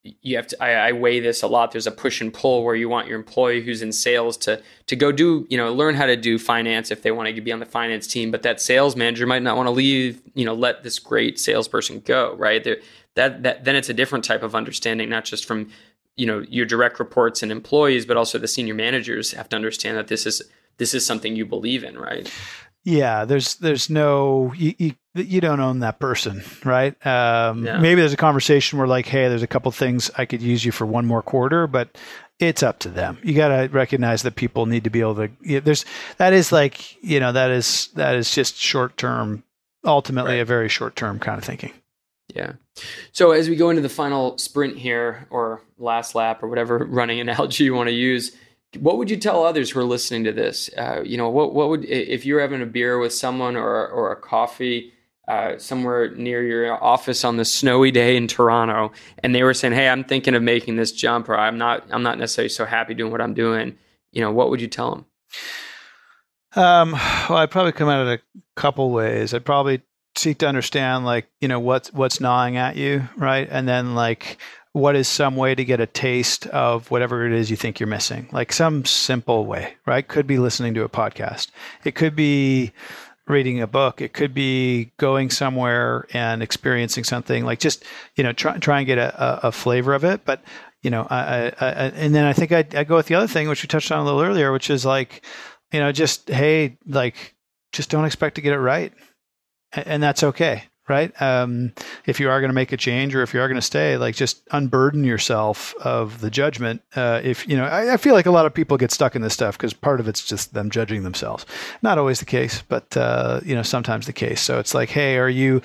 you 0.03 0.37
have 0.37 0.47
to 0.49 0.63
I, 0.63 0.89
I, 0.89 0.93
weigh 0.93 1.21
this 1.21 1.43
a 1.43 1.47
lot. 1.47 1.73
There's 1.73 1.87
a 1.87 1.91
push 1.91 2.21
and 2.21 2.33
pull 2.33 2.65
where 2.65 2.75
you 2.75 2.89
want 2.89 3.09
your 3.09 3.19
employee 3.19 3.63
who's 3.63 3.83
in 3.83 3.93
sales 3.93 4.37
to 4.39 4.63
to 4.87 4.97
go 4.97 5.11
do, 5.11 5.47
you 5.49 5.57
know, 5.57 5.73
learn 5.73 5.95
how 5.95 6.07
to 6.07 6.17
do 6.17 6.39
finance 6.39 6.91
if 6.91 7.03
they 7.03 7.11
want 7.11 7.35
to 7.35 7.41
be 7.41 7.53
on 7.53 7.61
the 7.61 7.67
finance 7.67 8.07
team, 8.07 8.31
but 8.31 8.43
that 8.43 8.61
sales 8.61 8.95
manager 8.95 9.27
might 9.27 9.43
not 9.43 9.57
want 9.57 9.67
to 9.67 9.71
leave, 9.71 10.21
you 10.35 10.45
know, 10.45 10.55
let 10.55 10.83
this 10.83 10.99
great 10.99 11.39
salesperson 11.39 12.01
go, 12.01 12.35
right? 12.37 12.63
There, 12.63 12.79
that 13.19 13.43
that 13.43 13.65
then 13.65 13.77
it's 13.77 13.89
a 13.89 13.95
different 13.95 14.25
type 14.25 14.43
of 14.43 14.55
understanding, 14.55 15.09
not 15.09 15.25
just 15.25 15.45
from 15.45 15.71
you 16.17 16.25
know 16.25 16.45
your 16.49 16.65
direct 16.65 16.99
reports 16.99 17.43
and 17.43 17.53
employees, 17.53 18.07
but 18.07 18.17
also 18.17 18.39
the 18.39 18.49
senior 18.49 18.75
managers 18.75 19.33
have 19.33 19.49
to 19.51 19.57
understand 19.57 19.97
that 19.97 20.07
this 20.07 20.25
is 20.25 20.41
this 20.79 20.95
is 20.95 21.05
something 21.05 21.35
you 21.37 21.45
believe 21.45 21.85
in, 21.85 21.99
right? 21.99 22.33
Yeah, 22.85 23.25
there's 23.25 23.57
there's 23.57 23.91
no 23.91 24.53
you, 24.57 24.75
you, 24.79 24.95
you 25.15 25.41
don't 25.41 25.59
own 25.59 25.81
that 25.81 25.99
person, 25.99 26.43
right? 26.65 26.95
Um, 27.05 27.67
yeah. 27.67 27.79
Maybe 27.79 28.01
there's 28.01 28.13
a 28.13 28.17
conversation 28.17 28.79
where 28.79 28.87
like, 28.87 29.07
hey, 29.07 29.29
there's 29.29 29.43
a 29.43 29.49
couple 29.49 29.71
things 29.73 30.11
I 30.17 30.25
could 30.25 30.41
use 30.41 30.65
you 30.65 30.71
for 30.71 30.87
one 30.87 31.05
more 31.05 31.21
quarter, 31.23 31.67
but 31.67 31.99
it's 32.39 32.63
up 32.63 32.79
to 32.81 32.89
them. 32.89 33.19
You 33.25 33.35
got 33.35 33.49
to 33.49 33.69
recognize 33.73 34.23
that 34.23 34.37
people 34.37 34.67
need 34.67 34.85
to 34.85 34.91
be 34.91 35.01
able 35.01 35.17
to. 35.17 35.29
You 35.43 35.55
know, 35.55 35.61
there's 35.61 35.85
that 36.19 36.33
is 36.33 36.53
like 36.53 37.03
you 37.03 37.19
know 37.19 37.33
that 37.33 37.51
is 37.51 37.89
that 37.95 38.15
is 38.15 38.33
just 38.33 38.57
short 38.57 38.97
term, 38.97 39.43
ultimately 39.85 40.37
right. 40.37 40.43
a 40.43 40.45
very 40.45 40.69
short 40.69 40.95
term 40.95 41.19
kind 41.19 41.37
of 41.37 41.45
thinking. 41.45 41.73
Yeah. 42.35 42.53
So 43.13 43.33
as 43.33 43.49
we 43.49 43.57
go 43.57 43.71
into 43.71 43.83
the 43.83 43.89
final 43.89 44.37
sprint 44.39 44.77
here, 44.77 45.27
or 45.31 45.63
last 45.79 46.15
lap, 46.15 46.43
or 46.43 46.49
whatever 46.49 46.79
running 46.89 47.21
analogy 47.21 47.65
you 47.65 47.75
want 47.75 47.89
to 47.89 47.95
use 47.95 48.37
what 48.77 48.99
would 48.99 49.11
you 49.11 49.17
tell 49.17 49.45
others 49.45 49.71
who 49.71 49.81
are 49.81 49.85
listening 49.85 50.25
to 50.25 50.33
this? 50.33 50.69
Uh, 50.77 51.03
you 51.05 51.17
know, 51.17 51.31
what 51.31 51.55
what 51.55 51.69
would 51.69 51.85
if 51.87 52.27
you're 52.27 52.41
having 52.41 52.61
a 52.61 52.67
beer 52.67 52.99
with 52.99 53.15
someone 53.15 53.57
or 53.57 53.87
or 53.89 54.13
a 54.13 54.17
coffee 54.17 54.93
uh, 55.27 55.59
somewhere 55.59 56.15
near 56.15 56.43
your 56.43 56.83
office 56.83 57.25
on 57.25 57.37
the 57.37 57.45
snowy 57.45 57.91
day 57.91 58.17
in 58.17 58.29
Toronto, 58.29 58.93
and 59.23 59.35
they 59.35 59.43
were 59.43 59.55
saying, 59.55 59.75
"Hey, 59.75 59.89
I'm 59.89 60.05
thinking 60.05 60.35
of 60.35 60.43
making 60.43 60.77
this 60.77 60.93
jump, 60.93 61.29
or 61.29 61.39
I'm 61.39 61.57
not 61.57 61.87
I'm 61.91 62.03
not 62.03 62.19
necessarily 62.19 62.51
so 62.51 62.67
happy 62.67 62.95
doing 62.95 63.11
what 63.11 63.21
I'm 63.21 63.35
doing." 63.35 63.77
You 64.13 64.21
know, 64.21 64.33
what 64.33 64.51
would 64.51 64.61
you 64.61 64.69
tell 64.69 64.91
them? 64.91 65.05
Um, 66.57 66.93
well, 67.29 67.39
I'd 67.39 67.51
probably 67.51 67.73
come 67.73 67.89
at 67.89 68.07
it 68.07 68.21
a 68.21 68.41
couple 68.61 68.91
ways. 68.91 69.33
I'd 69.33 69.47
probably 69.47 69.81
seek 70.19 70.39
to 70.39 70.49
understand, 70.49 71.05
like, 71.05 71.29
you 71.41 71.49
know, 71.49 71.61
what's 71.61 71.93
what's 71.93 72.21
gnawing 72.21 72.57
at 72.57 72.77
you, 72.77 73.09
right, 73.17 73.49
and 73.51 73.69
then 73.69 73.95
like 73.95 74.39
what 74.73 74.97
is 74.97 75.09
some 75.09 75.37
way 75.37 75.55
to 75.55 75.65
get 75.65 75.81
a 75.81 75.87
taste 75.87 76.47
of 76.49 76.91
whatever 76.91 77.27
it 77.27 77.33
is 77.33 77.51
you 77.51 77.57
think 77.57 77.81
you're 77.81 77.87
missing? 77.87 78.29
Like 78.33 78.53
some 78.53 78.85
simple 78.85 79.47
way, 79.47 79.75
right? 79.87 80.07
Could 80.07 80.27
be 80.27 80.39
listening 80.39 80.75
to 80.75 80.85
a 80.85 80.89
podcast. 80.89 81.49
It 81.85 81.95
could 81.95 82.15
be 82.15 82.73
reading 83.27 83.61
a 83.61 83.67
book. 83.67 84.01
It 84.01 84.13
could 84.13 84.33
be 84.33 84.93
going 84.97 85.31
somewhere 85.31 86.07
and 86.13 86.43
experiencing 86.43 87.05
something 87.05 87.45
like 87.45 87.61
just, 87.61 87.85
you 88.17 88.25
know, 88.25 88.33
try, 88.33 88.59
try 88.59 88.79
and 88.79 88.87
get 88.87 88.99
a, 88.99 89.49
a, 89.49 89.53
flavor 89.53 89.95
of 89.95 90.05
it. 90.05 90.25
But, 90.25 90.43
you 90.83 90.91
know, 90.91 91.07
I, 91.11 91.49
I, 91.49 91.53
I 91.61 91.85
and 91.95 92.15
then 92.15 92.25
I 92.25 92.33
think 92.33 92.53
I, 92.53 92.65
I 92.75 92.85
go 92.85 92.97
with 92.97 93.07
the 93.07 93.17
other 93.17 93.27
thing, 93.27 93.49
which 93.49 93.63
we 93.63 93.67
touched 93.67 93.93
on 93.93 94.01
a 94.01 94.05
little 94.05 94.23
earlier, 94.23 94.53
which 94.53 94.71
is 94.71 94.87
like, 94.87 95.25
you 95.73 95.81
know, 95.81 95.93
just, 95.93 96.29
Hey, 96.29 96.79
like, 96.87 97.35
just 97.73 97.91
don't 97.91 98.07
expect 98.07 98.37
to 98.37 98.41
get 98.41 98.55
it 98.55 98.59
right. 98.59 98.93
And 99.73 100.03
that's 100.03 100.23
okay 100.23 100.65
right? 100.89 101.21
Um, 101.21 101.73
if 102.07 102.19
you 102.19 102.31
are 102.31 102.41
going 102.41 102.49
to 102.49 102.55
make 102.55 102.73
a 102.73 102.77
change 102.77 103.15
or 103.15 103.23
if 103.23 103.35
you 103.35 103.41
are 103.41 103.49
going 103.49 103.57
to 103.57 103.63
stay, 103.63 103.97
like 103.97 104.15
just 104.15 104.43
unburden 104.51 105.05
yourself 105.05 105.75
of 105.81 106.21
the 106.21 106.31
judgment. 106.31 106.83
Uh, 106.97 107.21
if 107.23 107.47
you 107.47 107.57
know, 107.57 107.65
I, 107.65 107.95
I, 107.95 107.97
feel 107.97 108.15
like 108.15 108.27
a 108.27 108.31
lot 108.31 108.47
of 108.47 108.55
people 108.55 108.77
get 108.77 108.91
stuck 108.91 109.15
in 109.15 109.23
this 109.23 109.35
stuff 109.35 109.57
because 109.57 109.73
part 109.73 110.01
of 110.01 110.09
it's 110.09 110.25
just 110.25 110.55
them 110.55 110.71
judging 110.71 111.03
themselves. 111.03 111.45
Not 111.83 111.99
always 111.99 112.21
the 112.21 112.27
case, 112.27 112.63
but 112.67 112.97
uh, 112.97 113.41
you 113.45 113.55
know, 113.55 113.63
sometimes 113.63 114.07
the 114.07 114.13
case. 114.13 114.41
So 114.41 114.59
it's 114.59 114.75
like, 114.75 114.89
hey, 114.89 115.19
are 115.19 115.29
you 115.29 115.63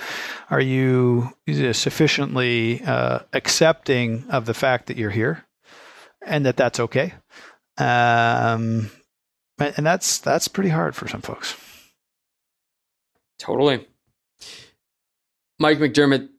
are 0.49 0.61
you 0.61 1.29
sufficiently 1.71 2.81
uh, 2.83 3.19
accepting 3.31 4.25
of 4.29 4.45
the 4.45 4.53
fact 4.53 4.87
that 4.87 4.97
you're 4.97 5.09
here 5.09 5.45
and 6.25 6.45
that 6.45 6.57
that's 6.57 6.79
okay? 6.79 7.13
Um, 7.77 8.91
and 9.59 9.85
that's 9.85 10.17
that's 10.19 10.47
pretty 10.47 10.69
hard 10.69 10.95
for 10.95 11.07
some 11.07 11.21
folks. 11.21 11.55
Totally. 13.39 13.87
Mike 15.59 15.77
McDerment, 15.77 16.29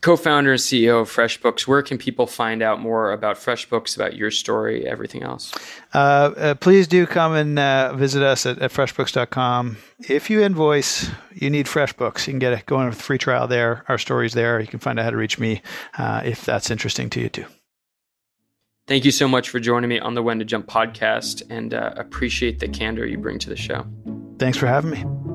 co-founder 0.00 0.52
and 0.52 0.60
CEO 0.60 1.00
of 1.00 1.10
FreshBooks. 1.10 1.66
Where 1.66 1.82
can 1.82 1.96
people 1.96 2.26
find 2.26 2.62
out 2.62 2.80
more 2.80 3.12
about 3.12 3.36
FreshBooks, 3.36 3.96
about 3.96 4.16
your 4.16 4.30
story, 4.30 4.86
everything 4.86 5.22
else? 5.22 5.54
Uh, 5.94 6.32
uh, 6.36 6.54
please 6.54 6.86
do 6.86 7.06
come 7.06 7.34
and 7.34 7.58
uh, 7.58 7.94
visit 7.94 8.22
us 8.22 8.44
at, 8.44 8.58
at, 8.58 8.72
freshbooks.com. 8.72 9.78
If 10.08 10.28
you 10.28 10.42
invoice, 10.42 11.08
you 11.32 11.48
need 11.48 11.66
FreshBooks. 11.66 12.26
You 12.26 12.32
can 12.32 12.38
get 12.40 12.52
a, 12.52 12.62
go 12.64 12.76
on 12.76 12.88
a 12.88 12.92
free 12.92 13.18
trial 13.18 13.46
there. 13.46 13.84
Our 13.88 13.98
story's 13.98 14.34
there. 14.34 14.60
You 14.60 14.66
can 14.66 14.80
find 14.80 14.98
out 14.98 15.04
how 15.04 15.10
to 15.10 15.16
reach 15.16 15.38
me 15.38 15.62
uh, 15.96 16.22
if 16.24 16.44
that's 16.44 16.70
interesting 16.70 17.08
to 17.10 17.20
you 17.20 17.28
too. 17.28 17.46
Thank 18.88 19.04
you 19.04 19.12
so 19.12 19.28
much 19.28 19.48
for 19.48 19.60
joining 19.60 19.88
me 19.88 20.00
on 20.00 20.14
the 20.14 20.22
When 20.22 20.40
to 20.40 20.44
Jump 20.44 20.66
podcast 20.66 21.42
and 21.48 21.72
uh, 21.72 21.94
appreciate 21.96 22.58
the 22.58 22.68
candor 22.68 23.06
you 23.06 23.16
bring 23.16 23.38
to 23.38 23.48
the 23.48 23.56
show. 23.56 23.86
Thanks 24.38 24.58
for 24.58 24.66
having 24.66 24.90
me. 24.90 25.31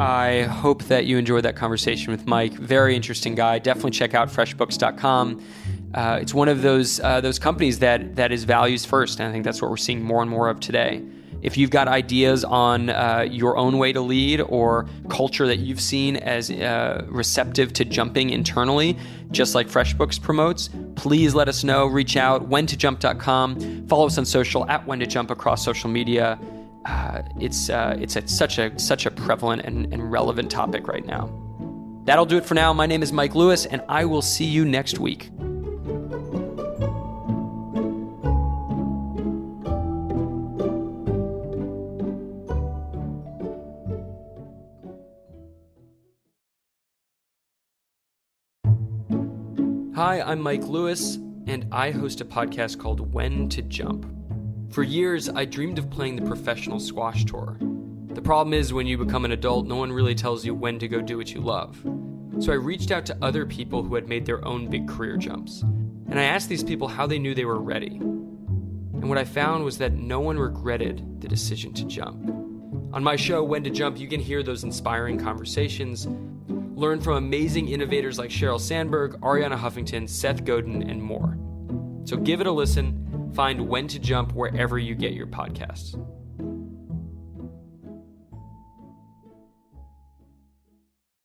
I 0.00 0.44
hope 0.44 0.84
that 0.84 1.04
you 1.04 1.18
enjoyed 1.18 1.44
that 1.44 1.56
conversation 1.56 2.10
with 2.10 2.26
Mike. 2.26 2.54
Very 2.54 2.96
interesting 2.96 3.34
guy. 3.34 3.58
Definitely 3.58 3.90
check 3.90 4.14
out 4.14 4.30
freshbooks.com. 4.30 5.42
Uh, 5.92 6.18
it's 6.22 6.32
one 6.32 6.48
of 6.48 6.62
those 6.62 7.00
uh, 7.00 7.20
those 7.20 7.38
companies 7.38 7.80
that 7.80 8.16
that 8.16 8.32
is 8.32 8.44
values 8.44 8.86
first, 8.86 9.20
and 9.20 9.28
I 9.28 9.32
think 9.32 9.44
that's 9.44 9.60
what 9.60 9.70
we're 9.70 9.76
seeing 9.76 10.02
more 10.02 10.22
and 10.22 10.30
more 10.30 10.48
of 10.48 10.58
today. 10.58 11.02
If 11.42 11.58
you've 11.58 11.70
got 11.70 11.86
ideas 11.86 12.44
on 12.44 12.88
uh, 12.88 13.26
your 13.30 13.58
own 13.58 13.76
way 13.76 13.92
to 13.92 14.00
lead 14.00 14.40
or 14.40 14.88
culture 15.08 15.46
that 15.46 15.58
you've 15.58 15.80
seen 15.80 16.16
as 16.16 16.50
uh, 16.50 17.04
receptive 17.08 17.72
to 17.74 17.84
jumping 17.84 18.30
internally, 18.30 18.96
just 19.30 19.54
like 19.54 19.68
FreshBooks 19.68 20.20
promotes, 20.20 20.70
please 20.96 21.34
let 21.34 21.48
us 21.48 21.62
know. 21.64 21.86
Reach 21.86 22.16
out, 22.16 22.48
when 22.48 22.66
to 22.66 22.76
jump.com. 22.76 23.86
Follow 23.86 24.06
us 24.06 24.18
on 24.18 24.24
social 24.24 24.68
at 24.70 24.86
when 24.86 25.00
to 25.00 25.06
jump 25.06 25.30
across 25.30 25.64
social 25.64 25.90
media 25.90 26.38
uh, 26.84 27.22
it's 27.38 27.68
uh, 27.68 27.96
it's 28.00 28.16
a, 28.16 28.26
such 28.26 28.58
a 28.58 28.78
such 28.78 29.06
a 29.06 29.10
prevalent 29.10 29.62
and, 29.62 29.92
and 29.92 30.10
relevant 30.10 30.50
topic 30.50 30.88
right 30.88 31.04
now. 31.04 31.30
That'll 32.04 32.26
do 32.26 32.36
it 32.38 32.44
for 32.44 32.54
now. 32.54 32.72
My 32.72 32.86
name 32.86 33.02
is 33.02 33.12
Mike 33.12 33.34
Lewis, 33.34 33.66
and 33.66 33.82
I 33.88 34.04
will 34.04 34.22
see 34.22 34.46
you 34.46 34.64
next 34.64 34.98
week. 34.98 35.30
Hi, 49.94 50.22
I'm 50.22 50.40
Mike 50.40 50.64
Lewis, 50.64 51.16
and 51.46 51.66
I 51.70 51.90
host 51.90 52.22
a 52.22 52.24
podcast 52.24 52.78
called 52.78 53.12
When 53.12 53.50
to 53.50 53.60
Jump. 53.60 54.19
For 54.70 54.84
years, 54.84 55.28
I 55.28 55.46
dreamed 55.46 55.80
of 55.80 55.90
playing 55.90 56.14
the 56.14 56.26
professional 56.26 56.78
squash 56.78 57.24
tour. 57.24 57.56
The 58.10 58.22
problem 58.22 58.54
is, 58.54 58.72
when 58.72 58.86
you 58.86 58.98
become 58.98 59.24
an 59.24 59.32
adult, 59.32 59.66
no 59.66 59.74
one 59.74 59.90
really 59.90 60.14
tells 60.14 60.44
you 60.44 60.54
when 60.54 60.78
to 60.78 60.86
go 60.86 61.00
do 61.00 61.16
what 61.16 61.34
you 61.34 61.40
love. 61.40 61.76
So 62.38 62.52
I 62.52 62.56
reached 62.56 62.92
out 62.92 63.04
to 63.06 63.18
other 63.20 63.44
people 63.44 63.82
who 63.82 63.96
had 63.96 64.08
made 64.08 64.24
their 64.24 64.44
own 64.46 64.70
big 64.70 64.86
career 64.86 65.16
jumps. 65.16 65.62
And 65.62 66.20
I 66.20 66.22
asked 66.22 66.48
these 66.48 66.62
people 66.62 66.86
how 66.86 67.08
they 67.08 67.18
knew 67.18 67.34
they 67.34 67.44
were 67.44 67.60
ready. 67.60 67.96
And 67.96 69.08
what 69.08 69.18
I 69.18 69.24
found 69.24 69.64
was 69.64 69.76
that 69.78 69.94
no 69.94 70.20
one 70.20 70.38
regretted 70.38 71.20
the 71.20 71.26
decision 71.26 71.72
to 71.74 71.84
jump. 71.84 72.28
On 72.92 73.02
my 73.02 73.16
show, 73.16 73.42
When 73.42 73.64
to 73.64 73.70
Jump, 73.70 73.98
you 73.98 74.06
can 74.06 74.20
hear 74.20 74.44
those 74.44 74.62
inspiring 74.62 75.18
conversations, 75.18 76.06
learn 76.76 77.00
from 77.00 77.16
amazing 77.16 77.68
innovators 77.68 78.18
like 78.20 78.30
Sheryl 78.30 78.60
Sandberg, 78.60 79.20
Arianna 79.20 79.58
Huffington, 79.58 80.08
Seth 80.08 80.44
Godin, 80.44 80.88
and 80.88 81.02
more. 81.02 81.36
So 82.04 82.16
give 82.16 82.40
it 82.40 82.46
a 82.46 82.52
listen 82.52 82.99
Find 83.34 83.68
When 83.68 83.86
to 83.88 83.98
Jump 83.98 84.32
wherever 84.34 84.78
you 84.78 84.94
get 84.94 85.12
your 85.12 85.26
podcasts. 85.26 85.94